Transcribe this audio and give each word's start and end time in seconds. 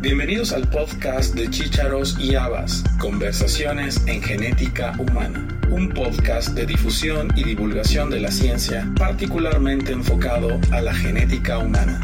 Bienvenidos 0.00 0.52
al 0.52 0.68
podcast 0.68 1.34
de 1.34 1.50
Chícharos 1.50 2.16
y 2.20 2.36
Habas, 2.36 2.84
Conversaciones 3.00 4.00
en 4.06 4.22
Genética 4.22 4.94
Humana, 4.96 5.44
un 5.70 5.88
podcast 5.88 6.50
de 6.50 6.66
difusión 6.66 7.32
y 7.34 7.42
divulgación 7.42 8.08
de 8.08 8.20
la 8.20 8.30
ciencia 8.30 8.88
particularmente 8.96 9.90
enfocado 9.90 10.60
a 10.70 10.80
la 10.82 10.94
genética 10.94 11.58
humana. 11.58 12.00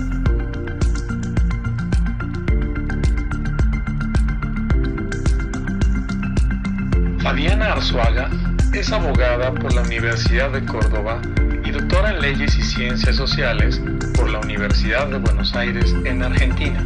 Fabiana 7.22 7.74
Arzuaga 7.74 8.28
es 8.72 8.90
abogada 8.90 9.54
por 9.54 9.72
la 9.72 9.82
Universidad 9.82 10.50
de 10.50 10.64
Córdoba 10.66 11.22
y 11.64 11.70
doctora 11.70 12.10
en 12.10 12.22
leyes 12.22 12.58
y 12.58 12.62
ciencias 12.62 13.14
sociales 13.14 13.80
por 14.16 14.28
la 14.30 14.40
Universidad 14.40 15.06
de 15.06 15.18
Buenos 15.18 15.54
Aires 15.54 15.94
en 16.04 16.24
Argentina. 16.24 16.84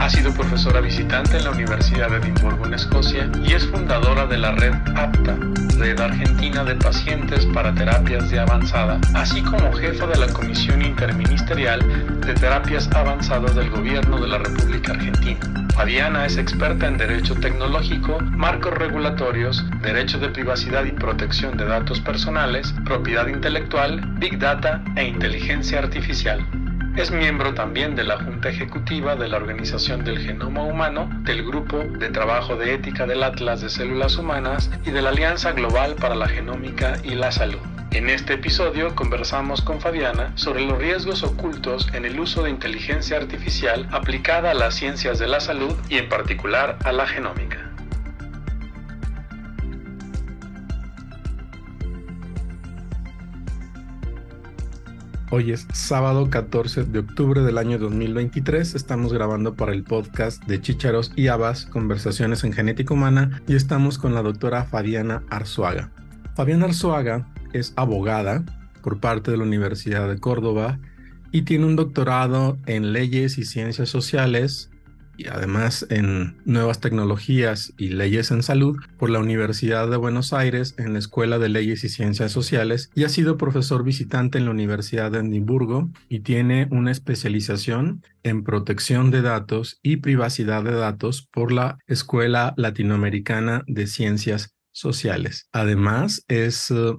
Ha 0.00 0.08
sido 0.08 0.32
profesora 0.32 0.80
visitante 0.80 1.36
en 1.36 1.44
la 1.44 1.50
Universidad 1.50 2.10
de 2.10 2.16
Edimburgo 2.16 2.64
en 2.64 2.72
Escocia 2.72 3.30
y 3.44 3.52
es 3.52 3.66
fundadora 3.66 4.26
de 4.26 4.38
la 4.38 4.52
red 4.52 4.72
APTA, 4.96 5.36
Red 5.78 6.00
Argentina 6.00 6.64
de 6.64 6.74
Pacientes 6.74 7.44
para 7.46 7.74
Terapias 7.74 8.30
de 8.30 8.40
Avanzada, 8.40 8.98
así 9.14 9.42
como 9.42 9.70
jefa 9.74 10.06
de 10.06 10.18
la 10.18 10.32
Comisión 10.32 10.80
Interministerial 10.80 11.80
de 12.20 12.32
Terapias 12.32 12.88
Avanzadas 12.94 13.54
del 13.54 13.68
Gobierno 13.68 14.18
de 14.18 14.28
la 14.28 14.38
República 14.38 14.92
Argentina. 14.92 15.38
Fabiana 15.74 16.24
es 16.24 16.38
experta 16.38 16.88
en 16.88 16.96
Derecho 16.96 17.34
Tecnológico, 17.34 18.18
marcos 18.20 18.72
regulatorios, 18.72 19.64
Derecho 19.82 20.18
de 20.18 20.30
Privacidad 20.30 20.84
y 20.84 20.92
Protección 20.92 21.58
de 21.58 21.66
Datos 21.66 22.00
Personales, 22.00 22.74
Propiedad 22.86 23.26
Intelectual, 23.26 24.00
Big 24.18 24.38
Data 24.38 24.82
e 24.96 25.04
Inteligencia 25.04 25.78
Artificial. 25.78 26.44
Es 26.96 27.12
miembro 27.12 27.54
también 27.54 27.94
de 27.94 28.02
la 28.02 28.18
Junta 28.18 28.48
Ejecutiva 28.48 29.14
de 29.14 29.28
la 29.28 29.36
Organización 29.36 30.04
del 30.04 30.18
Genoma 30.18 30.64
Humano, 30.64 31.08
del 31.22 31.46
Grupo 31.46 31.78
de 31.78 32.10
Trabajo 32.10 32.56
de 32.56 32.74
Ética 32.74 33.06
del 33.06 33.22
Atlas 33.22 33.60
de 33.60 33.70
Células 33.70 34.16
Humanas 34.16 34.70
y 34.84 34.90
de 34.90 35.00
la 35.00 35.10
Alianza 35.10 35.52
Global 35.52 35.94
para 35.94 36.16
la 36.16 36.28
Genómica 36.28 36.98
y 37.04 37.14
la 37.14 37.30
Salud. 37.30 37.60
En 37.92 38.10
este 38.10 38.34
episodio 38.34 38.94
conversamos 38.94 39.62
con 39.62 39.80
Fabiana 39.80 40.32
sobre 40.36 40.64
los 40.64 40.78
riesgos 40.78 41.22
ocultos 41.22 41.88
en 41.92 42.04
el 42.04 42.18
uso 42.18 42.42
de 42.42 42.50
inteligencia 42.50 43.16
artificial 43.16 43.88
aplicada 43.92 44.50
a 44.50 44.54
las 44.54 44.74
ciencias 44.74 45.18
de 45.18 45.28
la 45.28 45.40
salud 45.40 45.76
y 45.88 45.98
en 45.98 46.08
particular 46.08 46.76
a 46.84 46.92
la 46.92 47.06
genómica. 47.06 47.69
Hoy 55.32 55.52
es 55.52 55.68
sábado 55.72 56.28
14 56.28 56.86
de 56.86 56.98
octubre 56.98 57.42
del 57.42 57.56
año 57.56 57.78
2023. 57.78 58.74
Estamos 58.74 59.12
grabando 59.12 59.54
para 59.54 59.70
el 59.70 59.84
podcast 59.84 60.42
de 60.46 60.60
Chícharos 60.60 61.12
y 61.14 61.28
Habas, 61.28 61.66
Conversaciones 61.66 62.42
en 62.42 62.52
Genética 62.52 62.94
Humana, 62.94 63.40
y 63.46 63.54
estamos 63.54 63.96
con 63.96 64.12
la 64.12 64.22
doctora 64.22 64.64
Fabiana 64.64 65.22
Arzuaga. 65.30 65.92
Fabiana 66.34 66.64
Arzuaga 66.64 67.28
es 67.52 67.74
abogada 67.76 68.42
por 68.82 68.98
parte 68.98 69.30
de 69.30 69.36
la 69.36 69.44
Universidad 69.44 70.08
de 70.08 70.18
Córdoba 70.18 70.80
y 71.30 71.42
tiene 71.42 71.66
un 71.66 71.76
doctorado 71.76 72.58
en 72.66 72.92
leyes 72.92 73.38
y 73.38 73.44
ciencias 73.44 73.88
sociales 73.88 74.69
y 75.20 75.28
además 75.28 75.86
en 75.90 76.38
nuevas 76.46 76.80
tecnologías 76.80 77.74
y 77.76 77.88
leyes 77.88 78.30
en 78.30 78.42
salud 78.42 78.78
por 78.96 79.10
la 79.10 79.18
Universidad 79.18 79.90
de 79.90 79.98
Buenos 79.98 80.32
Aires 80.32 80.74
en 80.78 80.94
la 80.94 80.98
Escuela 80.98 81.38
de 81.38 81.50
Leyes 81.50 81.84
y 81.84 81.90
Ciencias 81.90 82.32
Sociales 82.32 82.90
y 82.94 83.04
ha 83.04 83.10
sido 83.10 83.36
profesor 83.36 83.84
visitante 83.84 84.38
en 84.38 84.46
la 84.46 84.52
Universidad 84.52 85.10
de 85.10 85.18
Edimburgo 85.18 85.90
y 86.08 86.20
tiene 86.20 86.68
una 86.70 86.90
especialización 86.90 88.02
en 88.22 88.44
protección 88.44 89.10
de 89.10 89.20
datos 89.20 89.78
y 89.82 89.98
privacidad 89.98 90.64
de 90.64 90.72
datos 90.72 91.28
por 91.30 91.52
la 91.52 91.76
Escuela 91.86 92.54
Latinoamericana 92.56 93.62
de 93.66 93.86
Ciencias 93.86 94.54
Sociales. 94.72 95.48
Además, 95.52 96.24
es 96.28 96.70
eh, 96.70 96.94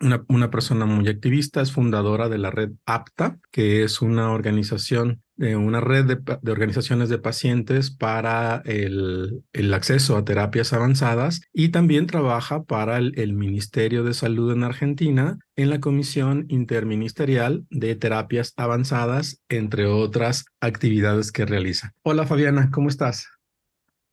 una, 0.00 0.24
una, 0.28 0.50
persona 0.50 0.86
muy 0.86 1.08
activista, 1.08 1.60
es 1.60 1.70
fundadora 1.70 2.28
de 2.28 2.38
la 2.38 2.50
red 2.50 2.70
APTA, 2.86 3.38
que 3.52 3.84
es 3.84 4.00
una 4.02 4.32
organización 4.32 5.22
una 5.40 5.80
red 5.80 6.04
de, 6.04 6.50
organizaciones 6.50 7.08
de 7.08 7.18
pacientes 7.18 7.90
para 7.90 8.62
el, 8.64 9.42
acceso 9.72 10.16
a 10.16 10.24
terapias 10.24 10.72
avanzadas 10.72 11.40
y 11.52 11.70
también 11.70 12.06
trabaja 12.06 12.64
para 12.64 12.98
el, 12.98 13.32
Ministerio 13.32 14.04
de 14.04 14.12
Salud 14.12 14.52
en 14.52 14.64
Argentina 14.64 15.38
en 15.56 15.70
la 15.70 15.80
Comisión 15.80 16.44
Interministerial 16.48 17.64
de 17.70 17.94
Terapias 17.94 18.52
Avanzadas, 18.56 19.42
entre 19.48 19.86
otras 19.86 20.44
actividades 20.60 21.32
que 21.32 21.46
realiza. 21.46 21.92
Hola 22.02 22.26
Fabiana, 22.26 22.70
¿cómo 22.72 22.88
estás? 22.88 23.28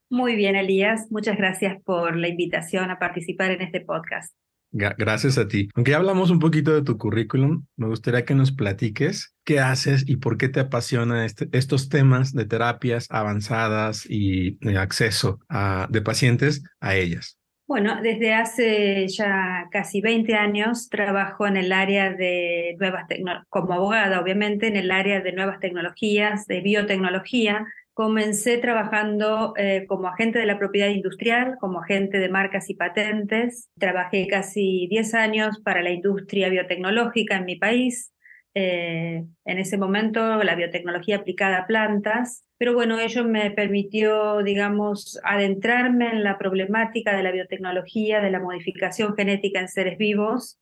Muy 0.09 0.35
bien, 0.35 0.55
Elías. 0.55 1.07
Muchas 1.09 1.37
gracias 1.37 1.81
por 1.83 2.15
la 2.15 2.29
invitación 2.29 2.89
a 2.91 2.99
participar 2.99 3.51
en 3.51 3.61
este 3.61 3.81
podcast. 3.81 4.33
Gracias 4.77 5.37
a 5.37 5.47
ti. 5.47 5.69
Aunque 5.75 5.91
ya 5.91 5.97
hablamos 5.97 6.29
un 6.29 6.39
poquito 6.39 6.73
de 6.73 6.83
tu 6.83 6.97
currículum, 6.97 7.65
me 7.75 7.87
gustaría 7.87 8.25
que 8.25 8.35
nos 8.35 8.51
platiques 8.51 9.35
qué 9.43 9.59
haces 9.59 10.03
y 10.07 10.17
por 10.17 10.37
qué 10.37 10.49
te 10.49 10.59
apasiona 10.59 11.25
este, 11.25 11.49
estos 11.51 11.89
temas 11.89 12.33
de 12.33 12.45
terapias 12.45 13.07
avanzadas 13.09 14.05
y 14.07 14.57
de 14.65 14.77
acceso 14.77 15.39
a, 15.49 15.87
de 15.89 16.01
pacientes 16.01 16.63
a 16.79 16.95
ellas. 16.95 17.37
Bueno, 17.67 18.01
desde 18.01 18.33
hace 18.33 19.07
ya 19.09 19.67
casi 19.71 19.99
20 19.99 20.33
años 20.35 20.87
trabajo 20.87 21.47
en 21.47 21.57
el 21.57 21.73
área 21.73 22.13
de 22.13 22.77
nuevas 22.79 23.07
tecnologías, 23.07 23.45
como 23.49 23.73
abogada, 23.73 24.21
obviamente, 24.21 24.67
en 24.67 24.77
el 24.77 24.89
área 24.89 25.19
de 25.19 25.33
nuevas 25.33 25.59
tecnologías, 25.59 26.47
de 26.47 26.61
biotecnología, 26.61 27.65
Comencé 27.97 28.59
trabajando 28.59 29.55
eh, 29.57 29.87
como 29.87 30.07
agente 30.07 30.37
de 30.37 30.45
la 30.45 30.59
propiedad 30.59 30.89
industrial, 30.89 31.57
como 31.59 31.81
agente 31.81 32.19
de 32.19 32.29
marcas 32.29 32.69
y 32.69 32.75
patentes. 32.75 33.71
Trabajé 33.79 34.27
casi 34.27 34.85
10 34.87 35.15
años 35.15 35.59
para 35.63 35.81
la 35.81 35.89
industria 35.89 36.47
biotecnológica 36.49 37.37
en 37.37 37.45
mi 37.45 37.55
país. 37.55 38.13
Eh, 38.53 39.25
en 39.45 39.57
ese 39.57 39.79
momento 39.79 40.43
la 40.43 40.53
biotecnología 40.53 41.15
aplicada 41.15 41.57
a 41.57 41.65
plantas, 41.65 42.45
pero 42.59 42.75
bueno, 42.75 42.99
ello 42.99 43.23
me 43.23 43.49
permitió, 43.49 44.43
digamos, 44.43 45.19
adentrarme 45.23 46.11
en 46.11 46.23
la 46.23 46.37
problemática 46.37 47.17
de 47.17 47.23
la 47.23 47.31
biotecnología, 47.31 48.21
de 48.21 48.29
la 48.29 48.39
modificación 48.39 49.15
genética 49.15 49.59
en 49.59 49.69
seres 49.69 49.97
vivos, 49.97 50.59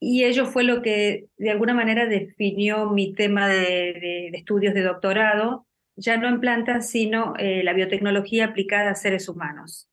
y 0.00 0.24
ello 0.24 0.46
fue 0.46 0.64
lo 0.64 0.80
que 0.80 1.26
de 1.36 1.50
alguna 1.50 1.74
manera 1.74 2.06
definió 2.06 2.88
mi 2.88 3.12
tema 3.12 3.46
de 3.46 4.28
estudios 4.28 4.72
de 4.72 4.80
doctorado, 4.80 5.66
ya 6.00 6.16
no 6.16 6.28
en 6.28 6.40
plantas, 6.40 6.90
sino 6.90 7.34
eh, 7.38 7.62
la 7.62 7.72
biotecnología 7.72 8.46
aplicada 8.46 8.90
a 8.90 8.94
seres 8.94 9.28
humanos. 9.28 9.88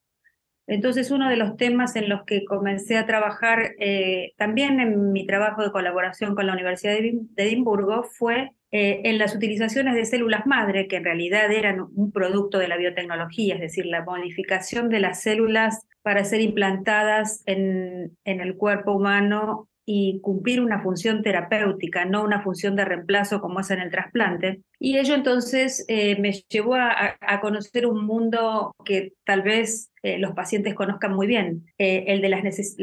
Entonces, 0.66 1.10
uno 1.10 1.30
de 1.30 1.36
los 1.36 1.56
temas 1.56 1.96
en 1.96 2.08
los 2.08 2.24
que 2.24 2.44
comencé 2.44 2.98
a 2.98 3.06
trabajar 3.06 3.74
eh, 3.78 4.32
también 4.36 4.80
en 4.80 5.12
mi 5.12 5.26
trabajo 5.26 5.62
de 5.62 5.70
colaboración 5.70 6.34
con 6.34 6.46
la 6.46 6.52
Universidad 6.52 6.92
de 6.92 7.22
Edimburgo 7.36 8.02
fue 8.02 8.52
eh, 8.70 9.00
en 9.04 9.16
las 9.16 9.34
utilizaciones 9.34 9.94
de 9.94 10.04
células 10.04 10.46
madre, 10.46 10.86
que 10.86 10.96
en 10.96 11.04
realidad 11.04 11.50
eran 11.50 11.80
un 11.80 12.12
producto 12.12 12.58
de 12.58 12.68
la 12.68 12.76
biotecnología, 12.76 13.54
es 13.54 13.60
decir, 13.60 13.86
la 13.86 14.04
modificación 14.04 14.90
de 14.90 15.00
las 15.00 15.22
células 15.22 15.86
para 16.02 16.24
ser 16.24 16.42
implantadas 16.42 17.42
en, 17.46 18.16
en 18.24 18.40
el 18.40 18.56
cuerpo 18.56 18.92
humano 18.92 19.68
y 19.90 20.20
cumplir 20.20 20.60
una 20.60 20.82
función 20.82 21.22
terapéutica, 21.22 22.04
no 22.04 22.22
una 22.22 22.42
función 22.42 22.76
de 22.76 22.84
reemplazo 22.84 23.40
como 23.40 23.60
es 23.60 23.70
en 23.70 23.80
el 23.80 23.90
trasplante. 23.90 24.60
Y 24.78 24.98
ello 24.98 25.14
entonces 25.14 25.86
eh, 25.88 26.20
me 26.20 26.32
llevó 26.50 26.74
a, 26.74 27.16
conocer 27.40 27.86
un 27.86 28.04
mundo 28.04 28.76
que 28.84 29.14
tal 29.24 29.40
vez 29.40 29.90
eh, 30.02 30.18
los 30.18 30.32
pacientes 30.32 30.74
conozcan 30.74 31.14
muy 31.14 31.26
bien, 31.26 31.64
eh, 31.78 32.04
el 32.08 32.20
de 32.20 32.28
la, 32.28 32.42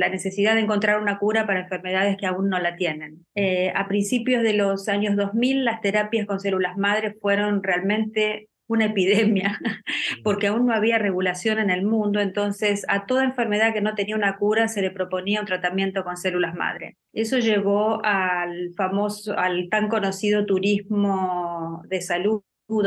necesidad 0.09 0.55
de 0.55 0.61
encontrar 0.61 0.99
una 0.99 1.19
cura 1.19 1.45
para 1.45 1.59
enfermedades 1.59 2.17
que 2.17 2.25
aún 2.25 2.49
no 2.49 2.57
la 2.57 2.75
tienen. 2.75 3.23
a 3.75 3.87
principios 3.87 4.41
de 4.41 4.53
los 4.53 4.89
años 4.89 5.15
2000, 5.15 5.63
las 5.63 5.81
terapias 5.81 6.25
con 6.25 6.39
células 6.39 6.75
madres 6.75 7.13
fueron 7.21 7.61
realmente 7.61 8.49
una 8.67 8.85
epidemia, 8.85 9.59
porque 10.23 10.47
aún 10.47 10.65
no 10.65 10.73
había 10.73 10.97
regulación 10.97 11.59
en 11.59 11.69
el 11.69 11.85
mundo, 11.85 12.19
entonces 12.19 12.85
a 12.87 13.05
toda 13.05 13.23
enfermedad 13.23 13.73
que 13.73 13.81
no 13.81 13.95
tenía 13.95 14.15
una 14.15 14.37
cura 14.37 14.67
se 14.67 14.81
le 14.81 14.91
proponía 14.91 15.39
un 15.39 15.45
tratamiento 15.45 16.03
con 16.03 16.17
células 16.17 16.55
madre. 16.55 16.97
Eso 17.13 17.37
llevó 17.39 18.03
al 18.03 18.71
famoso, 18.75 19.37
al 19.37 19.69
tan 19.69 19.87
conocido 19.87 20.45
turismo 20.45 21.83
de 21.87 22.01
salud 22.01 22.41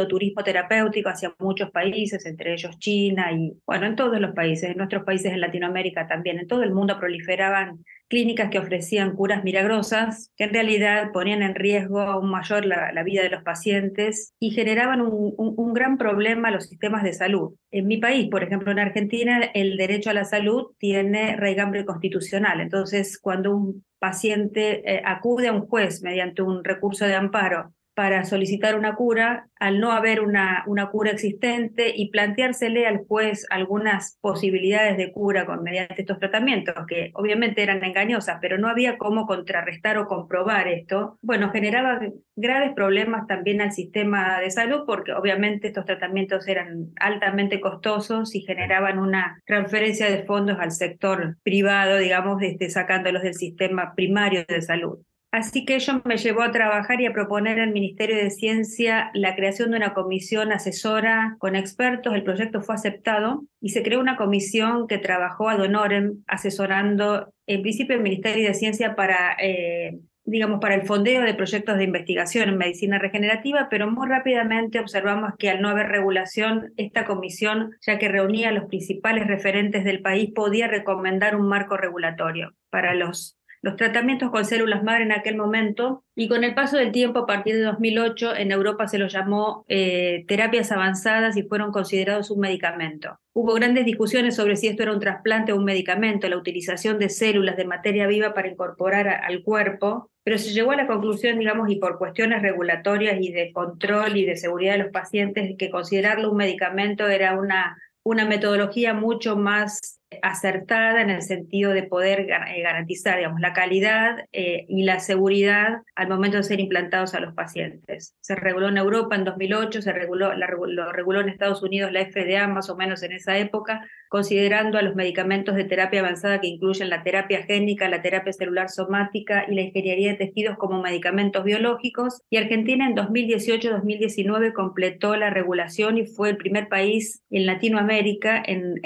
turismo 0.09 0.43
terapéutico 0.43 1.09
hacia 1.09 1.35
muchos 1.39 1.71
países, 1.71 2.27
entre 2.27 2.53
ellos 2.53 2.79
China 2.79 3.33
y, 3.33 3.53
bueno, 3.65 3.87
en 3.87 3.97
todos 3.97 4.21
los 4.21 4.35
países, 4.35 4.71
en 4.71 4.77
nuestros 4.77 5.05
países 5.05 5.33
en 5.33 5.41
Latinoamérica 5.41 6.09
también, 6.09 6.39
en 6.39 6.49
todo 6.49 6.63
el 6.63 6.73
mundo 6.73 6.99
proliferaban 6.99 7.85
clínicas 8.09 8.51
que 8.51 8.59
ofrecían 8.59 9.15
curas 9.15 9.45
milagrosas, 9.45 10.33
que 10.37 10.45
en 10.45 10.55
realidad 10.55 11.13
ponían 11.13 11.43
en 11.43 11.55
riesgo 11.55 12.01
aún 12.01 12.31
mayor 12.31 12.65
la, 12.65 13.03
vida 13.05 13.23
de 13.23 13.31
los 13.31 13.43
pacientes 13.43 14.35
y 14.41 14.51
generaban 14.51 15.01
un, 15.01 15.35
un, 15.37 15.73
gran 15.73 15.99
problema 15.99 16.49
a 16.49 16.51
los 16.51 16.67
sistemas 16.67 17.03
de 17.03 17.13
salud. 17.13 17.55
En 17.71 17.87
mi 17.87 17.99
país, 17.99 18.29
por 18.29 18.43
ejemplo, 18.43 18.73
en 18.73 18.79
Argentina, 18.79 19.41
el 19.55 19.77
derecho 19.77 20.11
a 20.11 20.15
la 20.15 20.25
salud 20.25 20.73
tiene 20.79 21.37
raigambre 21.37 21.85
constitucional. 21.85 22.61
Entonces, 22.61 23.19
cuando 23.19 23.55
un 23.55 23.85
paciente 23.99 24.83
eh, 24.85 25.03
acude 25.05 25.49
a 25.49 25.53
un 25.53 25.67
juez 25.67 26.03
mediante 26.03 26.43
un 26.43 26.65
recurso 26.65 27.05
de 27.05 27.15
amparo 27.15 27.73
para 27.99 28.25
solicitar 28.25 28.79
una 28.79 28.95
cura, 28.95 29.49
al 29.59 29.81
no 29.81 29.91
haber 29.91 30.21
una, 30.21 30.63
una 30.69 30.89
cura 30.89 31.11
existente 31.11 31.93
y 31.97 32.11
planteársele 32.11 32.87
al 32.87 32.99
juez 32.99 33.45
algunas 33.51 34.19
posibilidades 34.21 34.97
de 34.97 35.11
cura 35.11 35.47
con, 35.47 35.65
mediante 35.65 36.03
estos 36.03 36.21
tratamientos, 36.21 36.77
que 36.87 37.11
obviamente 37.15 37.61
eran 37.61 37.83
engañosas, 37.83 38.39
pero 38.41 38.57
no 38.57 38.69
había 38.69 38.99
cómo 38.99 39.27
contrarrestar 39.27 39.99
o 39.99 40.07
comprobar 40.07 40.69
esto, 40.69 41.19
bueno, 41.23 41.51
generaba 41.51 41.99
graves 42.37 42.73
problemas 42.77 43.27
también 43.27 43.61
al 43.61 43.73
sistema 43.73 44.39
de 44.39 44.53
salud 44.53 44.85
porque 44.87 45.13
obviamente 45.13 45.67
estos 45.67 45.85
tratamientos 45.85 46.47
eran 46.47 46.91
altamente 47.01 47.61
costosos 47.61 48.33
y 48.37 48.43
generaban 48.43 49.01
una 49.01 49.43
transferencia 49.45 50.09
de 50.09 50.23
fondos 50.23 50.57
al 50.61 50.71
sector 50.71 51.37
privado, 51.43 51.97
digamos, 51.97 52.41
este, 52.43 52.71
sacándolos 52.71 53.25
del 53.25 53.35
sistema 53.35 53.97
primario 53.97 54.45
de 54.47 54.63
salud. 54.63 55.01
Así 55.31 55.67
que 55.67 55.75
ello 55.75 56.01
me 56.05 56.17
llevó 56.17 56.43
a 56.43 56.53
trabajar 56.53 57.01
y 57.01 57.07
a 57.07 57.13
proponer 57.13 57.61
al 57.61 57.71
Ministerio 57.71 58.17
de 58.17 58.31
Ciencia 58.31 59.11
la 59.13 59.37
creación 59.37 59.71
de 59.71 59.77
una 59.77 59.93
comisión 59.93 60.53
asesora 60.53 61.37
con 61.39 61.55
expertos. 61.55 62.15
El 62.15 62.25
proyecto 62.25 62.63
fue 62.63 62.75
aceptado 62.75 63.45
y 63.61 63.71
se 63.71 63.83
creó 63.83 64.01
una 64.01 64.17
comisión 64.17 64.87
que 64.87 64.97
trabajó 64.97 65.51
ad 65.51 65.61
honorem 65.61 66.25
asesorando 66.27 67.33
en 67.47 67.61
principio 67.61 67.97
el 67.97 68.03
Ministerio 68.03 68.49
de 68.49 68.55
Ciencia 68.55 68.95
para 68.95 69.37
eh, 69.39 69.99
digamos, 70.29 70.61
para 70.61 70.75
el 70.75 70.83
fondeo 70.83 71.23
de 71.23 71.33
proyectos 71.33 71.79
de 71.79 71.85
investigación 71.85 72.51
en 72.51 72.59
medicina 72.59 72.99
regenerativa, 72.99 73.69
pero 73.71 73.91
muy 73.91 74.07
rápidamente 74.07 74.79
observamos 74.79 75.33
que 75.39 75.49
al 75.49 75.63
no 75.63 75.71
haber 75.71 75.89
regulación, 75.89 76.75
esta 76.77 77.07
comisión, 77.07 77.71
ya 77.81 77.99
que 77.99 78.09
reunía 78.09 78.51
a 78.51 78.53
los 78.53 78.67
principales 78.67 79.27
referentes 79.27 79.85
del 79.85 80.03
país, 80.03 80.31
podía 80.35 80.69
recomendar 80.69 81.35
un 81.35 81.49
marco 81.49 81.79
regulatorio 81.79 82.53
para 82.69 82.95
los 82.95 83.38
los 83.61 83.77
tratamientos 83.77 84.31
con 84.31 84.45
células 84.45 84.83
madre 84.83 85.05
en 85.05 85.13
aquel 85.13 85.37
momento 85.37 86.05
y 86.15 86.29
con 86.29 86.45
el 86.45 86.55
paso 86.55 86.77
del 86.77 86.93
tiempo, 86.93 87.21
a 87.21 87.27
partir 87.27 87.57
de 87.57 87.63
2008, 87.63 88.37
en 88.37 88.53
Europa 88.53 88.87
se 88.87 88.99
los 88.99 89.13
llamó 89.13 89.65
eh, 89.69 90.25
terapias 90.29 90.71
avanzadas 90.73 91.37
y 91.37 91.43
fueron 91.43 91.73
considerados 91.73 92.31
un 92.31 92.41
medicamento. 92.41 93.19
Hubo 93.33 93.55
grandes 93.55 93.85
discusiones 93.85 94.37
sobre 94.37 94.57
si 94.57 94.69
esto 94.69 94.83
era 94.83 94.93
un 94.93 95.01
trasplante 95.01 95.53
o 95.53 95.57
un 95.57 95.65
medicamento, 95.65 96.29
la 96.29 96.37
utilización 96.37 96.99
de 96.99 97.09
células 97.09 97.57
de 97.57 97.65
materia 97.65 98.07
viva 98.07 98.35
para 98.35 98.49
incorporar 98.49 99.09
al 99.09 99.43
cuerpo, 99.43 100.11
pero 100.25 100.39
se 100.39 100.53
llegó 100.53 100.73
a 100.73 100.77
la 100.77 100.87
conclusión, 100.87 101.39
digamos, 101.39 101.71
y 101.71 101.77
por 101.77 101.99
cuestiones 101.99 102.43
regulatorias 102.43 103.19
y 103.21 103.33
de 103.33 103.53
control 103.53 104.17
y 104.17 104.25
de 104.25 104.37
seguridad 104.37 104.73
de 104.73 104.85
los 104.85 104.93
pacientes, 104.93 105.55
que 105.57 105.71
considerarlo 105.71 106.31
un 106.31 106.37
medicamento 106.37 107.09
era 107.09 107.39
una, 107.39 107.79
una 108.03 108.25
metodología 108.25 108.93
mucho 108.93 109.37
más 109.37 109.98
acertada 110.23 111.03
en 111.03 111.11
el 111.11 111.23
sentido 111.23 111.73
de 111.73 111.83
poder 111.83 112.21
eh, 112.21 112.63
garantizar 112.63 113.19
digamos, 113.19 113.41
la 113.41 113.53
calidad 113.53 114.25
eh, 114.33 114.65
y 114.69 114.83
la 114.85 115.01
seguridad 115.01 115.83
al 115.95 116.09
momento 116.09 116.39
de 116.39 116.43
ser 116.45 116.61
implantados 116.61 117.15
a 117.15 117.21
los 117.21 117.35
pacientes. 117.35 118.15
Se 118.21 118.35
reguló 118.35 118.69
en 118.69 118.79
Europa 118.79 119.17
en 119.17 119.25
2008, 119.25 119.83
se 119.83 119.93
reguló, 119.93 120.33
lo 120.35 120.93
reguló 120.93 121.21
en 121.21 121.29
Estados 121.29 121.63
Unidos 121.63 121.93
la 121.93 122.05
FDA 122.07 122.47
más 122.49 122.71
o 122.71 122.77
menos 122.77 123.03
en 123.03 123.13
esa 123.13 123.37
época, 123.39 123.87
considerando 124.09 124.79
a 124.79 124.83
los 124.83 124.95
medicamentos 124.95 125.55
de 125.55 125.65
terapia 125.65 126.01
avanzada 126.01 126.41
que 126.41 126.47
incluyen 126.47 126.89
la 126.89 127.03
terapia 127.03 127.43
génica, 127.43 127.89
la 127.89 128.01
terapia 128.01 128.33
celular 128.33 128.71
somática 128.71 129.45
y 129.49 129.55
la 129.55 129.63
ingeniería 129.63 130.13
de 130.13 130.17
tejidos 130.17 130.57
como 130.57 130.81
medicamentos 130.81 131.45
biológicos. 131.45 132.23
Y 132.31 132.39
Argentina 132.39 132.87
en 132.87 132.97
2018-2019 132.97 134.55
completó 134.55 135.17
la 135.17 135.31
regulación 135.31 135.99
y 135.99 136.07
fue 136.07 136.31
el 136.31 136.37
primer 136.39 136.69
país 136.69 137.23
en 137.31 137.45
Latinoamérica, 137.45 138.43
en, 138.45 138.81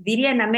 diría 0.00 0.32
en 0.32 0.40
América, 0.40 0.55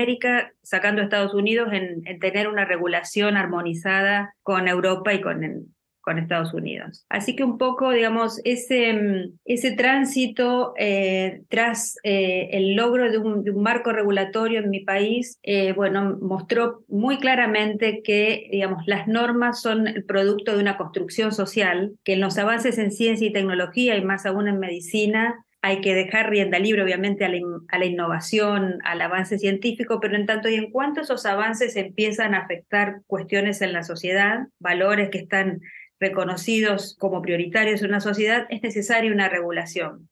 sacando 0.62 1.00
a 1.00 1.04
Estados 1.04 1.34
Unidos, 1.34 1.72
en, 1.72 2.02
en 2.06 2.18
tener 2.18 2.48
una 2.48 2.64
regulación 2.64 3.36
armonizada 3.36 4.34
con 4.42 4.68
Europa 4.68 5.14
y 5.14 5.20
con, 5.20 5.72
con 6.08 6.18
Estados 6.18 6.54
Unidos. 6.54 7.04
Así 7.10 7.36
que 7.36 7.44
un 7.44 7.58
poco, 7.58 7.90
digamos, 7.90 8.40
ese, 8.44 8.94
mm, 8.94 9.38
ese 9.44 9.72
tránsito 9.72 10.72
eh, 10.78 11.42
tras 11.50 11.98
eh, 12.02 12.48
el 12.52 12.76
logro 12.76 13.10
de 13.12 13.18
un, 13.18 13.44
marco 13.62 13.92
regulatorio 13.92 14.60
en 14.60 14.70
mi 14.70 14.80
país, 14.80 15.38
eh, 15.42 15.72
bueno, 15.72 16.16
mostró 16.22 16.82
muy 16.88 17.18
claramente 17.18 18.00
que, 18.02 18.48
digamos, 18.50 18.84
las 18.86 19.06
normas 19.06 19.60
son 19.60 19.86
el 19.86 20.02
producto 20.04 20.54
de 20.54 20.62
una 20.62 20.78
construcción 20.78 21.32
social, 21.32 21.92
que 22.04 22.14
en 22.14 22.20
los 22.20 22.38
avances 22.38 22.78
en 22.78 22.90
ciencia 22.90 23.26
y 23.26 23.32
tecnología 23.34 23.94
y 23.94 24.02
más 24.02 24.24
aún 24.24 24.48
en 24.48 24.58
medicina, 24.58 25.44
hay 25.62 25.80
que 25.80 25.94
dejar 25.94 26.30
rienda 26.30 26.58
libre, 26.58 26.82
obviamente, 26.82 27.24
a 27.24 27.28
la, 27.28 27.38
a 27.68 27.78
la, 27.78 27.84
innovación, 27.84 28.78
al 28.84 29.00
avance 29.00 29.38
científico, 29.38 29.98
pero 30.00 30.16
en 30.16 30.26
tanto 30.26 30.48
y 30.48 30.54
en 30.54 30.70
cuanto 30.70 31.00
esos 31.00 31.26
avances 31.26 31.76
empiezan 31.76 32.34
a 32.34 32.38
afectar 32.38 33.02
cuestiones 33.06 33.60
en 33.60 33.72
la 33.72 33.82
sociedad, 33.82 34.46
valores 34.60 35.10
que 35.10 35.18
están 35.18 35.60
reconocidos 36.00 36.96
como 36.98 37.22
prioritarios 37.22 37.82
en 37.82 37.88
una 37.88 38.00
sociedad, 38.00 38.46
es 38.50 38.62
necesaria 38.62 39.12
una 39.12 39.28
regulación. 39.28 40.08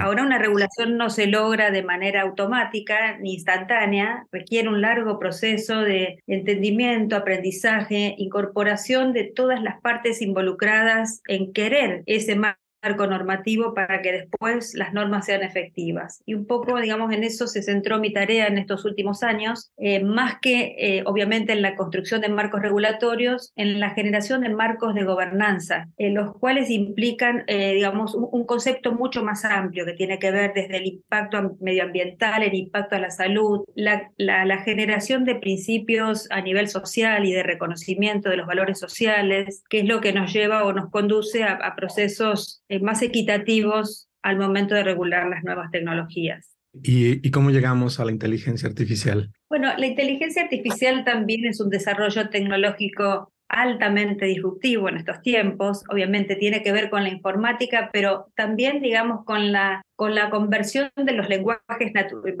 Ahora 0.00 0.24
una 0.24 0.38
regulación 0.38 0.98
no 0.98 1.08
se 1.08 1.26
logra 1.26 1.70
de 1.70 1.82
manera 1.82 2.22
automática 2.22 3.16
ni 3.18 3.34
instantánea, 3.34 4.26
requiere 4.30 4.68
un 4.68 4.82
largo 4.82 5.18
proceso 5.18 5.80
de 5.80 6.22
entendimiento, 6.26 7.16
aprendizaje, 7.16 8.14
incorporación 8.18 9.14
de 9.14 9.32
todas 9.34 9.62
las 9.62 9.80
partes 9.80 10.20
involucradas 10.20 11.22
en 11.28 11.54
querer 11.54 12.02
ese 12.04 12.36
marco 12.36 12.59
normativo 12.82 13.74
para 13.74 14.02
que 14.02 14.12
después 14.12 14.74
las 14.74 14.92
normas 14.92 15.26
sean 15.26 15.42
efectivas. 15.42 16.22
Y 16.26 16.34
un 16.34 16.46
poco, 16.46 16.80
digamos, 16.80 17.12
en 17.12 17.24
eso 17.24 17.46
se 17.46 17.62
centró 17.62 17.98
mi 17.98 18.12
tarea 18.12 18.46
en 18.46 18.58
estos 18.58 18.84
últimos 18.84 19.22
años, 19.22 19.70
eh, 19.76 20.02
más 20.02 20.36
que 20.40 20.74
eh, 20.78 21.02
obviamente 21.06 21.52
en 21.52 21.62
la 21.62 21.76
construcción 21.76 22.20
de 22.20 22.28
marcos 22.28 22.62
regulatorios, 22.62 23.52
en 23.56 23.80
la 23.80 23.90
generación 23.90 24.42
de 24.42 24.50
marcos 24.50 24.94
de 24.94 25.04
gobernanza, 25.04 25.88
en 25.98 26.14
los 26.14 26.32
cuales 26.38 26.70
implican, 26.70 27.44
eh, 27.46 27.74
digamos, 27.74 28.14
un, 28.14 28.44
concepto 28.50 28.92
mucho 28.92 29.22
más 29.22 29.44
amplio 29.44 29.84
que 29.84 29.92
tiene 29.92 30.18
que 30.18 30.30
ver 30.32 30.52
desde 30.54 30.78
el 30.78 30.86
impacto 30.86 31.56
medioambiental, 31.60 32.42
el 32.42 32.54
impacto 32.54 32.96
a 32.96 32.98
la 32.98 33.10
salud, 33.10 33.64
la, 33.74 34.10
la, 34.16 34.58
generación 34.64 35.24
de 35.24 35.36
principios 35.36 36.26
a 36.30 36.40
nivel 36.40 36.68
social 36.68 37.24
y 37.24 37.32
de 37.32 37.42
reconocimiento 37.42 38.28
de 38.28 38.36
los 38.36 38.46
valores 38.46 38.78
sociales, 38.78 39.62
que 39.70 39.80
es 39.80 39.84
lo 39.84 40.00
que 40.00 40.12
nos 40.12 40.32
lleva 40.32 40.64
o 40.64 40.72
nos 40.72 40.90
conduce 40.90 41.44
a, 41.44 41.52
a 41.52 41.76
procesos 41.76 42.62
eh, 42.69 42.69
más 42.78 43.02
equitativos 43.02 44.08
al 44.22 44.38
momento 44.38 44.74
de 44.74 44.84
regular 44.84 45.28
las 45.28 45.42
nuevas 45.42 45.70
tecnologías. 45.70 46.56
¿Y, 46.82 47.26
¿Y, 47.26 47.30
cómo 47.32 47.50
llegamos 47.50 47.98
a 47.98 48.04
la 48.04 48.12
inteligencia 48.12 48.68
artificial? 48.68 49.32
Bueno, 49.48 49.72
la 49.76 49.86
inteligencia 49.86 50.42
artificial 50.42 51.04
también 51.04 51.44
es 51.44 51.60
un 51.60 51.68
desarrollo 51.68 52.28
tecnológico 52.28 53.32
altamente 53.50 54.26
disruptivo 54.26 54.88
en 54.88 54.96
estos 54.96 55.20
tiempos. 55.20 55.82
Obviamente 55.90 56.36
tiene 56.36 56.62
que 56.62 56.72
ver 56.72 56.88
con 56.88 57.02
la 57.02 57.08
informática, 57.10 57.90
pero 57.92 58.28
también, 58.36 58.80
digamos, 58.80 59.24
con 59.24 59.50
la, 59.50 59.82
con 60.00 60.14
la 60.14 60.30
conversión 60.30 60.90
de 60.96 61.12
los 61.12 61.28
lenguajes 61.28 61.92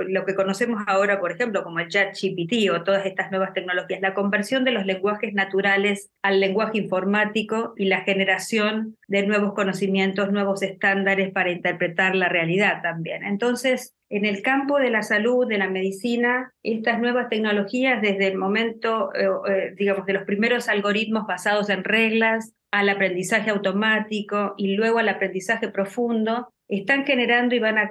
lo 0.08 0.24
que 0.24 0.34
conocemos 0.34 0.82
ahora, 0.86 1.20
por 1.20 1.30
ejemplo, 1.30 1.62
como 1.62 1.78
el 1.78 1.88
chat 1.88 2.16
GPT 2.18 2.70
o 2.70 2.84
todas 2.84 3.04
estas 3.04 3.30
nuevas 3.30 3.52
tecnologías, 3.52 4.00
la 4.00 4.14
conversión 4.14 4.64
de 4.64 4.70
los 4.70 4.86
lenguajes 4.86 5.34
naturales 5.34 6.10
al 6.22 6.40
lenguaje 6.40 6.78
informático 6.78 7.74
y 7.76 7.84
la 7.84 8.00
generación 8.00 8.96
de 9.08 9.26
nuevos 9.26 9.52
conocimientos, 9.52 10.32
nuevos 10.32 10.62
estándares 10.62 11.32
para 11.32 11.50
interpretar 11.50 12.16
la 12.16 12.30
realidad 12.30 12.80
también. 12.80 13.24
Entonces, 13.24 13.94
en 14.08 14.24
el 14.24 14.40
campo 14.40 14.78
de 14.78 14.88
la 14.88 15.02
salud, 15.02 15.46
de 15.46 15.58
la 15.58 15.68
medicina, 15.68 16.54
estas 16.62 16.98
nuevas 16.98 17.28
tecnologías, 17.28 18.00
desde 18.00 18.28
el 18.28 18.38
momento, 18.38 19.12
eh, 19.14 19.28
eh, 19.50 19.74
digamos, 19.76 20.06
de 20.06 20.14
los 20.14 20.22
primeros 20.22 20.70
algoritmos 20.70 21.26
basados 21.26 21.68
en 21.68 21.84
reglas, 21.84 22.54
al 22.70 22.88
aprendizaje 22.88 23.50
automático 23.50 24.54
y 24.56 24.76
luego 24.76 24.98
al 24.98 25.08
aprendizaje 25.08 25.68
profundo, 25.68 26.54
están 26.70 27.04
generando 27.04 27.54
y 27.54 27.58
van 27.58 27.78
a, 27.78 27.90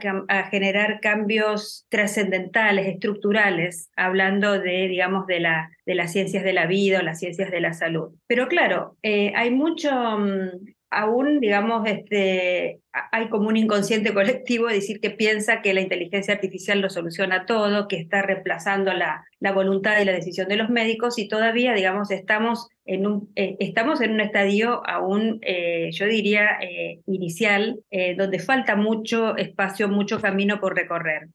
generar 0.50 1.00
cambios 1.01 1.86
trascendentales, 1.89 2.88
estructurales, 2.88 3.91
hablando 3.95 4.57
de, 4.57 4.88
digamos, 4.88 5.27
de, 5.27 5.41
la, 5.41 5.69
de 5.86 5.95
las 5.95 6.13
ciencias 6.13 6.43
de 6.43 6.53
la 6.53 6.65
vida 6.65 7.00
o 7.00 7.03
las 7.03 7.19
ciencias 7.19 7.51
de 7.51 7.59
la 7.59 7.74
salud. 7.74 8.12
Pero 8.25 8.48
claro, 8.48 8.95
eh, 9.03 9.33
hay 9.36 9.51
mucho, 9.51 9.91
mm, 9.91 10.65
aún, 10.89 11.39
digamos, 11.39 11.88
este, 11.88 12.79
hay 13.12 13.29
como 13.29 13.48
un 13.48 13.58
inconsciente 13.58 14.13
colectivo 14.13 14.67
de 14.67 14.75
decir 14.75 15.00
que 15.00 15.12
piensa 15.12 15.62
que 15.62 15.74
la 15.74 15.81
inteligencia 15.81 16.34
artificial 16.34 16.81
lo 16.81 16.89
soluciona 16.89 17.46
todo, 17.46 17.88
que 17.88 17.98
está 17.98 18.22
reemplazando 18.22 18.93
la, 18.93 19.24
la 19.39 19.51
voluntad 19.51 20.00
y 20.01 20.05
la 20.05 20.12
decisión 20.12 20.48
de 20.48 20.58
los 20.58 20.69
médicos 20.69 21.19
y 21.19 21.27
todavía, 21.27 21.74
digamos, 21.74 22.12
estamos 22.12 22.67
en 22.86 23.05
un, 23.05 23.31
eh, 23.36 23.55
estamos 23.60 24.01
en 24.01 24.12
un 24.12 24.22
estadio 24.22 24.81
aún, 24.88 25.39
eh, 25.43 25.89
yo 25.91 26.05
diría, 26.08 26.58
eh, 26.62 27.01
inicial, 27.05 27.79
donde 28.17 28.39
falta 28.39 28.75
mucho 28.75 29.36
espacio, 29.38 29.88
mucho 29.88 30.19
camino 30.19 30.60
por 30.60 30.75
recorrer. 30.75 31.27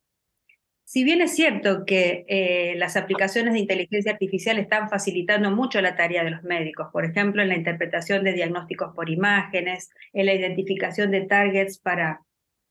Si 0.85 1.03
bien 1.03 1.21
es 1.21 1.35
cierto 1.35 1.83
que 1.83 2.25
eh, 2.27 2.75
las 2.77 2.95
aplicaciones 2.95 3.53
de 3.53 3.59
inteligencia 3.59 4.11
artificial 4.13 4.59
están 4.59 4.89
facilitando 4.89 5.51
mucho 5.51 5.81
la 5.81 5.95
tarea 5.95 6.23
de 6.23 6.29
los 6.29 6.43
médicos, 6.43 6.87
por 6.93 7.05
ejemplo, 7.05 7.41
en 7.41 7.49
la 7.49 7.55
interpretación 7.55 8.23
de 8.23 8.33
diagnósticos 8.33 8.93
por 8.95 9.09
imágenes, 9.09 9.89
en 10.13 10.27
la 10.27 10.33
identificación 10.33 11.11
de 11.11 11.21
targets 11.21 11.79
para 11.79 12.21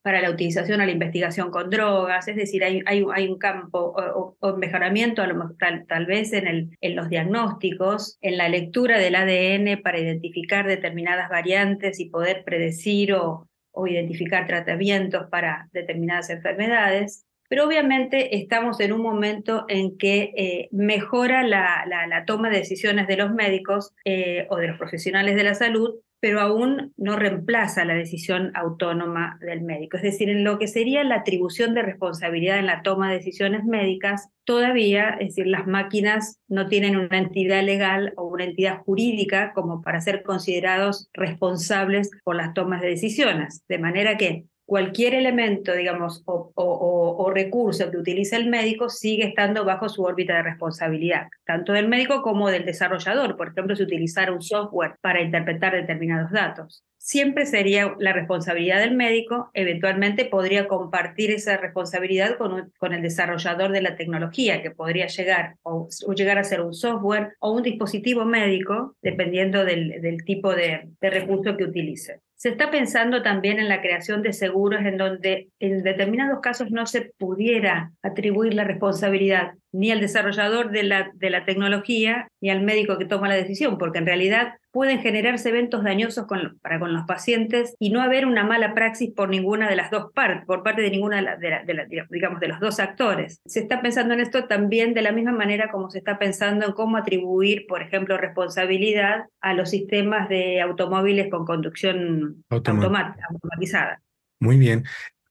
para 0.04 0.20
la 0.20 0.28
utilización 0.28 0.82
o 0.82 0.84
la 0.84 0.92
investigación 0.92 1.50
con 1.50 1.70
drogas, 1.70 2.28
es 2.28 2.36
decir, 2.36 2.62
hay, 2.62 2.82
hay, 2.84 3.02
hay 3.10 3.26
un 3.26 3.38
campo 3.38 3.94
o, 4.38 4.56
mejoramiento 4.58 5.22
tal, 5.58 5.86
tal 5.86 6.04
vez 6.04 6.34
en, 6.34 6.46
el, 6.46 6.76
en 6.82 6.94
los 6.94 7.08
diagnósticos, 7.08 8.18
en 8.20 8.36
la 8.36 8.50
lectura 8.50 8.98
del 8.98 9.14
ADN 9.14 9.80
para 9.82 9.98
identificar 9.98 10.66
determinadas 10.66 11.30
variantes 11.30 12.00
y 12.00 12.10
poder 12.10 12.44
predecir 12.44 13.14
o, 13.14 13.48
o 13.72 13.86
identificar 13.86 14.46
tratamientos 14.46 15.26
para 15.30 15.70
determinadas 15.72 16.28
enfermedades. 16.28 17.24
Pero 17.54 17.68
obviamente 17.68 18.36
estamos 18.36 18.80
en 18.80 18.92
un 18.92 19.00
momento 19.00 19.64
en 19.68 19.96
que 19.96 20.32
eh, 20.36 20.68
mejora 20.72 21.44
la, 21.44 22.24
toma 22.26 22.50
de 22.50 22.56
decisiones 22.58 23.06
de 23.06 23.16
los 23.16 23.32
médicos 23.32 23.94
eh, 24.04 24.48
o 24.50 24.56
de 24.56 24.66
los 24.66 24.76
profesionales 24.76 25.36
de 25.36 25.44
la 25.44 25.54
salud 25.54 26.00
pero 26.18 26.40
aún 26.40 26.94
no 26.96 27.16
reemplaza 27.16 27.84
la 27.84 27.92
decisión 27.92 28.50
autónoma 28.54 29.38
del 29.42 29.60
médico. 29.60 29.98
Es 29.98 30.02
decir, 30.02 30.30
en 30.30 30.42
lo 30.42 30.58
que 30.58 30.68
sería 30.68 31.04
la 31.04 31.16
atribución 31.16 31.74
de 31.74 31.82
responsabilidad 31.82 32.58
en 32.58 32.64
la 32.64 32.80
toma 32.80 33.10
de 33.10 33.18
decisiones 33.18 33.62
médicas, 33.64 34.30
todavía, 34.44 35.10
es 35.20 35.28
decir, 35.28 35.46
las 35.46 35.66
máquinas 35.66 36.40
no 36.48 36.66
tienen 36.66 36.96
una 36.96 37.18
entidad 37.18 37.62
legal 37.62 38.14
o 38.16 38.24
una 38.24 38.44
entidad 38.44 38.78
jurídica 38.84 39.52
como 39.52 39.82
para 39.82 40.00
ser 40.00 40.22
considerados 40.22 41.10
responsables 41.12 42.10
por 42.24 42.36
las 42.36 42.54
tomas 42.54 42.80
de 42.80 42.88
decisiones. 42.88 43.62
De 43.68 43.78
manera 43.78 44.16
que 44.16 44.46
cualquier 44.66 45.14
elemento, 45.14 45.74
digamos, 45.74 46.22
o, 46.26 47.30
recurso 47.34 47.90
que 47.90 47.98
utilice 47.98 48.36
el 48.36 48.48
médico 48.48 48.88
sigue 48.88 49.24
estando 49.24 49.64
bajo 49.64 49.88
su 49.88 50.02
órbita 50.02 50.36
de 50.36 50.42
responsabilidad, 50.42 51.28
tanto 51.44 51.72
del 51.72 51.88
médico 51.88 52.22
como 52.22 52.48
del 52.48 52.64
desarrollador. 52.64 53.36
Por 53.36 53.48
ejemplo, 53.48 53.76
si 53.76 53.82
utilizara 53.82 54.32
un 54.32 54.42
software 54.42 54.96
para 55.00 55.20
interpretar 55.20 55.74
determinados 55.74 56.30
datos. 56.30 56.84
Siempre 57.06 57.44
sería 57.44 57.94
la 57.98 58.14
responsabilidad 58.14 58.80
del 58.80 58.96
médico, 58.96 59.50
eventualmente 59.52 60.24
podría 60.24 60.66
compartir 60.66 61.32
esa 61.32 61.58
responsabilidad 61.58 62.38
con, 62.38 62.72
con 62.78 62.94
el 62.94 63.02
desarrollador 63.02 63.72
de 63.72 63.82
la 63.82 63.94
tecnología, 63.94 64.62
que 64.62 64.70
podría 64.70 65.08
llegar 65.08 65.56
o, 65.64 65.86
llegar 66.16 66.38
a 66.38 66.44
ser 66.44 66.62
un 66.62 66.72
software 66.72 67.34
o 67.40 67.52
un 67.52 67.62
dispositivo 67.62 68.24
médico, 68.24 68.96
dependiendo 69.02 69.66
del, 69.66 70.00
del 70.00 70.24
tipo 70.24 70.54
de, 70.54 70.88
de 70.98 71.10
recurso 71.10 71.58
que 71.58 71.64
utilice. 71.64 72.20
Se 72.36 72.48
está 72.48 72.70
pensando 72.70 73.22
también 73.22 73.58
en 73.58 73.68
la 73.68 73.82
creación 73.82 74.22
de 74.22 74.32
seguros 74.32 74.80
en 74.80 74.96
donde 74.96 75.48
en 75.60 75.82
determinados 75.82 76.40
casos 76.40 76.70
no 76.70 76.86
se 76.86 77.12
pudiera 77.18 77.92
atribuir 78.02 78.54
la 78.54 78.64
responsabilidad 78.64 79.52
ni 79.72 79.90
al 79.90 80.00
desarrollador 80.00 80.70
de 80.70 80.84
la, 80.84 81.10
de 81.14 81.28
la 81.28 81.44
tecnología 81.44 82.28
ni 82.40 82.48
al 82.48 82.62
médico 82.62 82.96
que 82.96 83.04
toma 83.04 83.28
la 83.28 83.34
decisión, 83.34 83.76
porque 83.76 83.98
en 83.98 84.06
realidad 84.06 84.54
pueden 84.74 84.98
generarse 84.98 85.50
eventos 85.50 85.84
dañosos 85.84 86.26
con, 86.26 86.58
para 86.60 86.80
con 86.80 86.92
los 86.92 87.04
pacientes 87.06 87.76
y 87.78 87.90
no 87.90 88.02
haber 88.02 88.26
una 88.26 88.42
mala 88.42 88.74
praxis 88.74 89.12
por 89.12 89.28
ninguna 89.28 89.70
de 89.70 89.76
las 89.76 89.88
dos 89.88 90.10
partes, 90.12 90.44
por 90.46 90.64
parte 90.64 90.82
de 90.82 90.90
ninguna 90.90 91.18
de, 91.18 91.22
la, 91.22 91.36
de, 91.64 91.86
digamos, 92.10 92.40
de 92.40 92.48
los 92.48 92.58
dos 92.58 92.80
actores. 92.80 93.40
Se 93.46 93.60
está 93.60 93.80
pensando 93.80 94.14
en 94.14 94.20
esto 94.20 94.46
también 94.48 94.92
de 94.92 95.02
la 95.02 95.12
misma 95.12 95.30
manera 95.30 95.70
como 95.70 95.90
se 95.90 95.98
está 95.98 96.18
pensando 96.18 96.66
en 96.66 96.72
cómo 96.72 96.96
atribuir, 96.96 97.66
por 97.68 97.82
ejemplo, 97.82 98.18
responsabilidad 98.18 99.26
a 99.40 99.54
los 99.54 99.70
sistemas 99.70 100.28
de 100.28 100.60
automóviles 100.60 101.30
con 101.30 101.44
conducción 101.44 102.44
automatizada. 102.50 104.02
Muy 104.40 104.58
bien. 104.58 104.82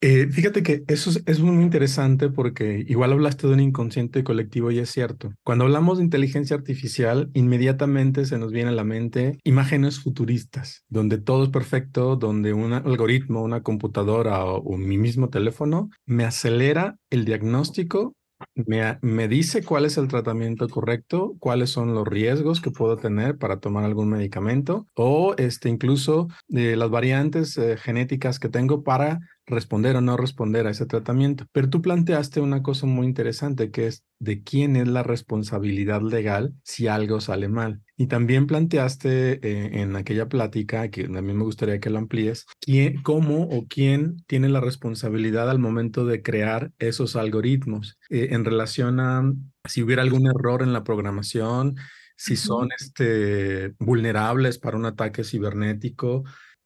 Eh, 0.06 0.28
fíjate 0.28 0.64
que 0.64 0.84
eso 0.90 1.12
es, 1.26 1.40
muy 1.40 1.64
interesante 1.64 2.28
porque 2.28 2.84
igual 2.90 3.14
hablaste 3.14 3.48
de 3.48 3.54
un 3.54 3.62
inconsciente 3.62 4.26
colectivo 4.26 4.70
y 4.70 4.80
es 4.80 4.90
cierto. 4.90 5.32
Cuando 5.46 5.64
hablamos 5.64 5.98
de 5.98 6.04
inteligencia 6.04 6.58
artificial, 6.58 7.32
inmediatamente 7.34 8.26
se 8.26 8.38
nos 8.38 8.52
viene 8.52 8.72
a 8.72 8.74
la 8.74 8.84
mente 8.84 9.40
imágenes 9.46 10.02
futuristas, 10.02 10.84
donde 10.90 11.20
todo 11.20 11.46
es 11.46 11.52
perfecto, 11.52 12.18
donde 12.18 12.52
un 12.52 12.74
algoritmo, 12.74 13.44
una 13.44 13.64
computadora 13.64 14.44
o 14.44 14.78
mi 14.78 14.98
mismo 14.98 15.30
teléfono 15.30 15.90
me 16.06 16.26
acelera 16.26 16.98
el 17.10 17.24
diagnóstico 17.24 18.14
me, 18.56 18.98
me, 19.02 19.28
dice 19.28 19.64
cuál 19.64 19.86
es 19.86 19.98
el 19.98 20.08
tratamiento 20.08 20.68
correcto, 20.68 21.36
cuáles 21.40 21.70
son 21.70 21.94
los 21.94 22.08
riesgos 22.08 22.62
que 22.62 22.72
puedo 22.72 22.98
tener 22.98 23.38
para 23.38 23.60
tomar 23.60 23.84
algún 23.86 24.10
medicamento 24.10 24.88
o 24.96 25.36
este, 25.38 25.70
incluso 25.70 26.28
de 26.48 26.76
las 26.76 26.90
variantes 26.90 27.58
eh, 27.58 27.78
genéticas 27.78 28.40
que 28.40 28.50
tengo 28.50 28.84
para 28.84 29.20
responder 29.46 29.96
o 29.96 30.02
no 30.02 30.18
responder 30.18 30.68
a 30.68 30.72
ese 30.72 30.86
tratamiento. 30.86 31.46
Pero 31.52 31.70
tú 31.70 31.82
planteaste 31.82 32.40
una 32.42 32.64
cosa 32.64 32.86
muy 32.86 33.06
interesante 33.06 33.72
que 33.72 33.88
es 33.88 34.04
de 34.20 34.44
quién 34.44 34.76
es 34.76 34.88
la 34.88 35.04
responsabilidad 35.04 36.02
legal 36.02 36.54
si 36.64 36.88
algo 36.88 37.20
sale 37.20 37.50
mal. 37.50 37.82
Y 37.98 38.08
también 38.08 38.48
planteaste 38.48 39.34
eh, 39.34 39.82
en 39.82 39.96
aquella 39.96 40.28
plática, 40.28 40.90
que 40.90 41.06
a 41.06 41.22
mí 41.22 41.34
me 41.34 41.44
gustaría 41.44 41.80
que 41.80 41.90
lo 41.90 42.00
amplíes, 42.00 42.46
quién, 42.60 43.02
cómo 43.04 43.44
o 43.44 43.68
quién 43.68 44.18
tiene 44.28 44.50
la 44.50 44.62
responsabilidad 44.62 45.50
al 45.50 45.60
momento 45.60 46.06
de 46.06 46.22
crear 46.22 46.72
esos 46.80 47.16
algoritmos 47.16 47.98
eh, 48.10 48.30
en 48.32 48.46
relación 48.46 49.00
a 49.00 49.24
si 49.66 49.84
hubiera 49.84 50.02
algún 50.02 50.28
error 50.28 50.62
en 50.62 50.74
la 50.74 50.84
programación, 50.84 51.76
si 52.16 52.36
son 52.36 52.70
este, 52.80 53.74
vulnerables 53.80 54.58
para 54.60 54.78
un 54.78 54.86
ataque 54.86 55.24
cibernético, 55.24 56.24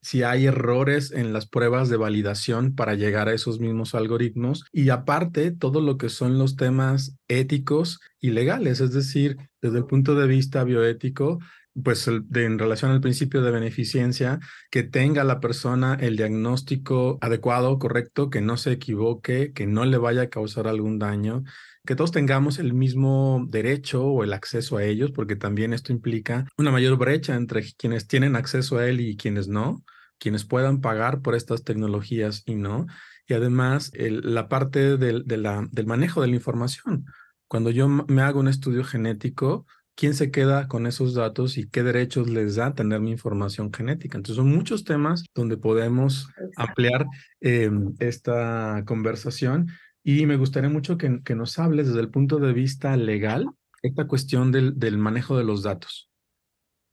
si 0.07 0.23
hay 0.23 0.45
errores 0.45 1.11
en 1.11 1.33
las 1.33 1.47
pruebas 1.47 1.89
de 1.89 1.97
validación 1.97 2.75
para 2.75 2.95
llegar 2.95 3.27
a 3.27 3.33
esos 3.33 3.59
mismos 3.59 3.93
algoritmos 3.93 4.63
y 4.71 4.87
aparte 4.87 5.51
todo 5.51 5.81
lo 5.81 5.97
que 5.97 6.07
son 6.07 6.37
los 6.37 6.55
temas 6.55 7.17
éticos 7.27 7.99
y 8.21 8.29
legales, 8.29 8.79
es 8.79 8.93
decir, 8.93 9.35
desde 9.61 9.79
el 9.79 9.85
punto 9.85 10.15
de 10.15 10.25
vista 10.25 10.63
bioético, 10.63 11.39
pues 11.83 12.07
en 12.07 12.57
relación 12.57 12.91
al 12.91 13.01
principio 13.01 13.41
de 13.41 13.51
beneficencia, 13.51 14.39
que 14.71 14.83
tenga 14.83 15.25
la 15.25 15.41
persona 15.41 15.97
el 15.99 16.15
diagnóstico 16.15 17.17
adecuado, 17.19 17.77
correcto, 17.77 18.29
que 18.29 18.39
no 18.39 18.55
se 18.55 18.71
equivoque, 18.71 19.51
que 19.51 19.67
no 19.67 19.83
le 19.83 19.97
vaya 19.97 20.21
a 20.21 20.29
causar 20.29 20.69
algún 20.69 20.99
daño, 20.99 21.43
que 21.85 21.95
todos 21.97 22.13
tengamos 22.13 22.59
el 22.59 22.73
mismo 22.73 23.45
derecho 23.49 24.05
o 24.05 24.23
el 24.23 24.31
acceso 24.31 24.77
a 24.77 24.85
ellos, 24.85 25.11
porque 25.11 25.35
también 25.35 25.73
esto 25.73 25.91
implica 25.91 26.45
una 26.57 26.71
mayor 26.71 26.97
brecha 26.97 27.35
entre 27.35 27.61
quienes 27.73 28.07
tienen 28.07 28.37
acceso 28.37 28.77
a 28.77 28.87
él 28.87 29.01
y 29.01 29.17
quienes 29.17 29.49
no, 29.49 29.83
quienes 30.19 30.45
puedan 30.45 30.81
pagar 30.81 31.21
por 31.21 31.36
estas 31.36 31.63
tecnologías 31.63 32.43
y 32.45 32.55
no. 32.55 32.88
Y 33.27 33.33
además, 33.33 33.91
la 33.95 34.47
parte 34.47 34.97
del, 34.97 35.25
del 35.25 35.86
manejo 35.86 36.21
de 36.21 36.27
la 36.27 36.36
información. 36.36 37.05
Cuando 37.47 37.71
yo 37.71 37.88
me 37.88 38.21
hago 38.21 38.39
un 38.39 38.47
estudio 38.47 38.83
genético, 38.83 39.65
quién 39.97 40.13
se 40.13 40.29
queda 40.31 40.67
con 40.67 40.86
esos 40.86 41.15
datos 41.15 41.57
y 41.57 41.67
qué 41.69 41.81
derechos 41.81 42.29
les 42.29 42.55
da 42.55 42.75
tener 42.75 43.01
mi 43.01 43.12
información 43.12 43.74
genética. 43.74 44.17
Entonces 44.17 44.38
son 44.38 44.50
muchos 44.55 44.83
temas 44.83 45.25
donde 45.33 45.57
podemos 45.57 46.29
ampliar 46.55 47.07
em, 47.41 47.95
esta 48.00 48.83
conversación 48.86 49.69
y 50.03 50.25
me 50.27 50.38
gustaría 50.38 50.69
mucho 50.69 50.97
que, 50.97 51.21
que, 51.24 51.36
nos 51.36 51.57
hables 51.57 51.88
desde 51.88 52.00
el 52.00 52.09
punto 52.09 52.38
de 52.38 52.53
vista 52.53 52.95
legal 52.95 53.47
esta 53.81 54.07
cuestión 54.07 54.51
del, 54.51 54.77
del 54.77 55.00
manejo 55.00 55.36
de 55.36 55.43
los 55.43 55.63
datos. 55.63 56.09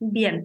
Bien, 0.00 0.44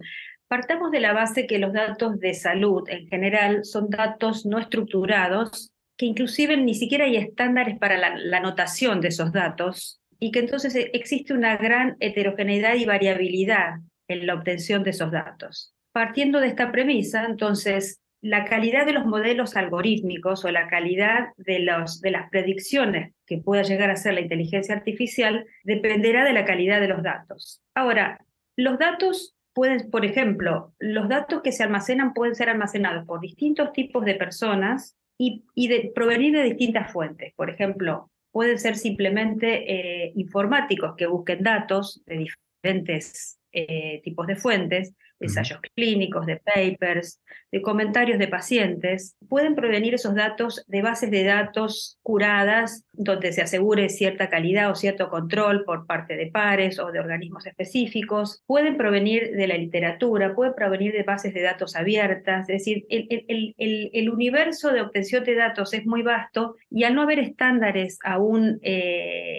partamos 0.50 0.90
de 0.90 0.98
la 0.98 1.12
base 1.12 1.46
que 1.46 1.60
los 1.60 1.72
datos 1.72 2.18
de 2.18 2.34
salud 2.34 2.82
en 2.88 3.06
general 3.06 3.64
son 3.64 3.88
datos 3.88 4.44
no 4.44 4.58
estructurados 4.58 5.70
que 5.96 6.06
inclusive 6.06 6.56
ni 6.56 6.74
siquiera 6.74 7.04
hay 7.04 7.16
estándares 7.16 7.78
para 7.78 7.96
la, 7.96 8.16
la 8.16 8.38
anotación 8.38 9.00
de 9.00 9.08
esos 9.08 9.30
datos 9.30 10.00
y 10.18 10.32
que 10.32 10.40
entonces 10.40 10.74
e, 10.74 10.90
existe 10.92 11.34
una 11.34 11.56
gran 11.56 11.96
heterogeneidad 12.00 12.74
y 12.74 12.84
variabilidad 12.84 13.76
en 14.08 14.26
la 14.26 14.34
obtención 14.34 14.82
de 14.82 14.90
esos 14.90 15.12
datos. 15.12 15.72
Partiendo 15.92 16.40
de 16.40 16.48
esta 16.48 16.72
premisa, 16.72 17.26
entonces, 17.26 18.00
la 18.20 18.44
calidad 18.44 18.86
de 18.86 18.92
los 18.92 19.06
modelos 19.06 19.56
algorítmicos 19.56 20.44
o 20.44 20.50
la 20.50 20.66
calidad 20.66 21.28
de, 21.36 21.60
los, 21.60 22.00
de 22.00 22.10
las 22.10 22.28
predicciones 22.28 23.14
que 23.24 23.38
pueda 23.38 23.62
llegar 23.62 23.90
a 23.90 23.96
ser 23.96 24.14
la 24.14 24.20
inteligencia 24.20 24.74
artificial 24.74 25.46
dependerá 25.62 26.24
de 26.24 26.32
la 26.32 26.44
calidad 26.44 26.80
de 26.80 26.88
los 26.88 27.04
datos. 27.04 27.62
Ahora, 27.72 28.24
los 28.56 28.78
datos 28.80 29.36
pueden, 29.54 29.90
por 29.90 30.04
ejemplo, 30.04 30.72
los 30.78 31.08
datos 31.08 31.42
que 31.42 31.52
se 31.52 31.62
almacenan 31.62 32.14
pueden 32.14 32.34
ser 32.34 32.48
almacenados 32.48 33.06
por 33.06 33.20
distintos 33.20 33.72
tipos 33.72 34.04
de 34.04 34.14
personas 34.14 34.96
y, 35.18 35.44
y 35.54 35.68
de, 35.68 35.92
provenir 35.94 36.34
de 36.34 36.44
distintas 36.44 36.92
fuentes. 36.92 37.32
Por 37.34 37.50
ejemplo, 37.50 38.10
pueden 38.32 38.58
ser 38.58 38.76
simplemente 38.76 40.06
eh, 40.06 40.12
informáticos 40.14 40.94
que 40.96 41.06
busquen 41.06 41.42
datos 41.42 42.02
de 42.06 42.26
diferentes 42.62 43.38
eh, 43.52 44.00
tipos 44.04 44.26
de 44.26 44.36
fuentes, 44.36 44.94
ensayos 45.20 45.60
clínicos, 45.74 46.26
de 46.26 46.36
papers, 46.36 47.20
de 47.52 47.62
comentarios 47.62 48.18
de 48.18 48.28
pacientes, 48.28 49.16
pueden 49.28 49.54
provenir 49.54 49.94
esos 49.94 50.14
datos 50.14 50.64
de 50.66 50.82
bases 50.82 51.10
de 51.10 51.24
datos 51.24 51.98
curadas 52.02 52.84
donde 52.92 53.32
se 53.32 53.42
asegure 53.42 53.88
cierta 53.88 54.28
calidad 54.28 54.70
o 54.70 54.74
cierto 54.74 55.08
control 55.08 55.64
por 55.64 55.86
parte 55.86 56.16
de 56.16 56.26
pares 56.26 56.78
o 56.78 56.92
de 56.92 57.00
organismos 57.00 57.46
específicos, 57.46 58.42
pueden 58.46 58.76
provenir 58.76 59.32
de 59.32 59.46
la 59.46 59.56
literatura, 59.56 60.34
pueden 60.34 60.54
provenir 60.54 60.92
de 60.92 61.02
bases 61.02 61.34
de 61.34 61.42
datos 61.42 61.76
abiertas, 61.76 62.48
es 62.48 62.58
decir, 62.58 62.86
el, 62.88 63.54
el, 63.58 64.10
universo 64.10 64.72
de 64.72 64.80
obtención 64.80 65.24
de 65.24 65.34
datos 65.34 65.72
es 65.72 65.86
muy 65.86 66.02
vasto 66.02 66.56
y 66.70 66.84
al 66.84 66.94
no 66.94 67.02
haber 67.02 67.20
estándares 67.20 67.98
aún 68.02 68.58
eh, 68.62 69.29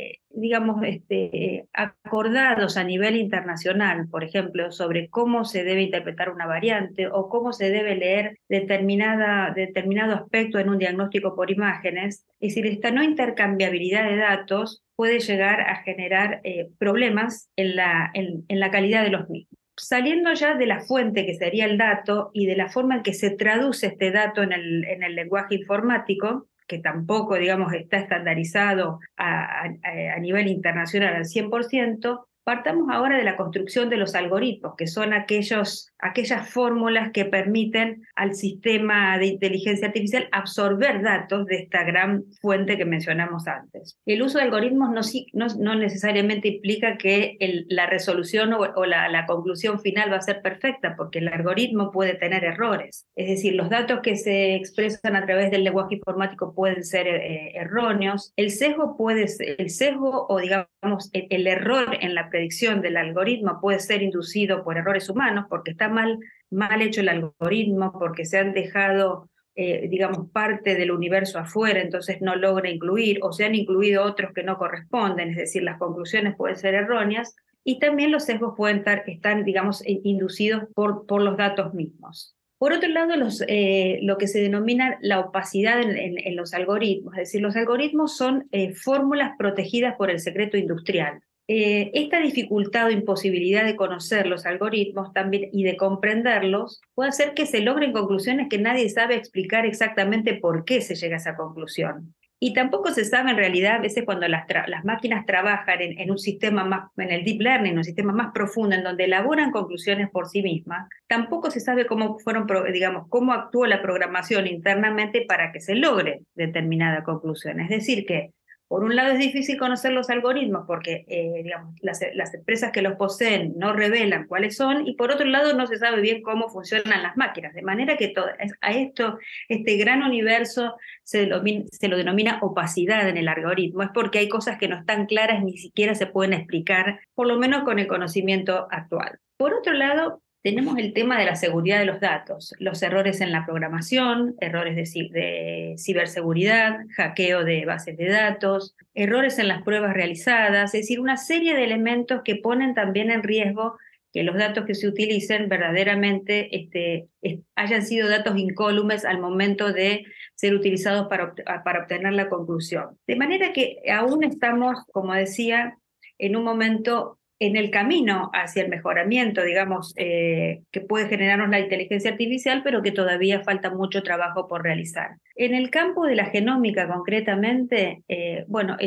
digamos, 0.42 0.84
este, 0.84 1.68
acordados 1.72 2.76
a 2.76 2.84
nivel 2.84 3.16
internacional, 3.16 4.08
por 4.10 4.24
ejemplo, 4.24 4.72
sobre 4.72 5.10
cómo 5.10 5.46
se 5.46 5.64
debe 5.64 5.84
interpretar 5.84 6.30
una 6.30 6.48
variante 6.48 7.08
o 7.08 7.30
cómo 7.30 7.54
se 7.54 7.70
debe 7.70 7.96
leer 7.96 8.40
determinada, 8.50 9.54
determinado 9.56 10.16
aspecto 10.16 10.60
en 10.60 10.70
un 10.70 10.80
diagnóstico 10.80 11.36
por 11.36 11.52
imágenes. 11.52 12.26
Es 12.40 12.56
decir, 12.56 12.66
esta 12.66 12.92
no 12.92 13.04
intercambiabilidad 13.04 14.10
de 14.10 14.18
datos 14.18 14.84
puede 14.96 15.20
llegar 15.20 15.62
a 15.62 15.78
generar 15.84 16.42
eh, 16.44 16.70
problemas 16.78 17.50
en 17.56 17.76
la, 17.76 18.12
en, 18.14 18.44
en 18.48 18.60
la 18.60 18.72
calidad 18.72 19.04
de 19.04 19.12
los 19.12 19.30
mismos 19.30 19.62
saliendo 19.78 20.32
ya 20.34 20.54
de 20.54 20.68
la 20.68 20.82
fuente 20.82 21.26
que 21.26 21.34
sería 21.34 21.66
el 21.66 21.78
dato 21.78 22.30
y 22.34 22.46
de 22.46 22.56
la 22.56 22.70
forma 22.70 22.98
en 22.98 23.04
que 23.04 23.14
se 23.14 23.32
traduce 23.32 23.88
este 23.88 24.12
dato 24.12 24.44
en 24.44 24.52
el, 24.52 24.86
en 24.86 25.02
el 25.02 25.16
lenguaje 25.16 25.56
informático, 25.56 26.48
que 26.72 26.80
tampoco, 26.80 27.36
digamos, 27.36 27.74
está 27.74 27.98
estandarizado 27.98 29.02
a, 29.18 29.66
a, 29.66 30.20
nivel 30.20 30.48
internacional 30.48 31.16
al 31.16 31.26
100%, 31.26 32.24
Partamos 32.44 32.90
ahora 32.92 33.18
de 33.18 33.24
la 33.24 33.38
construcción 33.38 33.90
de 33.90 33.98
los 33.98 34.16
algoritmos, 34.16 34.74
que 34.76 34.88
son 34.88 35.14
aquellos, 35.14 35.92
aquellas 36.00 36.50
fórmulas 36.50 37.12
que 37.12 37.26
permiten 37.26 38.04
al 38.16 38.34
sistema 38.34 39.20
de 39.20 39.28
inteligencia 39.28 39.88
artificial 39.88 40.28
absorber 40.32 41.04
datos 41.04 41.46
de 41.46 41.58
esta 41.58 41.84
gran 41.84 42.24
fuente 42.42 42.78
que 42.78 42.86
mencionamos 42.86 43.48
antes. 43.48 44.00
El 44.08 44.24
uso 44.24 44.40
de 44.40 44.46
algoritmos 44.46 44.90
no, 44.90 45.48
no, 45.60 45.76
necesariamente 45.76 46.48
implica 46.48 46.98
que 46.98 47.38
el, 47.40 47.68
la 47.70 47.86
resolución 47.86 48.54
o, 48.54 48.86
la, 48.86 49.08
la, 49.08 49.28
conclusión 49.28 49.80
final 49.80 50.12
va 50.12 50.18
a 50.18 50.22
ser 50.22 50.42
perfecta, 50.42 50.96
porque 50.98 51.20
el 51.20 51.28
algoritmo 51.28 51.92
puede 51.92 52.16
tener 52.16 52.44
errores. 52.44 53.06
Es 53.16 53.28
decir, 53.28 53.54
los 53.54 53.70
datos 53.70 54.00
que 54.02 54.16
se 54.16 54.56
expresan 54.56 55.16
a 55.16 55.26
través 55.28 55.52
del 55.52 55.64
lenguaje 55.64 55.96
informático 55.96 56.56
pueden 56.56 56.84
ser 56.84 57.06
eh, 57.08 57.52
erróneos. 57.54 58.34
El 58.36 58.50
sesgo 58.50 58.98
puede 58.98 59.28
ser, 59.28 59.58
el 59.60 59.70
sesgo 59.70 60.26
o 60.28 60.40
digamos 60.40 61.12
el, 61.14 61.28
el 61.30 61.46
error 61.46 61.96
en 62.02 62.16
la 62.16 62.31
predicción 62.32 62.82
del 62.82 62.98
algoritmo 62.98 63.60
puede 63.62 63.80
ser 63.80 64.02
inducido 64.02 64.64
por 64.64 64.78
errores 64.78 65.08
humanos, 65.10 65.46
porque 65.48 65.72
está 65.72 65.90
mal, 65.90 66.18
mal 66.50 66.82
hecho 66.82 67.02
el 67.02 67.10
algoritmo, 67.10 67.92
porque 67.92 68.26
se 68.26 68.40
han 68.40 68.54
dejado, 68.54 69.30
eh, 69.54 69.88
digamos, 69.88 70.32
parte 70.32 70.74
del 70.74 70.90
universo 70.90 71.38
afuera, 71.38 71.80
entonces 71.80 72.20
no 72.22 72.36
logra 72.36 72.70
incluir, 72.70 73.20
o 73.22 73.32
se 73.32 73.46
han 73.46 73.54
incluido 73.54 74.04
otros 74.04 74.34
que 74.34 74.42
no 74.42 74.58
corresponden, 74.58 75.30
es 75.30 75.38
decir, 75.38 75.62
las 75.62 75.78
conclusiones 75.78 76.36
pueden 76.36 76.58
ser 76.58 76.74
erróneas, 76.74 77.36
y 77.64 77.78
también 77.78 78.12
los 78.12 78.24
sesgos 78.24 78.56
pueden 78.58 78.78
estar, 78.78 79.04
están, 79.06 79.46
digamos, 79.46 79.84
inducidos 79.86 80.64
por, 80.74 81.06
por 81.06 81.22
los 81.22 81.38
datos 81.38 81.76
mismos. 81.76 82.36
Por 82.62 82.74
otro 82.74 82.90
lado, 82.90 83.16
los, 83.16 83.44
eh, 83.48 83.98
lo 84.04 84.20
que 84.20 84.28
se 84.28 84.40
denomina 84.40 85.00
la 85.02 85.20
opacidad 85.20 85.82
en, 85.82 86.36
los 86.36 86.54
algoritmos, 86.54 87.16
es 87.16 87.22
decir, 87.22 87.42
los 87.42 87.56
algoritmos 87.56 88.16
son 88.16 88.48
eh, 88.52 88.76
fórmulas 88.76 89.32
protegidas 89.36 89.96
por 89.96 90.12
el 90.12 90.20
secreto 90.20 90.58
industrial. 90.58 91.24
Eh, 91.48 91.92
esta 91.96 92.20
dificultad 92.20 92.88
o 92.88 92.92
imposibilidad 92.92 93.66
de 93.66 93.76
conocer 93.76 94.28
los 94.28 94.46
algoritmos 94.46 95.12
también 95.12 95.50
y 95.52 95.64
de 95.64 95.76
comprenderlos 95.76 96.82
puede 96.94 97.10
hacer 97.10 97.34
que 97.34 97.46
se 97.46 97.62
logren 97.62 97.92
conclusiones 97.92 98.48
que 98.50 98.58
nadie 98.58 98.90
sabe 98.90 99.16
explicar 99.16 99.66
exactamente 99.66 100.36
por 100.36 100.64
qué 100.64 100.82
se 100.82 100.96
llega 100.96 101.16
a 101.16 101.20
esa 101.20 101.36
conclusión. 101.36 102.14
Y 102.44 102.54
tampoco 102.54 102.90
se 102.92 103.06
sabe 103.06 103.30
en 103.30 103.38
realidad, 103.38 103.76
a 103.76 103.82
veces 103.82 104.04
cuando 104.04 104.28
las, 104.28 104.46
las 104.66 104.84
máquinas 104.84 105.28
trabajan 105.28 105.80
en, 105.80 106.00
en, 106.00 106.10
un 106.10 106.18
sistema 106.18 106.64
más, 106.64 106.90
en 106.98 107.12
el 107.12 107.24
deep 107.24 107.40
learning, 107.40 107.78
un 107.78 107.84
sistema 107.84 108.14
más 108.14 108.32
profundo, 108.34 108.76
en 108.76 108.84
donde 108.84 109.04
elaboran 109.04 109.52
conclusiones 109.52 110.10
por 110.10 110.28
sí 110.28 110.42
mismas, 110.42 110.90
tampoco 111.08 111.52
se 111.52 111.60
sabe 111.60 111.86
cómo 111.86 112.18
fueron, 112.18 112.48
digamos, 112.74 113.08
cómo 113.10 113.34
actuó 113.34 113.68
la 113.68 113.84
programación 113.84 114.48
internamente 114.48 115.24
para 115.28 115.52
que 115.52 115.62
se 115.62 115.76
logre 115.76 116.22
determinada 116.34 117.04
conclusión. 117.04 117.60
Es 117.60 117.70
decir, 117.70 118.08
que 118.08 118.32
por 118.72 118.86
un 118.86 118.96
lado 118.96 119.12
es 119.12 119.20
difícil 119.20 119.58
conocer 119.58 119.92
los 119.92 120.10
algoritmos 120.10 120.64
porque 120.66 121.04
eh, 121.10 121.42
digamos, 121.44 121.76
las, 121.82 122.00
las, 122.14 122.34
empresas 122.34 122.72
que 122.72 122.82
los 122.82 122.94
poseen 122.94 123.52
no 123.58 123.74
revelan 123.74 124.28
cuáles 124.28 124.56
son 124.56 124.88
y 124.88 124.94
por 124.94 125.12
otro 125.12 125.26
lado 125.26 125.52
no 125.52 125.68
se 125.68 125.76
sabe 125.76 126.00
bien 126.00 126.22
cómo 126.22 126.48
funcionan 126.48 127.04
las 127.04 127.18
máquinas, 127.18 127.54
de 127.54 127.64
manera 127.64 127.98
que 127.98 128.08
todo, 128.08 128.28
a 128.62 128.72
esto, 128.72 129.20
este 129.50 129.76
gran 129.76 130.04
universo 130.04 130.78
se, 131.04 131.18
denomina, 131.18 131.66
se 131.70 131.90
lo 131.90 131.98
denomina 131.98 132.40
opacidad 132.42 133.10
en 133.10 133.18
el 133.18 133.28
algoritmo, 133.28 133.84
es 133.84 133.90
porque 133.94 134.20
hay 134.20 134.30
cosas 134.30 134.58
que 134.58 134.70
no 134.70 134.78
están 134.78 135.06
claras 135.06 135.44
ni 135.44 135.58
siquiera 135.58 135.94
se 135.94 136.08
pueden 136.08 136.32
explicar, 136.32 137.02
por 137.14 137.28
lo 137.28 137.38
menos 137.38 137.66
con 137.66 137.78
el 137.78 137.88
conocimiento 137.88 138.70
actual. 138.72 139.20
Por 139.36 139.54
otro 139.54 139.74
lado, 139.74 140.22
tenemos 140.44 140.78
el 140.78 140.94
tema 140.94 141.20
de 141.20 141.26
la 141.26 141.36
seguridad 141.36 141.80
de 141.80 141.86
los 141.86 142.00
datos, 142.00 142.56
los 142.60 142.82
errores 142.82 143.22
en 143.22 143.32
la 143.32 143.46
programación, 143.46 144.36
errores 144.40 144.76
de, 144.76 145.76
ciberseguridad, 145.78 146.80
hackeo 146.96 147.44
de 147.44 147.66
bases 147.66 147.96
de 147.98 148.10
datos, 148.10 148.76
errores 148.96 149.38
en 149.38 149.48
las 149.48 149.62
pruebas 149.62 149.94
realizadas, 149.94 150.74
es 150.74 150.82
decir, 150.82 151.00
una 151.00 151.18
serie 151.18 151.56
de 151.56 151.64
elementos 151.64 152.22
que 152.24 152.36
ponen 152.36 152.74
también 152.74 153.12
en 153.12 153.24
riesgo 153.24 153.78
que 154.14 154.24
los 154.24 154.36
datos 154.36 154.66
que 154.66 154.76
se 154.76 154.88
utilicen 154.88 155.48
verdaderamente 155.48 156.54
este, 156.56 157.08
hayan 157.56 157.86
sido 157.86 158.10
datos 158.10 158.38
incólumes 158.38 159.06
al 159.06 159.20
momento 159.20 159.72
de 159.72 160.06
ser 160.36 160.54
utilizados 160.54 161.08
para 161.08 161.34
obtener 161.80 162.12
la 162.14 162.28
conclusión. 162.28 162.98
De 163.08 163.16
manera 163.16 163.54
que 163.54 163.78
aún 163.90 164.24
estamos, 164.24 164.86
como 164.92 165.14
decía, 165.14 165.78
en 166.18 166.36
un 166.36 166.44
momento 166.44 167.21
en 167.42 167.56
el 167.56 167.72
camino 167.72 168.30
hacia 168.34 168.62
el 168.62 168.70
mejoramiento, 168.70 169.42
digamos, 169.42 169.96
eh, 169.98 170.62
que 170.72 170.80
puede 170.80 171.10
generarnos 171.10 171.50
la 171.50 171.60
inteligencia 171.60 172.12
artificial, 172.12 172.62
pero 172.64 172.84
que 172.84 172.92
todavía 172.92 173.42
falta 173.42 173.72
mucho 173.72 174.04
trabajo 174.04 174.48
por 174.48 174.62
realizar. 174.62 175.18
En 175.36 175.56
el 175.56 175.72
campo 175.72 176.06
de 176.06 176.14
la 176.14 176.26
genómica, 176.26 176.88
concretamente, 176.88 178.04
eh, 178.08 178.46
bueno, 178.48 178.78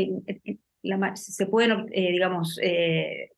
se 1.15 1.47
pueden, 1.47 1.87
eh, 1.91 2.13
digamos, 2.13 2.61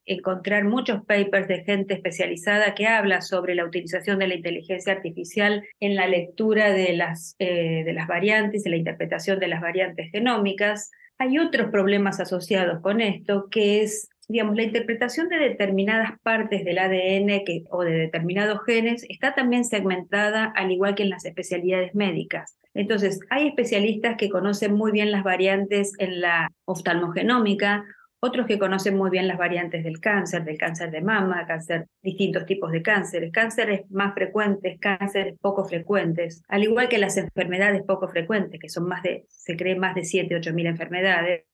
encontrar 0.05 0.65
muchos 0.65 1.03
papers 1.07 1.49
de 1.49 1.65
gente 1.65 1.95
especializada 1.95 2.75
que 2.75 2.87
habla 2.87 3.23
sobre 3.23 3.55
la 3.55 3.65
utilización 3.65 4.19
de 4.19 4.29
la 4.29 4.35
inteligencia 4.35 4.93
artificial 4.93 5.65
en 5.81 5.95
la 5.95 6.09
lectura 6.09 6.73
de 6.73 6.93
las, 6.93 7.37
de 7.39 7.91
las 7.95 8.07
variantes, 8.07 8.67
y 8.67 8.69
la 8.69 8.77
interpretación 8.77 9.39
de 9.39 9.49
las 9.49 9.63
variantes 9.63 10.11
genómicas. 10.11 10.91
Hay 11.17 11.39
otros 11.39 11.71
problemas 11.71 12.21
asociados 12.21 12.83
con 12.83 13.01
esto, 13.01 13.49
que 13.51 13.81
es 13.81 14.11
digamos, 14.29 14.57
la 14.57 14.65
interpretación 14.65 15.29
de 15.29 15.39
determinadas 15.39 16.19
partes 16.23 16.65
del 16.65 16.79
ADN 16.79 17.45
que, 17.45 17.65
o 17.71 17.83
de 17.83 17.93
determinados 17.93 18.61
genes 18.65 19.07
está 19.09 19.35
también 19.35 19.65
segmentada 19.65 20.45
al 20.45 20.73
igual 20.73 20.95
que 20.95 21.05
en 21.05 21.11
las 21.11 21.25
especialidades 21.25 21.95
médicas. 21.95 22.59
Entonces, 22.75 23.21
hay 23.31 23.49
especialistas 23.49 24.17
que 24.17 24.29
conocen 24.29 24.75
muy 24.75 24.93
bien 24.93 25.11
las 25.11 25.23
variantes 25.23 25.93
en 25.99 26.21
la 26.21 26.51
oftalmogenómica, 26.65 27.85
otros 28.19 28.47
que 28.47 28.59
conocen 28.59 28.97
muy 28.97 29.11
bien 29.11 29.29
las 29.29 29.39
variantes 29.39 29.85
del 29.85 30.01
cáncer, 30.01 30.45
del 30.45 30.59
cáncer 30.59 30.91
de 30.91 31.01
mama, 31.01 31.47
cáncer, 31.47 31.87
distintos 32.03 32.45
tipos 32.47 32.73
de 32.73 32.83
cánceres, 32.83 33.31
cánceres 33.31 33.89
más 33.91 34.15
frecuentes, 34.15 34.79
cánceres 34.81 35.39
poco 35.41 35.65
frecuentes, 35.65 36.43
al 36.49 36.65
igual 36.65 36.89
que 36.89 36.99
las 36.99 37.17
enfermedades 37.17 37.83
poco 37.83 38.09
frecuentes, 38.09 38.61
que 38.61 38.69
son 38.69 38.89
más 38.89 39.03
de, 39.03 39.27
se 39.29 39.57
cree 39.57 39.77
más 39.77 39.95
de 39.95 40.05
7, 40.05 40.35
8 40.35 40.53
mil 40.53 40.67
enfermedades, 40.67 41.45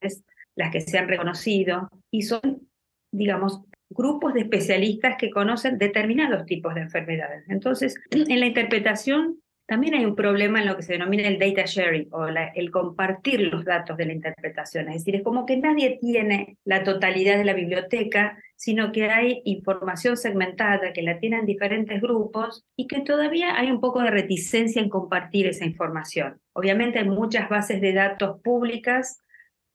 las 0.56 0.70
que 0.70 0.80
se 0.80 0.98
han 0.98 1.08
reconocido, 1.08 1.88
y 2.10 2.22
son, 2.22 2.68
digamos, 3.12 3.62
grupos 3.90 4.34
de 4.34 4.40
especialistas 4.40 5.16
que 5.18 5.30
conocen 5.30 5.78
determinados 5.78 6.46
tipos 6.46 6.74
de 6.74 6.82
enfermedades. 6.82 7.44
Entonces, 7.48 7.94
en 8.10 8.40
la 8.40 8.46
interpretación 8.46 9.42
también 9.66 9.94
hay 9.94 10.04
un 10.04 10.16
problema 10.16 10.60
en 10.60 10.66
lo 10.66 10.76
que 10.76 10.82
se 10.82 10.92
denomina 10.92 11.28
el 11.28 11.38
data 11.38 11.64
sharing 11.64 12.08
o 12.10 12.26
el 12.26 12.70
compartir 12.70 13.40
los 13.40 13.64
datos 13.64 13.96
de 13.96 14.06
la 14.06 14.12
interpretación. 14.12 14.88
Es 14.88 14.96
decir, 14.96 15.16
es 15.16 15.22
como 15.22 15.46
que 15.46 15.56
nadie 15.56 15.98
tiene 16.00 16.58
la 16.64 16.82
totalidad 16.82 17.38
de 17.38 17.44
la 17.44 17.54
biblioteca, 17.54 18.36
sino 18.56 18.92
que 18.92 19.08
hay 19.08 19.40
información 19.44 20.16
segmentada 20.16 20.92
que 20.92 21.02
la 21.02 21.18
tienen 21.18 21.46
diferentes 21.46 22.02
grupos 22.02 22.66
y 22.76 22.86
que 22.86 23.00
todavía 23.00 23.56
hay 23.56 23.70
un 23.70 23.80
poco 23.80 24.02
de 24.02 24.10
reticencia 24.10 24.82
en 24.82 24.90
compartir 24.90 25.46
esa 25.46 25.64
información. 25.64 26.38
Obviamente 26.52 26.98
hay 26.98 27.08
muchas 27.08 27.48
bases 27.48 27.80
de 27.80 27.94
datos 27.94 28.42
públicas 28.42 29.22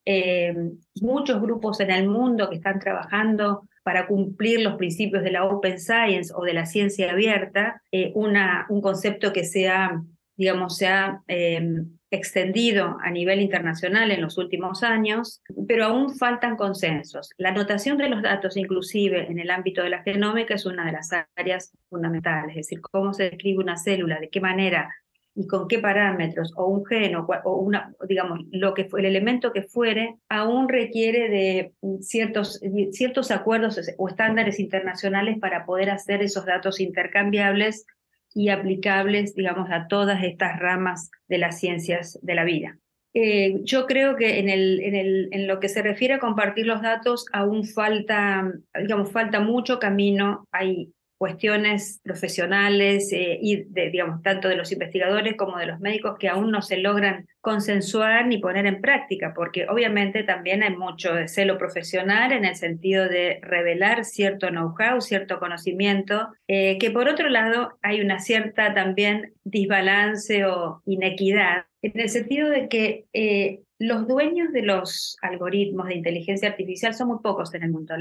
eh, 0.10 0.56
muchos 1.02 1.42
grupos 1.42 1.82
en 1.82 1.92
el 1.92 2.08
mundo 2.08 2.50
que 2.50 2.56
están 2.56 2.80
trabajando 2.80 3.68
para 3.84 4.08
cumplir 4.08 4.62
los 4.62 4.76
principios 4.76 5.22
de 5.22 5.32
la 5.32 5.44
Open 5.44 5.80
Science 5.80 6.32
o 6.34 6.44
de 6.46 6.54
la 6.54 6.66
ciencia 6.66 7.12
abierta, 7.12 7.82
eh, 7.92 8.14
un 8.16 8.82
concepto 8.82 9.34
que 9.34 9.44
se 9.44 9.68
ha, 9.68 10.02
digamos, 10.38 10.78
se 10.78 10.88
eh, 11.28 11.82
extendido 12.10 12.96
a 13.04 13.12
nivel 13.12 13.42
internacional 13.42 14.10
en 14.12 14.22
los 14.22 14.38
últimos 14.38 14.82
años, 14.82 15.42
pero 15.68 15.84
aún 15.84 16.16
faltan 16.18 16.56
consensos. 16.56 17.32
La 17.38 17.50
anotación 17.50 17.98
de 17.98 18.08
los 18.08 18.22
datos, 18.22 18.56
inclusive 18.56 19.30
en 19.30 19.40
el 19.40 19.50
ámbito 19.50 19.84
de 19.84 19.90
la 19.90 20.04
genómica, 20.04 20.56
es 20.56 20.66
una 20.66 20.86
de 20.86 20.94
las 20.94 21.10
áreas 21.36 21.74
fundamentales, 21.90 22.52
es 22.52 22.68
decir, 22.68 22.80
cómo 22.80 23.14
se 23.14 23.24
describe 23.24 23.62
una 23.62 23.76
célula, 23.76 24.22
de 24.22 24.30
qué 24.30 24.40
manera 24.40 24.90
y 25.38 25.46
con 25.46 25.68
qué 25.68 25.78
parámetros, 25.78 26.52
o 26.56 26.66
un 26.66 26.84
gen, 26.84 27.16
o, 27.16 27.28
una, 27.58 27.94
digamos, 28.10 28.40
lo 28.52 28.74
que 28.74 28.90
el 28.98 29.06
elemento 29.06 29.54
que 29.54 29.62
fuere, 29.62 30.16
aún 30.30 30.68
requiere 30.68 31.30
de 31.30 31.74
ciertos, 32.02 32.60
ciertos 32.92 33.30
acuerdos 33.30 33.80
o 34.00 34.08
estándares 34.10 34.60
internacionales 34.60 35.38
para 35.40 35.64
poder 35.64 35.92
hacer 35.92 36.24
esos 36.24 36.48
datos 36.48 36.80
intercambiables 36.80 37.86
y 38.34 38.50
aplicables, 38.50 39.36
digamos, 39.36 39.70
a 39.70 39.88
todas 39.88 40.24
estas 40.24 40.60
ramas 40.60 41.12
de 41.28 41.38
las 41.38 41.60
ciencias 41.60 42.18
de 42.24 42.34
la 42.34 42.44
vida. 42.44 42.80
Eh, 43.14 43.62
yo 43.64 43.86
creo 43.86 44.16
que 44.16 44.40
en, 44.40 44.50
el, 44.50 44.80
en, 44.80 44.96
el, 44.96 45.30
en 45.32 45.48
lo 45.48 45.60
que 45.60 45.70
se 45.70 45.84
refiere 45.84 46.16
a 46.16 46.20
compartir 46.20 46.66
los 46.66 46.82
datos 46.82 47.28
aún 47.32 47.64
falta, 47.64 48.52
digamos, 48.80 49.12
falta 49.12 49.40
mucho 49.40 49.78
camino. 49.78 50.48
Hay 50.52 50.94
cuestiones 51.18 52.00
profesionales 52.04 53.12
eh, 53.12 53.40
y 53.42 53.64
de, 53.64 53.90
digamos, 53.90 54.22
tanto 54.22 54.48
de 54.48 54.56
los 54.56 54.72
investigadores 54.72 55.36
como 55.36 55.58
de 55.58 55.66
los 55.66 55.80
médicos 55.80 56.18
que 56.20 56.30
aún 56.30 56.52
no 56.52 56.62
se 56.62 56.78
logran 56.78 57.28
consensuar 57.42 58.28
ni 58.28 58.38
poner 58.38 58.66
en 58.66 58.82
práctica, 58.82 59.34
porque 59.36 59.68
obviamente 59.68 60.24
también 60.24 60.64
hay 60.64 60.76
mucho 60.76 61.14
de 61.14 61.28
celo 61.28 61.58
profesional 61.58 62.32
en 62.32 62.46
el 62.46 62.56
sentido 62.56 63.08
de 63.08 63.40
revelar 63.42 64.06
cierto 64.06 64.50
know-how, 64.50 65.02
cierto 65.02 65.40
conocimiento, 65.40 66.30
eh, 66.48 66.78
que 66.78 66.92
por 66.92 67.08
otro 67.08 67.30
lado 67.30 67.78
hay 67.82 68.02
una 68.02 68.20
cierta 68.20 68.74
también 68.74 69.34
desbalance 69.44 70.46
o 70.46 70.82
inequidad, 70.86 71.66
en 71.82 72.00
el 72.00 72.10
sentido 72.10 72.50
de 72.50 72.68
que 72.68 73.06
eh, 73.14 73.62
los 73.80 74.08
dueños 74.08 74.52
de 74.52 74.64
los 74.64 75.18
algoritmos 75.22 75.88
de 75.88 75.96
inteligencia 75.96 76.50
artificial 76.50 76.94
son 76.94 77.10
muy 77.10 77.20
pocos 77.20 77.54
en 77.54 77.64
el 77.64 77.72
mundo. 77.72 77.96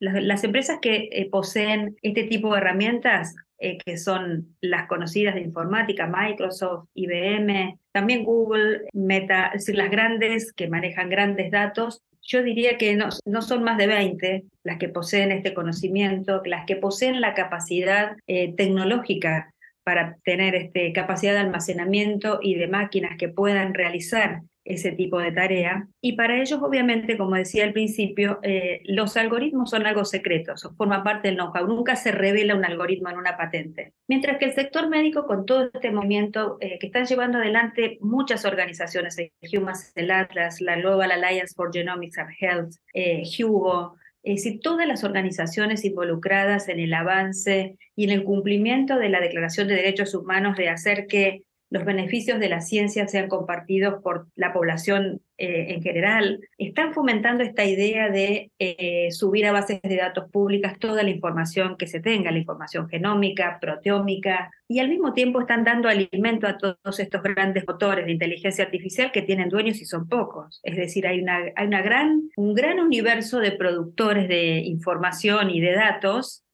Las 0.00 0.44
empresas 0.44 0.78
que 0.80 1.08
eh, 1.10 1.28
poseen 1.28 1.96
este 2.02 2.24
tipo 2.24 2.52
de 2.52 2.58
herramientas, 2.58 3.34
eh, 3.58 3.78
que 3.84 3.98
son 3.98 4.56
las 4.60 4.86
conocidas 4.86 5.34
de 5.34 5.40
informática, 5.40 6.06
Microsoft, 6.06 6.88
IBM, 6.94 7.76
también 7.90 8.22
Google, 8.22 8.82
Meta, 8.92 9.46
es 9.48 9.66
decir, 9.66 9.76
las 9.76 9.90
grandes 9.90 10.52
que 10.52 10.68
manejan 10.68 11.10
grandes 11.10 11.50
datos, 11.50 12.02
yo 12.22 12.42
diría 12.42 12.76
que 12.76 12.94
no, 12.94 13.08
no, 13.24 13.42
son 13.42 13.64
más 13.64 13.78
de 13.78 13.86
20 13.86 14.44
las 14.62 14.78
que 14.78 14.88
poseen 14.88 15.32
este 15.32 15.54
conocimiento, 15.54 16.42
las 16.44 16.66
que 16.66 16.76
poseen 16.76 17.20
la 17.20 17.34
capacidad 17.34 18.16
eh, 18.26 18.54
tecnológica 18.54 19.52
para 19.82 20.18
tener 20.22 20.54
este, 20.54 20.92
capacidad 20.92 21.32
de 21.32 21.40
almacenamiento 21.40 22.38
y 22.42 22.56
de 22.56 22.68
máquinas 22.68 23.16
que 23.16 23.28
puedan 23.28 23.72
realizar 23.72 24.42
ese 24.68 24.92
tipo 24.92 25.18
de 25.18 25.32
tarea. 25.32 25.88
Y 26.00 26.12
para 26.12 26.40
ellos, 26.40 26.60
obviamente, 26.62 27.16
como 27.16 27.36
decía 27.36 27.64
al 27.64 27.72
principio, 27.72 28.38
eh, 28.42 28.82
los 28.84 29.16
algoritmos 29.16 29.70
son 29.70 29.86
algo 29.86 30.04
secreto, 30.04 30.54
forman 30.76 31.02
parte 31.02 31.28
del 31.28 31.38
know-how, 31.38 31.66
nunca 31.66 31.96
se 31.96 32.12
revela 32.12 32.54
un 32.54 32.64
algoritmo 32.64 33.08
en 33.08 33.16
una 33.16 33.36
patente. 33.36 33.94
Mientras 34.06 34.38
que 34.38 34.44
el 34.44 34.52
sector 34.52 34.88
médico, 34.88 35.26
con 35.26 35.46
todo 35.46 35.70
este 35.72 35.90
movimiento 35.90 36.58
eh, 36.60 36.78
que 36.78 36.88
están 36.88 37.06
llevando 37.06 37.38
adelante 37.38 37.96
muchas 38.02 38.44
organizaciones, 38.44 39.16
Human 39.56 39.74
Cell 39.74 40.10
Atlas, 40.10 40.60
la 40.60 40.76
Global 40.76 41.12
Alliance 41.12 41.54
for 41.56 41.72
Genomics 41.72 42.18
and 42.18 42.30
Health, 42.38 42.74
eh, 42.92 43.22
Hugo, 43.38 43.96
es 44.22 44.44
decir, 44.44 44.60
todas 44.60 44.86
las 44.86 45.04
organizaciones 45.04 45.84
involucradas 45.84 46.68
en 46.68 46.80
el 46.80 46.92
avance 46.92 47.78
y 47.96 48.04
en 48.04 48.10
el 48.10 48.24
cumplimiento 48.24 48.98
de 48.98 49.08
la 49.08 49.20
Declaración 49.20 49.68
de 49.68 49.76
Derechos 49.76 50.14
Humanos 50.14 50.56
de 50.56 50.68
hacer 50.68 51.06
que 51.06 51.44
los 51.70 51.84
beneficios 51.84 52.40
de 52.40 52.48
la 52.48 52.60
ciencia 52.60 53.06
sean 53.08 53.28
compartidos 53.28 54.02
por 54.02 54.28
la 54.34 54.52
población 54.52 55.20
eh, 55.36 55.74
en 55.74 55.82
general, 55.82 56.40
están 56.56 56.92
fomentando 56.92 57.44
esta 57.44 57.64
idea 57.64 58.08
de 58.10 58.50
eh, 58.58 59.08
subir 59.12 59.46
a 59.46 59.52
bases 59.52 59.80
de 59.82 59.96
datos 59.96 60.30
públicas 60.30 60.78
toda 60.80 61.02
la 61.02 61.10
información 61.10 61.76
que 61.76 61.86
se 61.86 62.00
tenga, 62.00 62.32
la 62.32 62.38
información 62.38 62.88
genómica, 62.88 63.58
proteómica, 63.60 64.50
y 64.66 64.80
al 64.80 64.88
mismo 64.88 65.12
tiempo 65.12 65.40
están 65.40 65.62
dando 65.62 65.88
alimento 65.88 66.46
a 66.46 66.58
todos 66.58 66.98
estos 66.98 67.22
grandes 67.22 67.64
motores 67.68 68.06
de 68.06 68.12
inteligencia 68.12 68.64
artificial 68.64 69.12
que 69.12 69.22
tienen 69.22 69.48
dueños 69.48 69.80
y 69.80 69.84
son 69.84 70.08
pocos. 70.08 70.60
Es 70.64 70.76
decir, 70.76 71.06
hay, 71.06 71.24
hay 71.54 71.66
una 71.66 71.82
gran, 71.82 72.22
un 72.36 72.54
gran 72.54 72.80
universo 72.80 73.38
de 73.38 73.52
productores 73.52 74.26
de 74.28 74.58
información 74.58 75.50
y 75.50 75.60
de 75.60 75.72
datos 75.72 76.44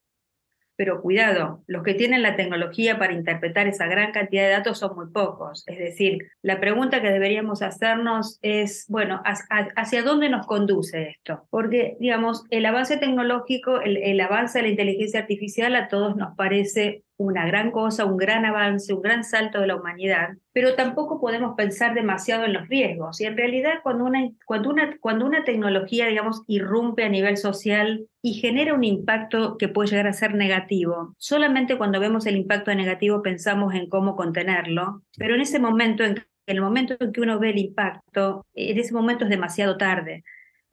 pero 0.76 1.00
cuidado, 1.00 1.62
los 1.66 1.82
que 1.82 1.94
tienen 1.94 2.22
la 2.22 2.36
tecnología 2.36 2.98
para 2.98 3.12
interpretar 3.12 3.66
esa 3.66 3.86
gran 3.86 4.12
cantidad 4.12 4.44
de 4.44 4.50
datos 4.50 4.78
son 4.78 4.96
muy 4.96 5.06
pocos. 5.10 5.64
Es 5.66 5.78
decir, 5.78 6.18
la 6.42 6.60
pregunta 6.60 7.00
que 7.00 7.10
deberíamos 7.10 7.62
hacernos 7.62 8.38
es, 8.42 8.86
bueno, 8.88 9.22
¿hacia 9.24 10.02
dónde 10.02 10.28
nos 10.28 10.46
conduce 10.46 11.10
esto? 11.10 11.46
Porque, 11.50 11.96
digamos, 12.00 12.44
el 12.50 12.66
avance 12.66 12.96
tecnológico, 12.96 13.80
el, 13.80 13.98
el 13.98 14.20
avance 14.20 14.58
de 14.58 14.64
la 14.64 14.70
inteligencia 14.70 15.20
artificial 15.20 15.76
a 15.76 15.88
todos 15.88 16.16
nos 16.16 16.34
parece 16.36 17.03
una 17.16 17.46
gran 17.46 17.70
cosa, 17.70 18.04
un 18.04 18.16
gran 18.16 18.44
avance, 18.44 18.92
un 18.92 19.02
gran 19.02 19.24
salto 19.24 19.60
de 19.60 19.68
la 19.68 19.76
humanidad, 19.76 20.30
pero 20.52 20.74
tampoco 20.74 21.20
podemos 21.20 21.54
pensar 21.56 21.94
demasiado 21.94 22.44
en 22.44 22.52
los 22.52 22.68
riesgos. 22.68 23.20
Y 23.20 23.26
en 23.26 23.36
realidad 23.36 23.74
cuando 23.82 24.04
una, 24.04 24.30
cuando 24.44 24.70
una, 24.70 24.96
cuando 24.98 25.26
una 25.26 25.44
tecnología, 25.44 26.06
digamos, 26.06 26.42
irrumpe 26.46 27.04
a 27.04 27.08
nivel 27.08 27.36
social 27.36 28.06
y 28.22 28.34
genera 28.34 28.74
un 28.74 28.84
impacto 28.84 29.56
que 29.58 29.68
puede 29.68 29.90
llegar 29.90 30.08
a 30.08 30.12
ser 30.12 30.34
negativo, 30.34 31.14
solamente 31.18 31.78
cuando 31.78 32.00
vemos 32.00 32.26
el 32.26 32.36
impacto 32.36 32.74
negativo 32.74 33.22
pensamos 33.22 33.74
en 33.74 33.88
cómo 33.88 34.16
contenerlo, 34.16 35.02
pero 35.16 35.34
en 35.34 35.40
ese 35.40 35.58
momento, 35.58 36.04
en 36.04 36.24
el 36.46 36.60
momento 36.60 36.96
en 36.98 37.12
que 37.12 37.20
uno 37.20 37.38
ve 37.38 37.50
el 37.50 37.58
impacto, 37.58 38.44
en 38.54 38.78
ese 38.78 38.92
momento 38.92 39.24
es 39.24 39.30
demasiado 39.30 39.76
tarde. 39.76 40.24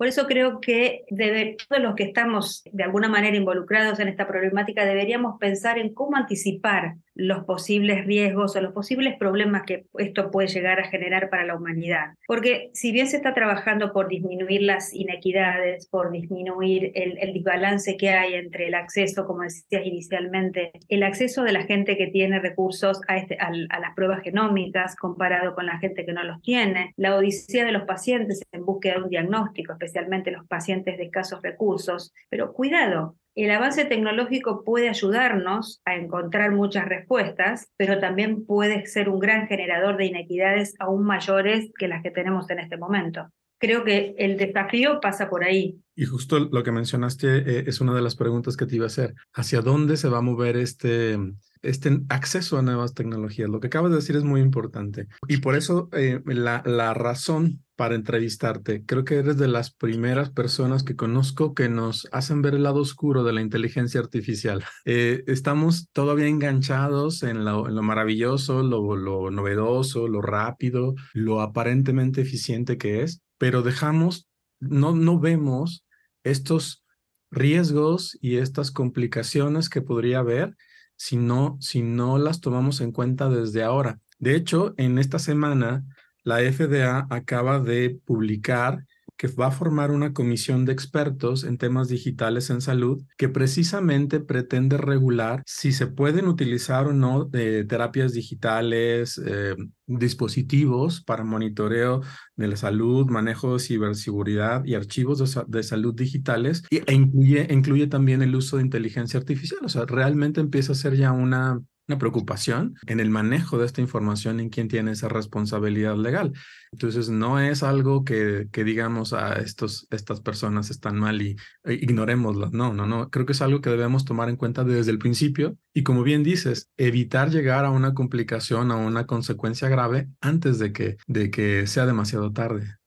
Por 0.02 0.08
eso 0.08 0.26
creo 0.26 0.62
que 0.62 1.06
debe, 1.12 1.58
todos 1.70 1.80
los 1.80 1.94
que 1.94 2.06
estamos 2.06 2.64
de 2.72 2.84
alguna 2.84 3.08
manera 3.08 3.38
involucrados 3.38 4.00
en 4.00 4.08
esta 4.08 4.28
problemática 4.28 4.84
deberíamos 4.84 5.38
pensar 5.40 5.78
en 5.78 5.94
cómo 5.94 6.18
anticipar 6.18 6.96
los 7.16 7.44
posibles 7.46 8.06
riesgos 8.06 8.56
o 8.56 8.62
los 8.62 8.74
posibles 8.74 9.18
problemas 9.18 9.64
que 9.64 9.86
esto 9.98 10.32
puede 10.32 10.48
llegar 10.48 10.80
a 10.80 10.88
generar 10.88 11.30
para 11.30 11.46
la 11.46 11.56
humanidad. 11.56 12.14
Porque 12.28 12.70
si 12.74 12.92
bien 12.92 13.08
se 13.08 13.18
está 13.18 13.34
trabajando 13.34 13.94
por 13.94 14.08
disminuir 14.08 14.64
las 14.64 14.94
inequidades, 14.94 15.88
por 15.88 16.12
disminuir 16.12 16.92
el, 16.96 17.18
el 17.20 17.34
desbalance 17.34 17.98
que 17.98 18.10
hay 18.10 18.36
entre 18.36 18.68
el 18.68 18.76
acceso, 18.76 19.26
como 19.26 19.44
decías 19.44 19.86
inicialmente, 19.86 20.72
el 20.88 21.04
acceso 21.04 21.44
de 21.44 21.52
la 21.52 21.64
gente 21.64 21.98
que 21.98 22.08
tiene 22.08 22.40
recursos 22.40 23.02
a, 23.08 23.18
este, 23.18 23.38
a, 23.40 23.52
las 23.52 23.96
pruebas 23.96 24.24
genómicas 24.24 24.96
comparado 24.96 25.56
con 25.56 25.66
la 25.66 25.80
gente 25.80 26.06
que 26.06 26.14
no 26.14 26.24
los 26.24 26.42
tiene, 26.42 26.94
la 26.98 27.16
odisea 27.16 27.66
de 27.66 27.72
los 27.72 27.84
pacientes 27.84 28.42
en 28.52 28.66
búsqueda 28.66 28.96
de 28.96 29.04
un 29.04 29.10
diagnóstico, 29.10 29.74
especialmente 29.74 30.32
los 30.32 30.48
pacientes 30.48 30.98
de 30.98 31.06
escasos 31.06 31.42
recursos. 31.42 32.14
Pero 32.30 32.54
cuidado, 32.54 33.16
el 33.36 33.52
avance 33.52 33.86
tecnológico 33.86 34.64
puede 34.64 34.90
ayudarnos 34.90 35.82
a 35.86 35.96
encontrar 35.96 36.52
muchas 36.52 36.86
respuestas, 36.86 37.72
pero 37.78 38.00
también 38.00 38.46
puede 38.46 38.86
ser 38.88 39.10
un 39.10 39.20
gran 39.20 39.48
generador 39.48 39.98
de 39.98 40.06
inequidades 40.06 40.76
aún 40.80 41.06
mayores 41.06 41.72
que 41.78 41.88
las 41.88 42.04
que 42.04 42.12
tenemos 42.12 42.50
en 42.50 42.60
este 42.60 42.78
momento. 42.78 43.30
Creo 43.58 43.84
que 43.84 44.16
el 44.18 44.38
desafío 44.38 45.00
pasa 45.00 45.30
por 45.30 45.44
ahí. 45.44 45.80
Y 45.96 46.06
justo 46.06 46.40
lo 46.40 46.64
que 46.64 46.72
mencionaste 46.72 47.38
eh, 47.38 47.64
es 47.68 47.80
una 47.80 47.94
de 47.94 48.02
las 48.02 48.16
preguntas 48.16 48.58
que 48.58 48.66
te 48.66 48.76
iba 48.76 48.86
a 48.86 48.88
hacer. 48.88 49.14
¿Hacia 49.34 49.62
dónde 49.62 49.98
se 49.98 50.10
va 50.10 50.18
a 50.18 50.24
mover 50.24 50.58
este, 50.58 51.18
este 51.62 52.02
acceso 52.10 52.58
a 52.58 52.64
nuevas 52.64 52.96
tecnologías? 52.96 53.50
Lo 53.50 53.60
que 53.60 53.68
acabas 53.68 53.92
de 53.92 53.98
decir 53.98 54.16
es 54.16 54.24
muy 54.24 54.42
importante. 54.42 55.08
Y 55.28 55.38
por 55.38 55.56
eso 55.56 55.90
eh, 55.94 56.22
la, 56.26 56.64
la 56.66 56.96
razón 56.96 57.64
para 57.82 57.96
entrevistarte. 57.96 58.86
Creo 58.86 59.06
que 59.06 59.16
eres 59.16 59.38
de 59.38 59.48
las 59.48 59.74
primeras 59.74 60.30
personas 60.30 60.84
que 60.84 60.96
conozco 60.96 61.56
que 61.56 61.68
nos 61.68 62.08
hacen 62.12 62.44
ver 62.44 62.54
el 62.54 62.62
lado 62.62 62.80
oscuro 62.80 63.24
de 63.24 63.34
la 63.34 63.42
inteligencia 63.42 64.00
artificial. 64.00 64.64
Eh, 64.86 65.24
estamos 65.26 65.90
todavía 65.92 66.28
enganchados 66.28 67.24
en 67.24 67.44
lo, 67.44 67.68
en 67.68 67.74
lo 67.74 67.82
maravilloso, 67.82 68.62
lo, 68.62 68.96
lo 68.96 69.32
novedoso, 69.32 70.08
lo 70.08 70.22
rápido, 70.22 70.94
lo 71.16 71.42
aparentemente 71.42 72.22
eficiente 72.22 72.78
que 72.78 73.02
es, 73.02 73.24
pero 73.40 73.64
dejamos, 73.64 74.28
no, 74.60 74.94
no 74.94 75.20
vemos 75.20 75.84
estos 76.24 76.84
riesgos 77.32 78.16
y 78.22 78.36
estas 78.36 78.70
complicaciones 78.70 79.70
que 79.70 79.82
podría 79.82 80.20
haber 80.20 80.56
si 80.98 81.18
no, 81.18 81.58
si 81.60 81.82
no 81.82 82.20
las 82.20 82.42
tomamos 82.42 82.80
en 82.80 82.92
cuenta 82.92 83.28
desde 83.28 83.64
ahora. 83.64 84.00
De 84.20 84.36
hecho, 84.36 84.76
en 84.78 85.00
esta 85.00 85.18
semana 85.18 85.84
la 86.24 86.40
FDA 86.40 87.08
acaba 87.10 87.60
de 87.60 88.00
publicar 88.06 88.86
que 89.22 89.28
va 89.28 89.48
a 89.48 89.52
formar 89.52 89.92
una 89.92 90.14
comisión 90.14 90.66
de 90.66 90.74
expertos 90.74 91.44
en 91.44 91.60
temas 91.60 91.90
digitales 91.90 92.50
en 92.50 92.60
salud 92.60 93.04
que 93.20 93.30
precisamente 93.30 94.20
pretende 94.20 94.78
regular 94.78 95.44
si 95.46 95.74
se 95.74 95.86
pueden 95.86 96.26
utilizar 96.26 96.88
o 96.88 96.94
no 96.94 97.30
eh, 97.34 97.64
terapias 97.70 98.14
digitales, 98.14 99.22
eh, 99.24 99.56
dispositivos 99.86 101.04
para 101.04 101.24
monitoreo 101.24 102.02
de 102.36 102.48
la 102.48 102.56
salud, 102.56 103.06
manejo 103.12 103.54
de 103.54 103.60
ciberseguridad 103.60 104.66
y 104.66 104.74
archivos 104.74 105.20
de, 105.48 105.64
salud 105.64 105.94
digitales 105.94 106.64
e 106.72 106.92
incluye, 106.92 107.46
incluye 107.52 107.86
también 107.86 108.24
el 108.24 108.34
uso 108.34 108.58
de 108.58 108.64
inteligencia 108.64 109.20
artificial. 109.20 109.60
O 109.64 109.70
sea, 109.70 109.86
realmente 109.86 110.42
empieza 110.42 110.72
a 110.72 110.76
ser 110.76 110.96
ya 110.96 111.12
una 111.12 111.62
una 111.92 112.00
preocupación 112.00 112.76
en 112.88 113.02
el 113.02 113.10
manejo 113.10 113.58
de 113.58 113.66
esta 113.66 113.82
información 113.82 114.40
en 114.40 114.50
quién 114.50 114.70
tiene 114.70 114.92
esa 114.92 115.10
responsabilidad 115.10 115.98
legal. 115.98 116.32
Entonces, 116.72 117.10
no 117.10 117.38
es 117.38 117.64
algo 117.64 118.06
que, 118.06 118.48
que 118.50 118.64
digamos 118.64 119.12
a 119.12 119.34
ah, 119.34 119.40
estos, 119.40 119.88
estas 119.92 120.22
personas 120.22 120.70
están 120.70 120.96
mal 120.96 121.22
y 121.22 121.36
e 121.66 121.74
ignorémoslas. 121.74 122.54
No, 122.54 122.74
no, 122.74 122.86
no. 122.86 123.10
Creo 123.10 123.26
que 123.26 123.34
es 123.34 123.42
algo 123.42 123.60
que 123.60 123.70
debemos 123.70 124.06
tomar 124.06 124.30
en 124.30 124.38
cuenta 124.38 124.64
desde 124.64 124.92
el 124.92 125.00
principio 125.00 125.58
y, 125.74 125.84
como 125.84 126.04
bien 126.04 126.24
dices, 126.24 126.72
evitar 126.78 127.30
llegar 127.30 127.66
a 127.66 127.72
una 127.72 127.94
complicación, 127.94 128.72
a 128.72 128.78
una 128.78 129.06
consecuencia 129.06 129.68
grave 129.68 130.08
antes 130.22 130.60
de 130.60 130.72
que, 130.72 130.96
de 131.08 131.30
que 131.30 131.68
sea 131.68 131.86
demasiado 131.86 132.32
tarde. 132.32 132.78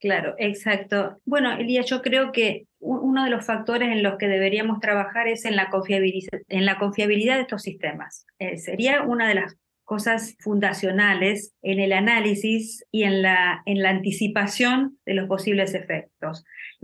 Claro, 0.00 0.34
exacto. 0.38 1.20
Bueno, 1.24 1.52
Elías, 1.52 1.86
yo 1.86 2.02
creo 2.02 2.30
que 2.32 2.66
uno 3.08 3.24
de 3.24 3.30
los 3.30 3.46
factores 3.46 3.88
en 3.90 4.02
los 4.02 4.18
que 4.18 4.28
deberíamos 4.28 4.80
trabajar 4.80 5.28
es 5.28 5.44
en 5.44 5.56
la 5.56 5.70
confiabilidad, 5.70 7.36
de 7.36 7.40
estos 7.40 7.62
sistemas. 7.62 8.26
Eh, 8.38 8.58
sería 8.58 9.02
una 9.02 9.26
de 9.26 9.34
las 9.34 9.56
cosas 9.84 10.36
fundacionales 10.40 11.54
en 11.62 11.80
el 11.80 11.94
análisis 11.94 12.84
y 12.90 13.04
en 13.04 13.22
la, 13.22 13.62
en 13.64 13.82
la 13.82 13.88
anticipación 13.88 14.98
de 15.06 15.14
los 15.14 15.26
posibles 15.26 15.72
efectos. 15.72 16.12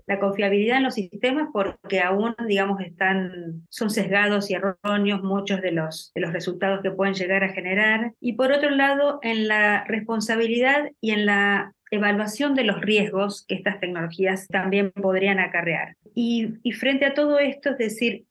La 0.06 0.18
confiabilidad 0.18 0.78
en 0.78 0.84
los 0.84 0.94
sistemas 0.94 1.48
porque 1.52 2.00
aún, 2.00 2.34
digamos, 2.46 2.80
están, 2.80 3.62
son 3.68 3.90
sesgados 3.90 4.50
y 4.50 4.54
erróneos 4.54 5.22
muchos 5.22 5.60
de 5.60 5.72
los, 5.72 6.12
de 6.14 6.20
los 6.20 6.32
resultados 6.32 6.82
que 6.82 6.90
pueden 6.90 7.14
llegar 7.14 7.44
a 7.44 7.52
generar. 7.52 8.12
Y 8.20 8.34
por 8.34 8.52
otro 8.52 8.70
lado, 8.70 9.18
en 9.22 9.48
la 9.48 9.84
responsabilidad 9.84 10.90
y 11.00 11.12
en 11.12 11.26
la 11.26 11.74
evaluación 11.90 12.54
de 12.54 12.64
los 12.64 12.80
riesgos 12.80 13.44
que 13.46 13.54
estas 13.54 13.80
tecnologías 13.80 14.48
también 14.48 14.90
podrían 14.90 15.38
acarrear. 15.38 15.96
Y, 16.16 16.54
frente 16.78 17.06
a 17.06 17.14
todo 17.14 17.40
esto, 17.40 17.70
es 17.70 17.78
decir, 17.78 18.24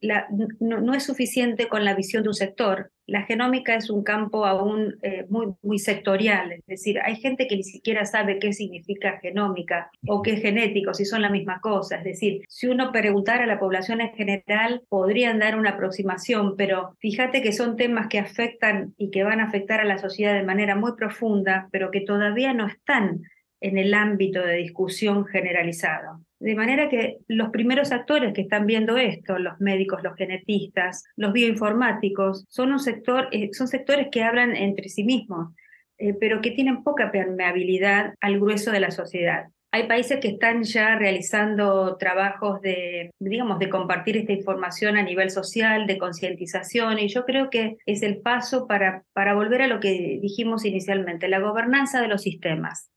no, 0.62 0.94
es 0.94 1.04
suficiente 1.04 1.68
con 1.68 1.84
la 1.84 1.96
visión 1.96 2.24
de 2.24 2.30
un 2.30 2.36
sector. 2.36 2.92
La 3.08 3.24
genómica 3.24 3.76
es 3.76 3.90
un 3.90 4.04
campo 4.04 4.46
aún 4.46 4.96
eh, 5.02 5.26
muy, 5.28 5.48
muy 5.62 5.80
sectorial, 5.80 6.54
es 6.54 6.66
decir, 6.66 7.02
hay 7.04 7.18
gente 7.18 7.48
que 7.48 7.58
ni 7.58 7.64
siquiera 7.64 8.06
sabe 8.06 8.40
qué 8.40 8.54
significa 8.54 9.20
genómica 9.22 9.92
o 10.08 10.22
qué 10.22 10.32
es 10.32 10.42
genético, 10.42 10.93
si 10.94 11.06
son 11.06 11.22
la 11.22 11.30
misma 11.30 11.60
cosa. 11.62 11.98
Es 11.98 12.04
decir, 12.04 12.44
si 12.48 12.68
uno 12.68 12.92
preguntara 12.92 13.44
a 13.44 13.48
la 13.48 13.60
población 13.60 14.02
en 14.02 14.14
general, 14.14 14.82
podrían 14.90 15.40
dar 15.40 15.58
una 15.58 15.72
aproximación, 15.72 16.56
pero 16.58 16.96
fíjate 17.00 17.42
que 17.42 17.54
son 17.54 17.76
temas 17.76 18.08
que 18.08 18.20
afectan 18.20 18.94
y 18.98 19.12
que 19.12 19.24
van 19.24 19.40
a 19.40 19.46
afectar 19.46 19.82
a 19.82 19.86
la 19.86 19.98
sociedad 19.98 20.34
de 20.34 20.44
manera 20.44 20.76
muy 20.76 20.94
profunda, 20.96 21.68
pero 21.72 21.92
que 21.92 22.02
todavía 22.02 22.54
no 22.54 22.68
están 22.68 23.22
en 23.64 23.78
el 23.78 23.94
ámbito 23.94 24.42
de 24.42 24.56
discusión 24.56 25.26
generalizado. 25.26 26.20
De 26.40 26.56
manera 26.56 26.90
que 26.90 27.20
los 27.30 27.50
primeros 27.52 27.94
actores 27.94 28.34
que 28.34 28.42
están 28.42 28.66
viendo 28.66 28.98
esto, 28.98 29.40
los 29.40 29.62
médicos, 29.62 30.04
los 30.04 30.18
genetistas, 30.18 31.06
los 31.16 31.32
bioinformáticos, 31.32 32.46
son, 32.50 32.74
un 32.74 32.80
sector, 32.80 33.30
eh, 33.32 33.50
son 33.54 33.70
sectores 33.70 34.10
que 34.12 34.24
hablan 34.24 34.54
entre 34.58 34.90
sí 34.90 35.06
mismos, 35.06 35.54
eh, 35.98 36.14
pero 36.14 36.42
que 36.42 36.52
tienen 36.52 36.84
poca 36.84 37.10
permeabilidad 37.14 38.16
al 38.20 38.38
grueso 38.42 38.72
de 38.72 38.82
la 38.82 38.92
sociedad. 38.92 39.46
Hay 39.76 39.88
países 39.88 40.20
que 40.20 40.28
están 40.28 40.62
ya 40.62 40.96
realizando 41.00 41.98
trabajos 41.98 42.62
de, 42.62 43.10
digamos, 43.18 43.58
de 43.58 43.70
compartir 43.70 44.16
esta 44.18 44.32
información 44.32 44.98
a 44.98 45.02
nivel 45.02 45.32
social, 45.32 45.88
de 45.88 45.98
concientización, 45.98 47.00
y 47.00 47.08
yo 47.08 47.26
creo 47.26 47.50
que 47.50 47.78
es 47.88 48.04
el 48.04 48.22
paso 48.22 48.68
para, 48.68 49.04
para 49.14 49.34
volver 49.34 49.64
a 49.64 49.68
lo 49.68 49.80
que 49.80 50.20
dijimos 50.22 50.64
inicialmente, 50.64 51.28
la 51.28 51.40
gobernanza 51.40 52.02
de 52.02 52.08
los 52.08 52.22
sistemas 52.22 52.93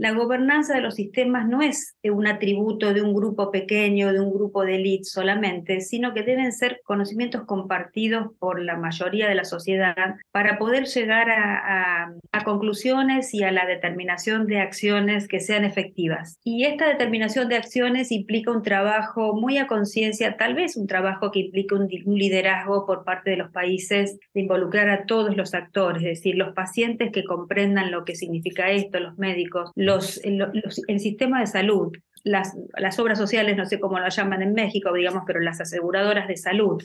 la 0.00 0.12
gobernanza 0.12 0.74
de 0.74 0.80
los 0.80 0.94
sistemas 0.94 1.46
no 1.46 1.60
es 1.60 1.94
un 2.02 2.26
atributo 2.26 2.94
de 2.94 3.02
un 3.02 3.12
grupo 3.12 3.50
pequeño, 3.50 4.14
de 4.14 4.20
un 4.20 4.32
grupo 4.32 4.64
de 4.64 4.76
élite 4.76 5.04
solamente, 5.04 5.82
sino 5.82 6.14
que 6.14 6.22
deben 6.22 6.52
ser 6.52 6.80
conocimientos 6.84 7.42
compartidos 7.44 8.28
por 8.38 8.62
la 8.62 8.78
mayoría 8.78 9.28
de 9.28 9.34
la 9.34 9.44
sociedad 9.44 10.14
para 10.32 10.56
poder 10.56 10.86
llegar 10.86 11.28
a, 11.30 12.14
conclusiones 12.46 13.34
y 13.34 13.42
a 13.42 13.52
la 13.52 13.66
determinación 13.66 14.46
de 14.46 14.60
acciones 14.60 15.28
que 15.28 15.40
sean 15.40 15.64
efectivas. 15.64 16.38
Y 16.42 16.64
esta 16.64 16.88
determinación 16.88 17.50
de 17.50 17.56
acciones 17.56 18.10
implica 18.10 18.50
un 18.50 18.62
trabajo 18.62 19.34
muy 19.34 19.58
a 19.58 19.66
conciencia, 19.66 20.38
tal 20.38 20.54
vez 20.54 20.76
un 20.78 20.86
trabajo 20.86 21.30
que 21.30 21.40
implica 21.40 21.76
un, 21.76 21.88
un 22.06 22.18
liderazgo 22.18 22.86
por 22.86 23.04
parte 23.04 23.30
de 23.30 23.36
los 23.36 23.50
países, 23.50 24.18
de 24.32 24.40
involucrar 24.40 24.88
a 24.88 25.04
todos 25.04 25.36
los 25.36 25.52
actores, 25.52 26.02
es 26.02 26.08
decir, 26.08 26.36
los 26.36 26.54
pacientes 26.54 27.12
que 27.12 27.24
comprendan 27.24 27.90
lo 27.90 28.06
que 28.06 28.16
significa 28.16 28.70
esto, 28.70 28.98
los 28.98 29.18
médicos, 29.18 29.70
el 29.94 31.00
sistema 31.00 31.40
de 31.40 31.46
salud, 31.46 31.92
las, 32.24 32.98
obras 32.98 33.18
sociales, 33.18 33.56
no 33.56 33.66
sé 33.66 33.80
cómo 33.80 33.98
lo 33.98 34.08
llaman 34.08 34.42
en 34.42 34.52
México, 34.52 34.92
digamos, 34.92 35.24
pero 35.26 35.40
las 35.40 35.60
aseguradoras 35.60 36.28
de 36.28 36.36
salud, 36.36 36.82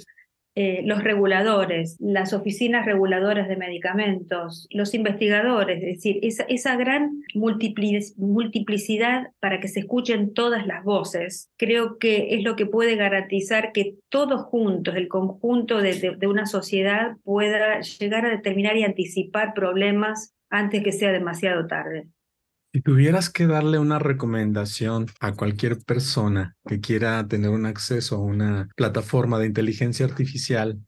eh, 0.58 0.84
los 0.86 1.04
reguladores, 1.04 1.98
las 2.00 2.32
oficinas 2.32 2.86
reguladoras 2.86 3.50
de 3.50 3.58
medicamentos, 3.58 4.70
los 4.72 4.94
investigadores, 4.94 5.84
es 5.84 5.96
decir, 5.96 6.20
esa, 6.22 6.78
gran 6.78 7.22
multiplicidad 7.34 9.32
para 9.42 9.60
que 9.60 9.68
se 9.68 9.82
escuchen 9.82 10.34
todas 10.34 10.66
las 10.66 10.86
voces, 10.86 11.52
creo 11.58 11.98
que 11.98 12.36
es 12.36 12.44
lo 12.44 12.56
que 12.56 12.66
puede 12.66 12.96
garantizar 12.96 13.74
que 13.74 13.96
todos 14.08 14.44
juntos, 14.44 14.96
el 14.96 15.10
conjunto 15.10 15.82
de 15.82 16.28
una 16.28 16.46
sociedad, 16.46 17.18
pueda 17.26 17.82
llegar 17.82 18.26
a 18.26 18.30
determinar 18.30 18.78
y 18.78 18.86
anticipar 18.86 19.54
problemas 19.54 20.34
antes 20.50 20.84
que 20.84 20.94
sea 20.94 21.12
demasiado 21.12 21.68
tarde. 21.68 22.08
Si 22.76 22.82
tuvieras 22.82 23.30
que 23.30 23.48
darle 23.48 23.80
una 23.80 24.00
recomendación 24.00 25.06
a 25.22 25.32
cualquier 25.32 25.78
persona 25.78 26.58
que 26.68 26.82
quiera 26.82 27.26
tener 27.26 27.50
un 27.50 27.66
acceso 27.66 28.18
a 28.18 28.20
una 28.20 28.68
plataforma 28.76 29.40
de 29.40 29.46
inteligencia 29.46 30.06
artificial 30.06 30.82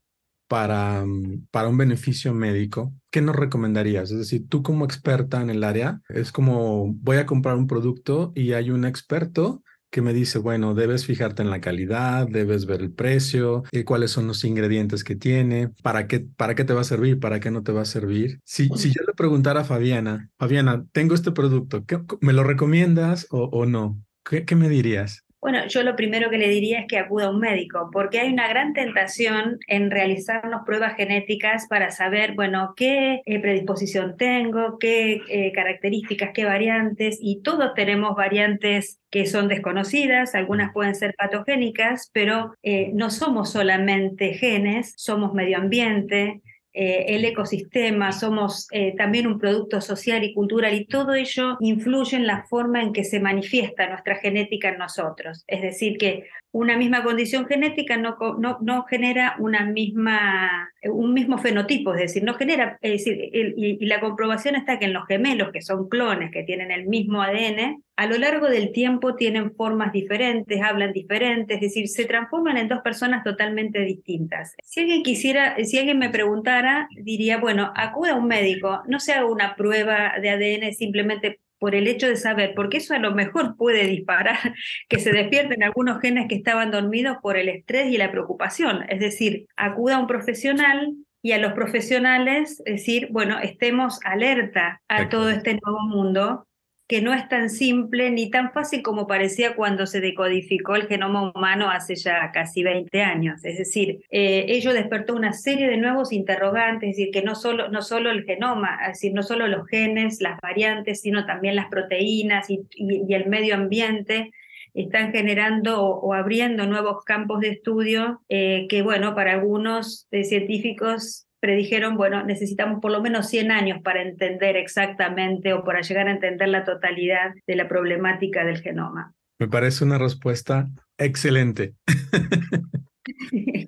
para, 0.48 1.06
mm, 1.06 1.46
para 1.50 1.68
un 1.68 1.78
beneficio 1.78 2.34
médico, 2.34 2.92
¿qué 3.10 3.22
nos 3.22 3.36
recomendarías? 3.36 4.10
Es 4.10 4.18
decir, 4.18 4.48
tú 4.50 4.62
como 4.62 4.84
experta 4.84 5.40
en 5.40 5.48
el 5.48 5.64
área, 5.64 6.02
es 6.10 6.30
como 6.30 6.92
voy 6.92 7.16
a 7.16 7.24
comprar 7.24 7.56
un 7.56 7.66
producto 7.66 8.32
y 8.34 8.52
hay 8.52 8.68
un 8.70 8.84
experto 8.84 9.62
que 9.90 10.02
me 10.02 10.12
dice, 10.12 10.38
bueno, 10.38 10.74
debes 10.74 11.06
fijarte 11.06 11.42
en 11.42 11.50
la 11.50 11.60
calidad, 11.60 12.26
debes 12.28 12.66
ver 12.66 12.80
el 12.80 12.92
precio, 12.92 13.64
eh, 13.72 13.84
cuáles 13.84 14.10
son 14.10 14.26
los 14.26 14.44
ingredientes 14.44 15.04
que 15.04 15.16
tiene, 15.16 15.68
para 15.82 16.06
qué, 16.06 16.20
para 16.20 16.54
qué 16.54 16.64
te 16.64 16.74
va 16.74 16.82
a 16.82 16.84
servir, 16.84 17.18
para 17.20 17.40
qué 17.40 17.50
no 17.50 17.62
te 17.62 17.72
va 17.72 17.82
a 17.82 17.86
servir. 17.86 18.40
Si, 18.44 18.68
si 18.76 18.88
yo 18.88 19.02
le 19.06 19.14
preguntara 19.14 19.60
a 19.60 19.64
Fabiana, 19.64 20.30
Fabiana, 20.38 20.84
tengo 20.92 21.14
este 21.14 21.32
producto, 21.32 21.84
¿me 22.20 22.32
lo 22.32 22.44
recomiendas 22.44 23.26
o, 23.30 23.44
o 23.44 23.66
no? 23.66 24.02
¿Qué, 24.24 24.44
¿Qué 24.44 24.56
me 24.56 24.68
dirías? 24.68 25.24
Bueno, 25.40 25.68
yo 25.68 25.84
lo 25.84 25.94
primero 25.94 26.30
que 26.30 26.38
le 26.38 26.48
diría 26.48 26.80
es 26.80 26.86
que 26.88 26.98
acuda 26.98 27.26
a 27.26 27.30
un 27.30 27.38
médico, 27.38 27.90
porque 27.92 28.18
hay 28.18 28.32
una 28.32 28.48
gran 28.48 28.72
tentación 28.72 29.60
en 29.68 29.88
realizarnos 29.88 30.62
pruebas 30.66 30.96
genéticas 30.96 31.68
para 31.68 31.92
saber, 31.92 32.34
bueno, 32.34 32.74
qué 32.76 33.22
eh, 33.24 33.38
predisposición 33.40 34.16
tengo, 34.16 34.78
qué 34.80 35.22
eh, 35.28 35.52
características, 35.52 36.30
qué 36.34 36.44
variantes, 36.44 37.18
y 37.20 37.40
todos 37.42 37.72
tenemos 37.74 38.16
variantes 38.16 38.98
que 39.10 39.26
son 39.26 39.46
desconocidas, 39.46 40.34
algunas 40.34 40.72
pueden 40.72 40.96
ser 40.96 41.14
patogénicas, 41.16 42.10
pero 42.12 42.54
eh, 42.64 42.90
no 42.92 43.08
somos 43.08 43.52
solamente 43.52 44.34
genes, 44.34 44.92
somos 44.96 45.34
medio 45.34 45.58
ambiente, 45.58 46.42
eh, 46.74 47.16
el 47.16 47.24
ecosistema, 47.24 48.12
somos 48.12 48.68
eh, 48.70 48.94
también 48.96 49.26
un 49.26 49.38
producto 49.38 49.80
social 49.80 50.22
y 50.22 50.34
cultural 50.34 50.74
y 50.74 50.86
todo 50.86 51.14
ello 51.14 51.56
influye 51.60 52.16
en 52.16 52.26
la 52.26 52.44
forma 52.44 52.82
en 52.82 52.92
que 52.92 53.04
se 53.04 53.20
manifiesta 53.20 53.88
nuestra 53.88 54.16
genética 54.16 54.68
en 54.68 54.78
nosotros. 54.78 55.44
Es 55.46 55.62
decir, 55.62 55.98
que 55.98 56.24
una 56.52 56.76
misma 56.76 57.02
condición 57.02 57.46
genética 57.46 57.96
no, 57.96 58.16
no, 58.38 58.58
no 58.62 58.84
genera 58.84 59.36
una 59.38 59.64
misma, 59.66 60.70
un 60.82 61.12
mismo 61.12 61.38
fenotipo, 61.38 61.92
es 61.94 62.00
decir, 62.00 62.24
no 62.24 62.34
genera, 62.34 62.78
es 62.80 62.92
decir, 63.04 63.30
y, 63.32 63.84
la 63.86 64.00
comprobación 64.00 64.56
está 64.56 64.78
que 64.78 64.86
en 64.86 64.94
los 64.94 65.06
gemelos, 65.06 65.50
que 65.52 65.60
son 65.60 65.88
clones, 65.88 66.30
que 66.30 66.44
tienen 66.44 66.70
el 66.70 66.86
mismo 66.86 67.22
ADN, 67.22 67.82
a 67.96 68.06
lo 68.06 68.16
largo 68.16 68.48
del 68.48 68.72
tiempo 68.72 69.14
tienen 69.14 69.54
formas 69.54 69.92
diferentes, 69.92 70.62
hablan 70.62 70.92
diferentes, 70.92 71.56
es 71.56 71.60
decir, 71.60 71.88
se 71.88 72.06
transforman 72.06 72.56
en 72.56 72.68
dos 72.68 72.80
personas 72.80 73.24
totalmente 73.24 73.80
distintas. 73.80 74.54
Si 74.62 74.80
alguien 74.80 75.02
quisiera, 75.02 75.56
si 75.64 75.78
alguien 75.78 75.98
me 75.98 76.08
preguntara, 76.08 76.88
diría, 76.96 77.38
bueno, 77.38 77.72
acude 77.74 78.10
a 78.10 78.14
un 78.14 78.26
médico, 78.26 78.82
no 78.86 79.00
se 79.00 79.12
haga 79.12 79.26
una 79.26 79.54
prueba 79.56 80.14
de 80.20 80.30
ADN 80.30 80.72
simplemente 80.72 81.40
por 81.58 81.74
el 81.74 81.86
hecho 81.86 82.08
de 82.08 82.16
saber, 82.16 82.54
porque 82.54 82.78
eso 82.78 82.94
a 82.94 82.98
lo 82.98 83.14
mejor 83.14 83.56
puede 83.56 83.86
disparar 83.86 84.38
que 84.88 84.98
se 84.98 85.12
despierten 85.12 85.62
algunos 85.62 86.00
genes 86.00 86.26
que 86.28 86.34
estaban 86.34 86.70
dormidos 86.70 87.18
por 87.22 87.36
el 87.36 87.48
estrés 87.48 87.92
y 87.92 87.98
la 87.98 88.10
preocupación. 88.10 88.84
Es 88.88 89.00
decir, 89.00 89.46
acuda 89.56 89.96
a 89.96 90.00
un 90.00 90.06
profesional 90.06 90.94
y 91.22 91.32
a 91.32 91.38
los 91.38 91.52
profesionales 91.52 92.62
decir, 92.64 93.08
bueno, 93.10 93.38
estemos 93.40 94.00
alerta 94.04 94.80
a 94.88 95.08
todo 95.08 95.30
este 95.30 95.58
nuevo 95.62 95.80
mundo 95.82 96.47
que 96.88 97.02
no 97.02 97.12
es 97.12 97.28
tan 97.28 97.50
simple 97.50 98.10
ni 98.10 98.30
tan 98.30 98.50
fácil 98.52 98.82
como 98.82 99.06
parecía 99.06 99.54
cuando 99.54 99.86
se 99.86 100.00
decodificó 100.00 100.74
el 100.74 100.88
genoma 100.88 101.30
humano 101.30 101.70
hace 101.70 101.94
ya 101.96 102.32
casi 102.32 102.62
20 102.62 103.02
años. 103.02 103.44
Es 103.44 103.58
decir, 103.58 104.00
eh, 104.10 104.46
ello 104.48 104.72
despertó 104.72 105.14
una 105.14 105.34
serie 105.34 105.68
de 105.68 105.76
nuevos 105.76 106.12
interrogantes, 106.12 106.88
es 106.90 106.96
decir, 106.96 107.12
que 107.12 107.22
no 107.22 107.34
solo, 107.34 107.68
no 107.68 107.82
solo 107.82 108.10
el 108.10 108.24
genoma, 108.24 108.78
es 108.86 108.94
decir, 108.94 109.12
no 109.12 109.22
solo 109.22 109.46
los 109.48 109.68
genes, 109.68 110.22
las 110.22 110.40
variantes, 110.40 111.02
sino 111.02 111.26
también 111.26 111.56
las 111.56 111.68
proteínas 111.68 112.48
y, 112.48 112.60
el 112.78 113.26
medio 113.26 113.54
ambiente 113.54 114.30
están 114.72 115.12
generando 115.12 115.82
o, 115.82 116.14
abriendo 116.14 116.66
nuevos 116.66 117.04
campos 117.04 117.40
de 117.40 117.50
estudio 117.50 118.22
eh, 118.30 118.66
que, 118.70 118.80
bueno, 118.80 119.14
para 119.14 119.32
algunos 119.32 120.06
eh, 120.10 120.24
científicos 120.24 121.27
predijeron, 121.40 121.96
bueno, 121.96 122.24
necesitamos 122.24 122.80
por 122.80 122.90
lo 122.90 123.00
menos 123.00 123.28
100 123.28 123.50
años 123.50 123.80
para 123.82 124.02
entender 124.02 124.56
exactamente 124.56 125.52
o 125.52 125.64
para 125.64 125.80
llegar 125.80 126.08
a 126.08 126.12
entender 126.12 126.48
la 126.48 126.64
totalidad 126.64 127.32
de 127.46 127.56
la 127.56 127.68
problemática 127.68 128.44
del 128.44 128.60
genoma. 128.60 129.14
Me 129.38 129.48
parece 129.48 129.84
una 129.84 129.98
respuesta 129.98 130.68
excelente. 130.98 131.74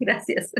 Gracias. 0.01 0.53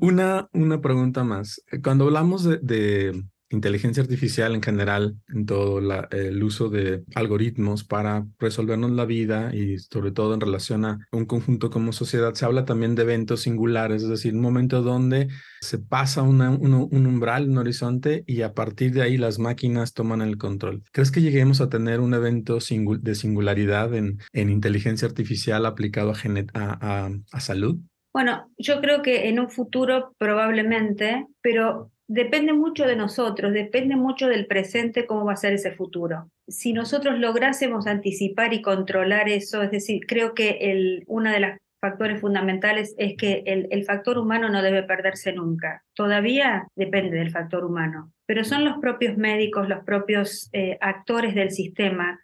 Una, 0.00 0.48
una 0.52 0.80
pregunta 0.80 1.22
más. 1.22 1.62
Cuando 1.82 2.06
hablamos 2.06 2.44
de, 2.44 3.22
inteligencia 3.50 4.02
artificial 4.02 4.54
en 4.54 4.62
general, 4.62 5.16
en 5.28 5.46
todo 5.46 5.78
el 6.10 6.42
uso 6.42 6.68
de 6.68 7.04
algoritmos 7.14 7.84
para 7.84 8.26
resolvernos 8.38 8.90
la 8.90 9.04
vida 9.04 9.54
y 9.54 9.78
sobre 9.78 10.10
todo 10.10 10.34
en 10.34 10.40
relación 10.40 10.84
a 10.84 10.98
un 11.12 11.26
conjunto 11.26 11.70
como 11.70 11.92
sociedad. 11.92 12.34
Se 12.34 12.44
habla 12.44 12.64
también 12.64 12.94
de 12.94 13.02
eventos 13.02 13.42
singulares, 13.42 14.02
es 14.02 14.08
decir, 14.08 14.34
un 14.34 14.40
momento 14.40 14.82
donde 14.82 15.28
se 15.60 15.78
pasa 15.78 16.22
un, 16.22 16.40
umbral, 16.40 17.48
un 17.48 17.58
horizonte 17.58 18.24
y 18.26 18.42
a 18.42 18.52
partir 18.52 18.92
de 18.92 19.02
ahí 19.02 19.16
las 19.16 19.38
máquinas 19.38 19.94
toman 19.94 20.22
el 20.22 20.38
control. 20.38 20.82
¿Crees 20.92 21.10
que 21.10 21.22
lleguemos 21.22 21.60
a 21.60 21.68
tener 21.68 22.00
un 22.00 22.14
evento 22.14 22.58
de 22.58 23.14
singularidad 23.14 23.94
en, 23.94 24.18
en 24.32 24.50
inteligencia 24.50 25.08
artificial 25.08 25.66
aplicado 25.66 26.12
a, 26.54 27.10
a 27.32 27.40
salud? 27.40 27.78
Bueno, 28.12 28.50
yo 28.56 28.80
creo 28.80 29.02
que 29.02 29.28
en 29.28 29.38
un 29.38 29.50
futuro 29.50 30.14
probablemente, 30.16 31.26
pero 31.42 31.90
depende 32.08 32.52
mucho 32.52 32.86
de 32.86 32.96
nosotros, 32.96 33.52
depende 33.52 33.96
mucho 33.96 34.28
del 34.28 34.46
presente 34.46 35.06
cómo 35.06 35.24
va 35.24 35.32
a 35.32 35.36
ser 35.36 35.52
ese 35.52 35.72
futuro. 35.72 36.30
Si 36.48 36.72
nosotros 36.72 37.18
lográsemos 37.18 37.86
anticipar 37.86 38.54
y 38.54 38.62
controlar 38.62 39.28
eso, 39.28 39.62
es 39.62 39.70
decir, 39.70 40.06
creo 40.06 40.34
que 40.34 40.58
el, 40.60 41.04
uno 41.06 41.30
de 41.30 41.40
los 41.40 41.50
factores 41.80 42.20
fundamentales 42.20 42.94
es 42.98 43.16
que 43.16 43.42
el, 43.46 43.84
factor 43.84 44.18
humano 44.18 44.48
no 44.48 44.62
debe 44.62 44.82
perderse 44.82 45.32
nunca. 45.32 45.84
Todavía 45.94 46.66
depende 46.74 47.18
del 47.18 47.30
factor 47.30 47.64
humano, 47.64 48.12
pero 48.24 48.44
son 48.44 48.64
los 48.64 48.78
propios 48.78 49.16
médicos, 49.16 49.68
los 49.68 49.84
propios 49.84 50.48
eh, 50.52 50.78
actores 50.80 51.34
del 51.34 51.50
sistema 51.50 52.20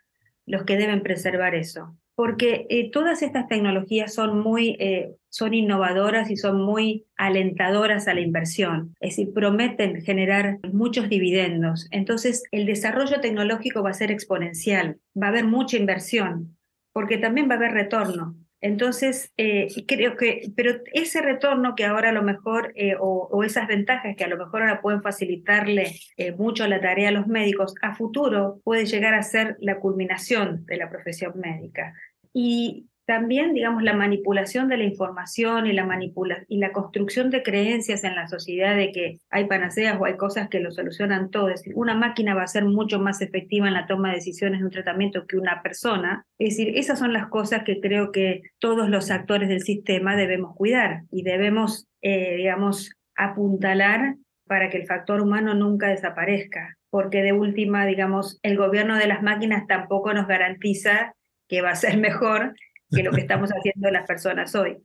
los 0.46 0.64
que 0.64 0.76
deben 0.76 1.02
preservar 1.02 1.54
eso 1.54 1.96
porque 2.14 2.66
eh, 2.68 2.90
todas 2.90 3.22
estas 3.22 3.48
tecnologías 3.48 4.14
son 4.14 4.40
muy, 4.40 4.76
eh, 4.78 5.14
son 5.28 5.54
innovadoras 5.54 6.30
y 6.30 6.36
son 6.36 6.60
muy 6.60 7.06
alentadoras 7.16 8.06
a 8.08 8.14
la 8.14 8.20
inversión, 8.20 8.94
es 9.00 9.16
decir, 9.16 9.32
prometen 9.32 10.02
generar 10.02 10.58
muchos 10.72 11.08
dividendos. 11.08 11.88
Entonces, 11.90 12.42
el 12.50 12.66
desarrollo 12.66 13.20
tecnológico 13.20 13.82
va 13.82 13.90
a 13.90 13.94
ser 13.94 14.10
exponencial, 14.10 14.98
va 15.20 15.26
a 15.26 15.30
haber 15.30 15.44
mucha 15.44 15.76
inversión, 15.76 16.56
porque 16.92 17.18
también 17.18 17.48
va 17.48 17.54
a 17.54 17.56
haber 17.56 17.72
retorno. 17.72 18.36
Entonces, 18.62 19.32
eh, 19.36 19.68
creo 19.86 20.16
que, 20.16 20.50
pero 20.56 20.80
ese 20.94 21.20
retorno 21.20 21.74
que 21.74 21.84
ahora 21.84 22.08
a 22.08 22.12
lo 22.12 22.22
mejor, 22.22 22.72
o, 23.00 23.28
o, 23.30 23.44
esas 23.44 23.66
ventajas 23.68 24.16
que 24.16 24.24
a 24.24 24.28
lo 24.28 24.38
mejor 24.38 24.62
ahora 24.62 24.80
pueden 24.80 25.02
facilitarle 25.02 25.96
mucho 26.38 26.66
la 26.66 26.80
tarea 26.80 27.10
a 27.10 27.12
los 27.12 27.26
médicos, 27.26 27.74
a 27.82 27.94
futuro 27.94 28.60
puede 28.64 28.86
llegar 28.86 29.14
a 29.14 29.22
ser 29.22 29.56
la 29.60 29.78
culminación 29.80 30.64
de 30.64 30.76
la 30.76 30.88
profesión 30.88 31.32
médica. 31.36 31.92
Y 32.32 32.86
también, 33.12 33.52
digamos, 33.52 33.82
la 33.82 33.92
manipulación 33.92 34.68
de 34.68 34.78
la 34.78 34.84
información 34.84 35.66
y 35.66 35.74
la, 35.74 35.84
manipula 35.84 36.46
y 36.48 36.56
la 36.56 36.72
construcción 36.72 37.28
de 37.28 37.42
creencias 37.42 38.04
en 38.04 38.14
la 38.14 38.26
sociedad 38.26 38.74
de 38.74 38.90
que 38.90 39.18
hay 39.28 39.44
panaceas 39.44 40.00
o 40.00 40.06
hay 40.06 40.16
cosas 40.16 40.48
que 40.48 40.60
lo 40.60 40.70
solucionan 40.70 41.30
todo. 41.30 41.50
Es 41.50 41.60
decir, 41.60 41.74
una 41.76 41.94
máquina 41.94 42.34
va 42.34 42.44
a 42.44 42.46
ser 42.46 42.64
mucho 42.64 42.98
más 43.00 43.20
efectiva 43.20 43.68
en 43.68 43.74
la 43.74 43.86
toma 43.86 44.08
de 44.08 44.14
decisiones 44.14 44.60
de 44.60 44.64
un 44.64 44.70
tratamiento 44.70 45.26
que 45.26 45.36
una 45.36 45.60
persona. 45.62 46.24
Es 46.38 46.56
decir, 46.56 46.72
esas 46.78 47.00
son 47.00 47.12
las 47.12 47.26
cosas 47.26 47.64
que 47.64 47.82
creo 47.82 48.12
que 48.12 48.44
todos 48.58 48.88
los 48.88 49.10
actores 49.10 49.50
del 49.50 49.60
sistema 49.60 50.16
debemos 50.16 50.56
cuidar 50.56 51.02
y 51.10 51.22
debemos, 51.22 51.86
eh, 52.00 52.36
digamos, 52.36 52.96
apuntalar 53.14 54.16
para 54.46 54.70
que 54.70 54.78
el 54.78 54.86
factor 54.86 55.20
humano 55.20 55.52
nunca 55.52 55.88
desaparezca, 55.88 56.78
porque 56.88 57.20
de 57.20 57.34
última, 57.34 57.84
digamos, 57.84 58.40
el 58.42 58.56
gobierno 58.56 58.96
de 58.96 59.06
las 59.06 59.22
máquinas 59.22 59.66
tampoco 59.66 60.14
nos 60.14 60.26
garantiza 60.26 61.12
que 61.46 61.60
va 61.60 61.72
a 61.72 61.76
ser 61.76 61.98
mejor 62.08 62.54
que 62.92 63.02
lo 63.02 63.10
que 63.10 63.20
estamos 63.22 63.50
haciendo 63.50 63.90
las 63.90 64.06
personas 64.06 64.54
hoy. 64.54 64.78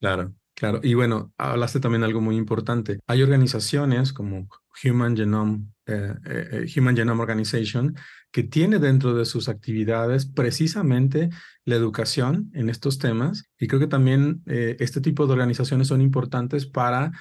Claro, 0.00 0.34
claro. 0.54 0.80
Y 0.82 0.94
bueno, 0.94 1.32
hablaste 1.38 1.80
también 1.80 2.04
algo 2.04 2.20
muy 2.20 2.36
importante. 2.36 2.98
Hay 3.06 3.22
organizaciones 3.22 4.12
como 4.12 4.48
Human 4.84 5.16
Genome, 5.16 5.66
eh, 5.86 6.14
eh, 6.26 6.48
eh, 6.52 6.66
Human 6.76 6.96
Genome 6.96 7.22
Organization 7.22 7.96
que 8.30 8.42
tiene 8.42 8.78
dentro 8.78 9.14
de 9.14 9.26
sus 9.26 9.48
actividades 9.48 10.24
precisamente 10.26 11.28
la 11.64 11.74
educación 11.76 12.50
en 12.54 12.70
estos 12.70 12.98
temas. 12.98 13.44
Y 13.58 13.68
creo 13.68 13.78
que 13.78 13.86
también 13.86 14.42
este 14.46 15.02
tipo 15.02 15.26
de 15.26 15.34
organizaciones 15.34 15.88
son 15.88 16.00
importantes 16.00 16.64
para 16.64 17.12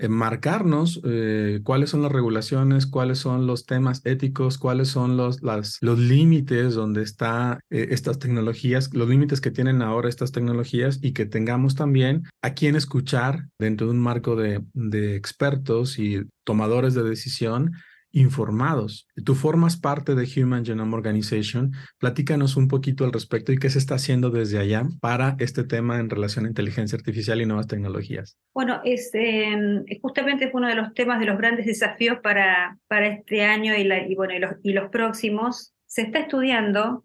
eh, 0.00 0.08
marcarnos 0.08 1.00
eh, 1.04 1.60
cuáles 1.64 1.90
son 1.90 2.02
las 2.02 2.12
regulaciones, 2.12 2.86
cuáles 2.86 3.18
son 3.18 3.48
los 3.48 3.66
temas 3.66 4.00
éticos, 4.04 4.56
cuáles 4.56 4.88
son 4.88 5.16
los, 5.16 5.40
los 5.42 5.98
límites 5.98 6.74
donde 6.74 7.02
están 7.02 7.58
eh, 7.70 7.88
estas 7.90 8.20
tecnologías, 8.20 8.94
los 8.94 9.08
límites 9.08 9.40
que 9.40 9.50
tienen 9.50 9.82
ahora 9.82 10.08
estas 10.08 10.30
tecnologías 10.30 11.00
y 11.02 11.12
que 11.12 11.26
tengamos 11.26 11.74
también 11.74 12.22
a 12.42 12.54
quien 12.54 12.76
escuchar 12.76 13.48
dentro 13.58 13.88
de 13.88 13.92
un 13.92 13.98
marco 13.98 14.36
de, 14.36 14.62
de 14.72 15.16
expertos 15.16 15.98
y 15.98 16.22
tomadores 16.44 16.94
de 16.94 17.02
decisión 17.02 17.72
informados. 18.20 19.06
Tú 19.24 19.34
formas 19.34 19.76
parte 19.76 20.14
de 20.14 20.28
Human 20.36 20.64
Genome 20.64 20.94
Organization. 20.94 21.72
Platícanos 21.98 22.56
un 22.56 22.68
poquito 22.68 23.04
al 23.04 23.12
respecto 23.12 23.52
y 23.52 23.58
qué 23.58 23.70
se 23.70 23.78
está 23.78 23.94
haciendo 23.94 24.30
desde 24.30 24.58
allá 24.58 24.84
para 25.00 25.36
este 25.38 25.64
tema 25.64 25.98
en 25.98 26.10
relación 26.10 26.44
a 26.44 26.48
inteligencia 26.48 26.96
artificial 26.96 27.40
y 27.40 27.46
nuevas 27.46 27.66
tecnologías. 27.66 28.36
Bueno, 28.54 28.80
es, 28.84 29.10
em, 29.14 29.84
justamente 30.02 30.50
fue 30.50 30.60
uno 30.60 30.68
de 30.68 30.74
los 30.74 30.94
temas 30.94 31.20
de 31.20 31.26
los 31.26 31.38
grandes 31.38 31.66
desafíos 31.66 32.18
para, 32.22 32.78
para 32.88 33.06
este 33.06 33.42
año 33.44 33.74
y, 33.74 33.84
los, 33.84 34.88
próximos. 34.90 35.74
Se 35.86 36.02
está 36.02 36.20
estudiando, 36.20 37.04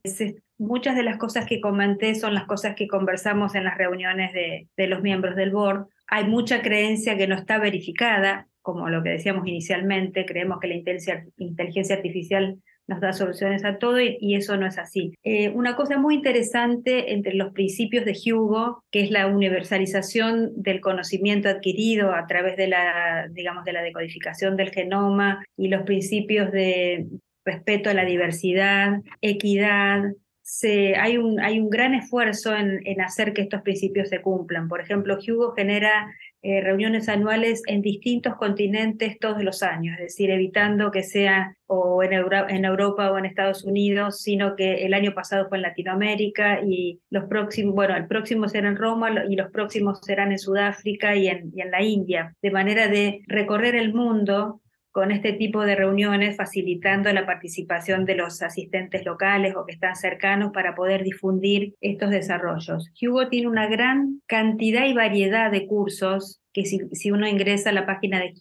muchas 0.57 0.95
de 0.95 1.03
las 1.03 1.17
cosas 1.17 1.45
que 1.45 1.61
comenté 1.61 2.15
son 2.15 2.33
las 2.33 2.45
cosas 2.45 2.75
que 2.75 2.87
conversamos 2.87 3.55
en 3.55 3.63
las 3.63 3.77
reuniones 3.77 4.31
de 4.33 4.87
los 4.87 5.01
miembros 5.01 5.35
del 5.35 5.51
board. 5.51 5.87
Hay 6.07 6.25
mucha 6.25 6.61
creencia 6.61 7.17
que 7.17 7.27
no 7.27 7.35
está 7.35 7.57
verificada, 7.57 8.47
como 8.63 8.89
lo 8.89 9.03
que 9.03 9.09
decíamos 9.09 9.45
inicialmente, 9.45 10.25
creemos 10.25 10.59
que 10.59 10.69
la 10.69 10.75
inteligencia, 10.75 11.95
artificial 11.95 12.57
nos 12.87 12.99
da 12.99 13.13
soluciones 13.13 13.63
a 13.63 13.77
todo 13.77 13.99
y, 14.01 14.35
eso 14.35 14.57
no 14.57 14.65
es 14.65 14.77
así. 14.77 15.13
Eh, 15.23 15.49
una 15.49 15.75
cosa 15.75 15.97
muy 15.97 16.15
interesante 16.15 17.13
entre 17.13 17.33
los 17.33 17.53
principios 17.53 18.05
de 18.05 18.17
Hugo, 18.33 18.83
que 18.89 19.01
es 19.01 19.11
la 19.11 19.27
universalización 19.27 20.51
del 20.55 20.81
conocimiento 20.81 21.49
adquirido 21.49 22.13
a 22.13 22.25
través 22.25 22.57
de 22.57 22.67
la, 22.67 23.27
digamos, 23.31 23.63
de 23.63 23.73
la 23.73 23.81
decodificación 23.81 24.57
del 24.57 24.71
genoma 24.71 25.45
y 25.55 25.67
los 25.67 25.83
principios 25.83 26.51
de 26.51 27.05
respeto 27.45 27.89
a 27.89 27.93
la 27.93 28.05
diversidad, 28.05 29.01
equidad, 29.21 30.03
se, 30.41 30.97
hay, 30.97 31.17
un, 31.17 31.39
hay 31.39 31.59
un 31.59 31.69
gran 31.69 31.93
esfuerzo 31.93 32.55
en, 32.55 32.85
en, 32.85 33.01
hacer 33.01 33.33
que 33.33 33.41
estos 33.41 33.61
principios 33.61 34.09
se 34.09 34.21
cumplan. 34.21 34.67
Por 34.67 34.81
ejemplo, 34.81 35.17
Hugo 35.25 35.53
genera 35.53 36.13
eh, 36.45 36.59
reuniones 36.59 37.07
anuales 37.07 37.63
en 37.67 37.81
distintos 37.81 38.35
continentes 38.35 39.17
todos 39.17 39.41
los 39.41 39.63
años, 39.63 39.95
es 39.97 40.07
decir, 40.07 40.29
evitando 40.29 40.91
que 40.91 41.01
sea 41.01 41.55
o 41.67 42.03
en, 42.03 42.11
en, 42.11 42.65
Europa 42.65 43.09
o 43.11 43.17
en 43.17 43.23
Estados 43.23 43.63
Unidos, 43.63 44.19
sino 44.19 44.57
que 44.57 44.85
el 44.85 44.93
año 44.93 45.13
pasado 45.13 45.47
fue 45.47 45.57
en 45.57 45.61
Latinoamérica 45.61 46.59
y 46.61 46.99
los 47.09 47.29
próximos, 47.29 47.73
bueno, 47.73 47.95
el 47.95 48.07
próximo 48.07 48.49
será 48.49 48.67
en 48.67 48.75
Roma 48.75 49.09
y 49.29 49.37
los 49.37 49.51
próximos 49.51 50.01
serán 50.01 50.33
en 50.33 50.39
Sudáfrica 50.39 51.15
y 51.15 51.29
en, 51.29 51.49
y 51.55 51.61
en 51.61 51.71
la 51.71 51.81
India, 51.81 52.35
de 52.41 52.51
manera 52.51 52.89
de 52.89 53.21
recorrer 53.27 53.75
el 53.75 53.93
mundo 53.93 54.59
con 54.93 55.11
este 55.11 55.33
tipo 55.33 55.65
de 55.65 55.75
reuniones, 55.75 56.37
facilitando 56.37 57.11
la 57.11 57.25
participación 57.25 58.05
de 58.05 58.13
los 58.13 58.43
asistentes 58.43 59.03
locales 59.03 59.55
o 59.55 59.65
que 59.65 59.73
están 59.73 59.95
cercanos 59.95 60.51
para 60.53 60.75
poder 60.75 61.03
difundir 61.03 61.73
estos 61.81 62.11
desarrollos. 62.11 62.91
Hugo 63.01 63.27
tiene 63.27 63.47
una 63.47 63.67
gran 63.67 64.21
cantidad 64.27 64.85
y 64.85 64.93
variedad 64.93 65.51
de 65.51 65.65
cursos 65.65 66.41
que 66.53 66.65
si, 66.65 66.79
si 66.91 67.09
uno 67.09 67.27
ingresa 67.27 67.71
a 67.71 67.73
la 67.73 67.87
página 67.87 68.19
de 68.19 68.33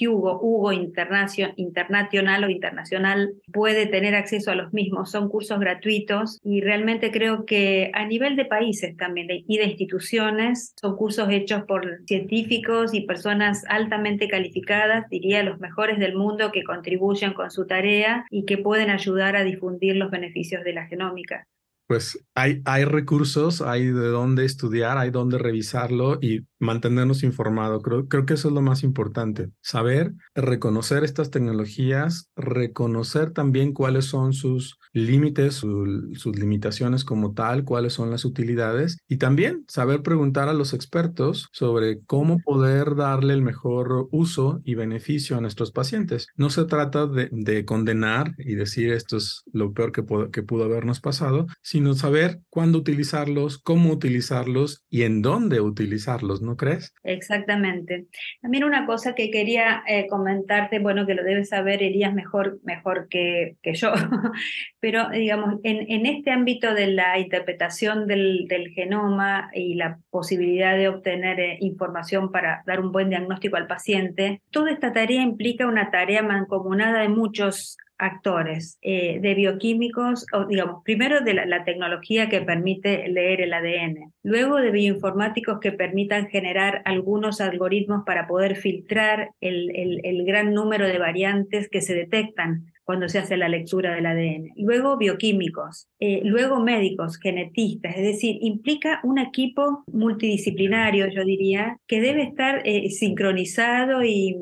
Hugo, 0.00 0.38
Hugo 0.40 0.72
Internacional 0.72 2.44
o 2.44 2.50
Internacional 2.50 3.34
puede 3.52 3.86
tener 3.86 4.14
acceso 4.14 4.50
a 4.50 4.54
los 4.54 4.72
mismos. 4.72 5.10
Son 5.10 5.28
cursos 5.28 5.58
gratuitos 5.58 6.38
y 6.42 6.60
realmente 6.60 7.10
creo 7.10 7.46
que 7.46 7.90
a 7.94 8.04
nivel 8.04 8.36
de 8.36 8.44
países 8.44 8.96
también 8.96 9.28
y 9.30 9.58
de 9.58 9.64
instituciones 9.64 10.74
son 10.80 10.96
cursos 10.96 11.28
hechos 11.30 11.64
por 11.64 12.00
científicos 12.06 12.94
y 12.94 13.02
personas 13.02 13.64
altamente 13.68 14.28
calificadas, 14.28 15.08
diría 15.08 15.42
los 15.42 15.58
mejores 15.60 15.98
del 15.98 16.16
mundo 16.16 16.52
que 16.52 16.64
contribuyen 16.64 17.32
con 17.32 17.50
su 17.50 17.66
tarea 17.66 18.26
y 18.30 18.44
que 18.44 18.58
pueden 18.58 18.90
ayudar 18.90 19.36
a 19.36 19.44
difundir 19.44 19.96
los 19.96 20.10
beneficios 20.10 20.64
de 20.64 20.72
la 20.72 20.86
genómica 20.86 21.46
pues 21.86 22.18
hay, 22.34 22.62
hay 22.64 22.84
recursos, 22.84 23.62
hay 23.62 23.86
de 23.86 24.08
dónde 24.08 24.44
estudiar, 24.44 24.98
hay 24.98 25.10
dónde 25.10 25.38
revisarlo 25.38 26.18
y 26.20 26.46
mantenernos 26.58 27.22
informados. 27.22 27.82
Creo, 27.82 28.08
creo 28.08 28.26
que 28.26 28.34
eso 28.34 28.48
es 28.48 28.54
lo 28.54 28.62
más 28.62 28.82
importante. 28.82 29.50
Saber, 29.60 30.12
reconocer 30.34 31.04
estas 31.04 31.30
tecnologías, 31.30 32.30
reconocer 32.36 33.30
también 33.32 33.72
cuáles 33.72 34.06
son 34.06 34.32
sus 34.32 34.78
límites, 34.92 35.56
sus 35.56 36.36
limitaciones 36.36 37.04
como 37.04 37.34
tal, 37.34 37.64
cuáles 37.64 37.92
son 37.92 38.10
las 38.10 38.24
utilidades 38.24 38.98
y 39.08 39.18
también 39.18 39.64
saber 39.68 40.02
preguntar 40.02 40.48
a 40.48 40.54
los 40.54 40.72
expertos 40.72 41.48
sobre 41.52 42.00
cómo 42.06 42.38
poder 42.38 42.96
darle 42.96 43.34
el 43.34 43.42
mejor 43.42 44.08
uso 44.10 44.60
y 44.64 44.74
beneficio 44.74 45.36
a 45.36 45.40
nuestros 45.40 45.70
pacientes. 45.70 46.28
No 46.36 46.48
se 46.48 46.64
trata 46.64 47.06
de, 47.06 47.28
de 47.30 47.64
condenar 47.64 48.34
y 48.38 48.54
decir 48.54 48.92
esto 48.92 49.18
es 49.18 49.42
lo 49.52 49.72
peor 49.72 49.92
que, 49.92 50.04
que 50.32 50.42
pudo 50.42 50.64
habernos 50.64 51.00
pasado, 51.00 51.46
saber 51.94 52.40
cuándo 52.50 52.78
utilizarlos, 52.78 53.58
cómo 53.58 53.90
utilizarlos 53.90 54.84
y 54.88 55.02
en 55.02 55.22
dónde 55.22 55.60
utilizarlos, 55.60 56.42
¿no 56.42 56.56
crees? 56.56 56.94
Exactamente. 57.04 58.06
También 58.40 58.64
una 58.64 58.86
cosa 58.86 59.14
que 59.14 59.30
quería 59.30 59.82
eh, 59.86 60.06
comentarte, 60.08 60.78
bueno, 60.78 61.06
que 61.06 61.14
lo 61.14 61.22
debes 61.22 61.50
saber, 61.50 61.82
Elías, 61.82 62.14
mejor, 62.14 62.58
mejor 62.64 63.08
que, 63.08 63.56
que 63.62 63.74
yo, 63.74 63.92
pero 64.80 65.08
digamos, 65.10 65.60
en, 65.62 65.90
en, 65.90 66.06
este 66.06 66.30
ámbito 66.30 66.74
de 66.74 66.88
la 66.88 67.18
interpretación 67.18 68.06
del, 68.06 68.46
del, 68.48 68.70
genoma 68.70 69.50
y 69.54 69.74
la 69.74 69.98
posibilidad 70.10 70.76
de 70.76 70.88
obtener 70.88 71.40
eh, 71.40 71.58
información 71.60 72.30
para 72.30 72.62
dar 72.66 72.80
un 72.80 72.92
buen 72.92 73.10
diagnóstico 73.10 73.56
al 73.56 73.66
paciente, 73.66 74.42
toda 74.50 74.70
esta 74.70 74.92
tarea 74.92 75.22
implica 75.22 75.66
una 75.66 75.90
tarea 75.90 76.22
mancomunada 76.22 77.00
de 77.00 77.08
muchos 77.08 77.76
actores 77.98 78.78
eh, 78.82 79.18
de 79.20 79.34
bioquímicos, 79.34 80.26
o 80.32 80.44
digamos, 80.44 80.82
primero 80.84 81.20
de 81.20 81.34
la, 81.34 81.64
tecnología 81.64 82.28
que 82.28 82.42
permite 82.42 83.08
leer 83.08 83.40
el 83.40 83.52
ADN, 83.52 84.12
luego 84.22 84.56
de 84.56 84.70
bioinformáticos 84.70 85.58
que 85.60 85.72
permitan 85.72 86.28
generar 86.28 86.82
algunos 86.84 87.40
algoritmos 87.40 88.04
para 88.04 88.26
poder 88.26 88.56
filtrar 88.56 89.30
el, 89.40 89.70
el 89.74 90.24
gran 90.24 90.52
número 90.52 90.86
de 90.86 90.98
variantes 90.98 91.68
que 91.68 91.80
se 91.80 91.94
detectan 91.94 92.66
cuando 92.86 93.08
se 93.08 93.18
hace 93.18 93.36
la 93.36 93.48
lectura 93.48 93.94
del 93.94 94.06
ADN. 94.06 94.52
Luego 94.56 94.96
bioquímicos, 94.96 95.88
eh, 95.98 96.20
luego 96.24 96.60
médicos, 96.60 97.18
genetistas, 97.18 97.96
es 97.96 98.02
decir, 98.02 98.38
implica 98.40 99.00
un 99.02 99.18
equipo 99.18 99.82
multidisciplinario, 99.92 101.08
yo 101.08 101.24
diría, 101.24 101.78
que 101.88 102.00
debe 102.00 102.22
estar 102.22 102.62
eh, 102.64 102.88
sincronizado 102.90 104.04
y, 104.04 104.36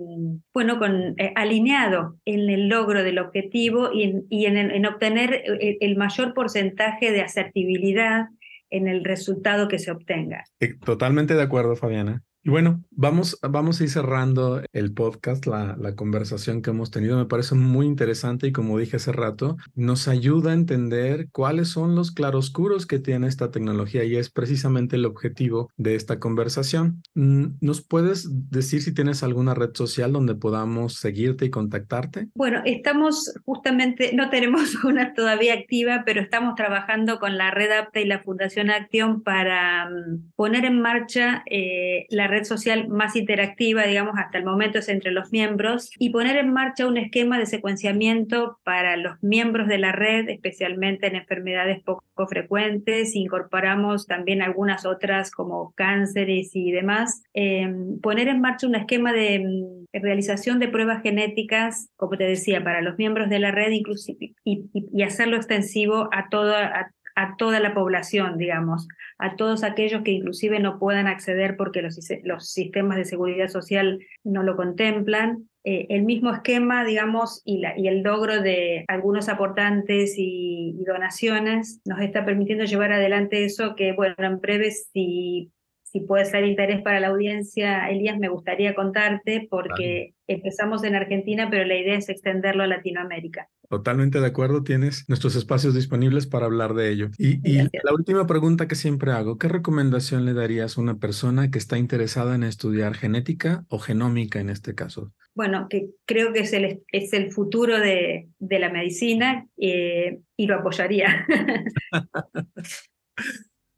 bueno, 0.52 0.78
con, 0.78 1.18
eh, 1.18 1.32
alineado 1.36 2.18
en 2.26 2.50
el 2.50 2.68
logro 2.68 3.02
del 3.02 3.18
objetivo 3.18 3.90
y 3.92 4.44
en, 4.44 4.86
obtener 4.86 5.42
el 5.80 5.96
mayor 5.96 6.34
porcentaje 6.34 7.12
de 7.12 7.22
asertibilidad 7.22 8.26
en 8.68 8.88
el 8.88 9.04
resultado 9.04 9.68
que 9.68 9.78
se 9.78 9.90
obtenga. 9.90 10.44
Totalmente 10.84 11.34
de 11.34 11.42
acuerdo, 11.42 11.76
Fabiana. 11.76 12.22
Y 12.46 12.50
bueno, 12.50 12.84
vamos, 12.90 13.38
vamos 13.40 13.80
a 13.80 13.84
ir 13.84 13.88
cerrando 13.88 14.60
el 14.74 14.92
podcast, 14.92 15.46
la, 15.46 15.94
conversación 15.96 16.60
que 16.60 16.70
hemos 16.70 16.90
tenido. 16.90 17.16
Me 17.16 17.24
parece 17.24 17.54
muy 17.54 17.86
interesante 17.86 18.48
y 18.48 18.52
como 18.52 18.78
dije 18.78 18.96
hace 18.96 19.12
rato, 19.12 19.56
nos 19.74 20.08
ayuda 20.08 20.50
a 20.50 20.54
entender 20.54 21.28
cuáles 21.32 21.68
son 21.68 21.94
los 21.94 22.10
claroscuros 22.10 22.84
que 22.86 22.98
tiene 22.98 23.28
esta 23.28 23.50
tecnología 23.50 24.04
y 24.04 24.16
es 24.16 24.28
precisamente 24.28 24.96
el 24.96 25.06
objetivo 25.06 25.70
de 25.78 25.94
esta 25.94 26.18
conversación. 26.18 27.02
Mm, 27.14 27.46
¿Nos 27.62 27.80
puedes 27.80 28.28
decir 28.50 28.82
si 28.82 28.92
tienes 28.92 29.22
alguna 29.22 29.54
red 29.54 29.70
social 29.72 30.12
donde 30.12 30.34
podamos 30.34 30.96
seguirte 30.96 31.46
y 31.46 31.50
contactarte? 31.50 32.28
Bueno, 32.34 32.60
estamos 32.66 33.32
justamente, 33.46 34.12
no 34.14 34.28
tenemos 34.28 34.74
una 34.84 35.14
todavía 35.14 35.54
activa, 35.54 36.02
pero 36.04 36.20
estamos 36.20 36.56
trabajando 36.56 37.18
con 37.18 37.38
la 37.38 37.50
Red 37.50 37.70
APTA 37.70 38.00
y 38.00 38.06
la 38.06 38.22
Fundación 38.22 38.68
Acción 38.68 39.22
para 39.22 39.88
mm, 39.88 40.32
poner 40.36 40.66
en 40.66 40.82
marcha 40.82 41.42
eh, 41.50 42.04
la 42.10 42.33
red 42.34 42.44
social 42.44 42.88
más 42.88 43.16
interactiva, 43.16 43.84
digamos, 43.84 44.14
hasta 44.18 44.38
el 44.38 44.44
momento 44.44 44.78
es 44.78 44.88
entre 44.88 45.12
los 45.12 45.32
miembros, 45.32 45.90
y 45.98 46.10
poner 46.10 46.36
en 46.36 46.52
marcha 46.52 46.86
un 46.86 46.96
esquema 46.96 47.38
de 47.38 47.46
secuenciamiento 47.46 48.58
para 48.64 48.96
los 48.96 49.22
miembros 49.22 49.68
de 49.68 49.78
la 49.78 49.92
red, 49.92 50.28
especialmente 50.28 51.06
en 51.06 51.16
enfermedades 51.16 51.82
poco 51.82 52.04
frecuentes. 52.28 53.14
Incorporamos 53.14 54.06
también 54.06 54.42
algunas 54.42 54.86
otras 54.86 55.30
como 55.30 55.72
cánceres 55.74 56.50
y 56.54 56.72
demás. 56.72 57.22
Em, 57.34 58.00
poner 58.00 58.28
en 58.28 58.40
marcha 58.40 58.66
un 58.66 58.74
esquema 58.74 59.12
de 59.12 59.40
mm, 59.40 59.84
realización 60.00 60.58
de 60.58 60.68
pruebas 60.68 61.02
genéticas, 61.02 61.88
como 61.96 62.16
te 62.16 62.24
decía, 62.24 62.62
para 62.64 62.82
los 62.82 62.98
miembros 62.98 63.28
de 63.28 63.38
la 63.38 63.50
red 63.50 63.70
inclusive, 63.70 64.34
y, 64.44 64.64
y, 64.72 65.02
hacerlo 65.02 65.36
extensivo 65.36 66.08
a 66.12 66.28
toda, 66.28 66.66
a 66.66 66.90
toda 67.38 67.60
la 67.60 67.74
población, 67.74 68.38
digamos, 68.38 68.88
a 69.18 69.36
todos 69.36 69.62
aquellos 69.62 70.02
que 70.02 70.10
inclusive 70.10 70.58
no 70.58 70.78
puedan 70.78 71.06
acceder 71.06 71.56
porque 71.56 71.82
los, 71.82 71.98
los 72.24 72.50
sistemas 72.50 72.96
de 72.96 73.04
seguridad 73.04 73.48
social 73.48 74.00
no 74.24 74.42
lo 74.42 74.56
contemplan. 74.56 75.48
Eh, 75.66 75.86
el 75.88 76.02
mismo 76.02 76.30
esquema, 76.30 76.84
digamos, 76.84 77.40
y, 77.44 77.58
la, 77.58 77.78
y, 77.78 77.88
el 77.88 78.02
logro 78.02 78.42
de 78.42 78.84
algunos 78.88 79.28
aportantes 79.28 80.14
y, 80.18 80.76
donaciones 80.86 81.80
nos 81.86 82.00
está 82.00 82.26
permitiendo 82.26 82.64
llevar 82.64 82.92
adelante 82.92 83.44
eso 83.44 83.74
que, 83.74 83.92
bueno, 83.92 84.14
en 84.18 84.40
breve, 84.40 84.70
si, 84.72 85.50
si 85.82 86.00
puede 86.00 86.26
ser 86.26 86.44
interés 86.44 86.82
para 86.82 87.00
la 87.00 87.08
audiencia, 87.08 87.88
Elías, 87.88 88.18
me 88.18 88.28
gustaría 88.28 88.74
contarte 88.74 89.46
porque 89.48 90.12
empezamos 90.26 90.84
en 90.84 90.96
Argentina, 90.96 91.48
pero 91.50 91.64
la 91.64 91.76
idea 91.76 91.96
es 91.96 92.10
extenderlo 92.10 92.64
a 92.64 92.66
Latinoamérica. 92.66 93.48
Totalmente 93.68 94.20
de 94.20 94.26
acuerdo, 94.26 94.62
tienes 94.62 95.08
nuestros 95.08 95.36
espacios 95.36 95.74
disponibles 95.74 96.26
para 96.26 96.46
hablar 96.46 96.74
de 96.74 96.90
ello. 96.90 97.10
Y, 97.18 97.38
la 97.56 97.94
última 97.94 98.26
pregunta 98.26 98.68
que 98.68 98.74
siempre 98.74 99.12
hago, 99.12 99.38
¿qué 99.38 99.48
recomendación 99.48 100.24
le 100.24 100.34
darías 100.34 100.76
a 100.76 100.80
una 100.80 100.98
persona 100.98 101.50
que 101.50 101.58
está 101.58 101.78
interesada 101.78 102.34
en 102.34 102.42
estudiar 102.44 102.94
genética 102.94 103.64
o 103.68 103.78
genómica 103.78 104.40
en 104.40 104.50
este 104.50 104.74
caso? 104.74 105.12
Bueno, 105.34 105.66
que 105.68 105.90
creo 106.04 106.32
que 106.32 106.40
es 106.40 106.52
el, 106.52 106.82
es 106.92 107.12
el 107.12 107.32
futuro 107.32 107.78
de, 107.78 108.28
de 108.38 108.58
la 108.58 108.70
medicina 108.70 109.46
eh, 109.56 110.20
y 110.36 110.46
lo 110.46 110.56
apoyaría. 110.56 111.26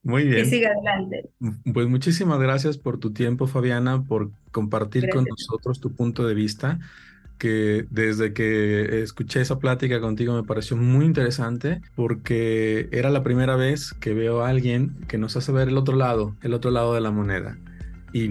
Muy 0.02 0.24
bien. 0.24 0.44
Que 0.44 0.44
siga 0.44 0.70
adelante. 0.70 1.30
Pues 1.72 1.88
muchísimas 1.88 2.38
gracias 2.38 2.78
por 2.78 2.98
tu 2.98 3.12
tiempo, 3.12 3.46
Fabiana, 3.48 4.04
por 4.04 4.30
compartir 4.52 5.08
con 5.08 5.24
nosotros 5.24 5.80
tu 5.80 5.96
punto 5.96 6.26
de 6.26 6.34
vista 6.34 6.78
que 7.38 7.86
desde 7.90 8.32
que 8.32 9.02
escuché 9.02 9.40
esa 9.40 9.58
plática 9.58 10.00
contigo 10.00 10.34
me 10.34 10.42
pareció 10.42 10.76
muy 10.76 11.04
interesante 11.04 11.80
porque 11.94 12.88
era 12.92 13.10
la 13.10 13.22
primera 13.22 13.56
vez 13.56 13.92
que 13.94 14.14
veo 14.14 14.42
a 14.42 14.48
alguien 14.48 14.96
que 15.08 15.18
nos 15.18 15.36
hace 15.36 15.52
ver 15.52 15.68
el 15.68 15.76
otro 15.76 15.96
lado, 15.96 16.36
el 16.42 16.54
otro 16.54 16.70
lado 16.70 16.94
de 16.94 17.00
la 17.00 17.10
moneda. 17.10 17.58
Y 18.12 18.28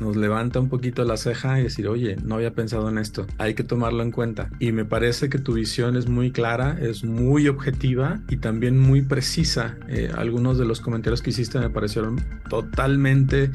nos 0.00 0.16
levanta 0.16 0.58
un 0.60 0.68
poquito 0.68 1.04
la 1.04 1.16
ceja 1.16 1.60
y 1.60 1.64
decir, 1.64 1.86
oye, 1.86 2.16
no 2.24 2.36
había 2.36 2.54
pensado 2.54 2.88
en 2.88 2.98
esto, 2.98 3.26
hay 3.38 3.54
que 3.54 3.62
tomarlo 3.62 4.02
en 4.02 4.10
cuenta. 4.10 4.50
Y 4.58 4.72
me 4.72 4.84
parece 4.84 5.28
que 5.28 5.38
tu 5.38 5.52
visión 5.52 5.96
es 5.96 6.08
muy 6.08 6.32
clara, 6.32 6.78
es 6.80 7.04
muy 7.04 7.48
objetiva 7.48 8.20
y 8.28 8.38
también 8.38 8.78
muy 8.78 9.02
precisa. 9.02 9.76
Eh, 9.88 10.10
algunos 10.16 10.58
de 10.58 10.64
los 10.64 10.80
comentarios 10.80 11.22
que 11.22 11.30
hiciste 11.30 11.58
me 11.58 11.70
parecieron 11.70 12.24
totalmente 12.48 13.50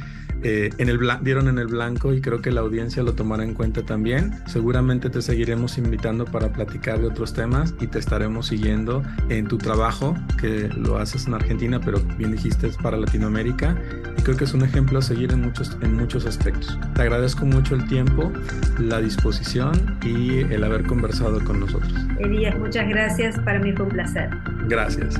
eh, 0.48 0.70
en 0.78 0.90
el 0.90 1.00
dieron 1.22 1.48
en 1.48 1.58
el 1.58 1.66
blanco 1.66 2.14
y 2.14 2.22
creo 2.22 2.40
que 2.40 2.52
la 2.52 2.62
audiencia 2.62 3.02
lo 3.02 3.14
tomará 3.14 3.44
en 3.44 3.56
cuenta 3.56 3.82
también. 3.82 4.32
Seguramente 4.46 5.10
te 5.10 5.24
seguiremos 5.24 5.80
invitando 5.80 6.26
para 6.26 6.54
platicar 6.54 7.00
de 7.00 7.08
otros 7.08 7.34
temas 7.34 7.74
y 7.82 7.88
te 7.88 7.98
estaremos 7.98 8.46
siguiendo 8.46 9.02
en 9.30 9.48
tu 9.48 9.58
trabajo, 9.58 10.16
que 10.40 10.70
lo 10.70 11.00
haces 11.00 11.26
en 11.26 11.34
Argentina, 11.34 11.82
pero 11.84 12.00
bien 12.20 12.32
dijiste 12.32 12.68
es 12.68 12.78
para 12.78 12.96
Latinoamérica 12.96 13.76
y 14.16 14.22
creo 14.22 14.38
que 14.38 14.44
es 14.44 14.54
un 14.54 14.62
ejemplo 14.62 15.00
a 15.00 15.02
seguir 15.02 15.32
en 15.32 15.42
muchos, 15.42 15.76
en 15.82 15.96
muchos 15.96 16.28
aspectos. 16.28 16.78
Te 16.94 17.02
agradezco 17.02 17.48
mucho 17.48 17.74
el 17.74 17.88
tiempo, 17.88 18.32
la 18.78 19.02
disposición 19.02 19.98
y 20.06 20.42
el 20.42 20.64
haber 20.64 20.84
conversado 20.84 21.44
con 21.44 21.60
nosotros. 21.60 21.92
Elías, 22.20 22.56
muchas 22.60 22.88
gracias. 22.88 23.40
Para 23.40 23.58
mí 23.58 23.74
fue 23.74 23.88
un 23.88 23.94
placer. 23.94 24.30
Gracias. 24.68 25.20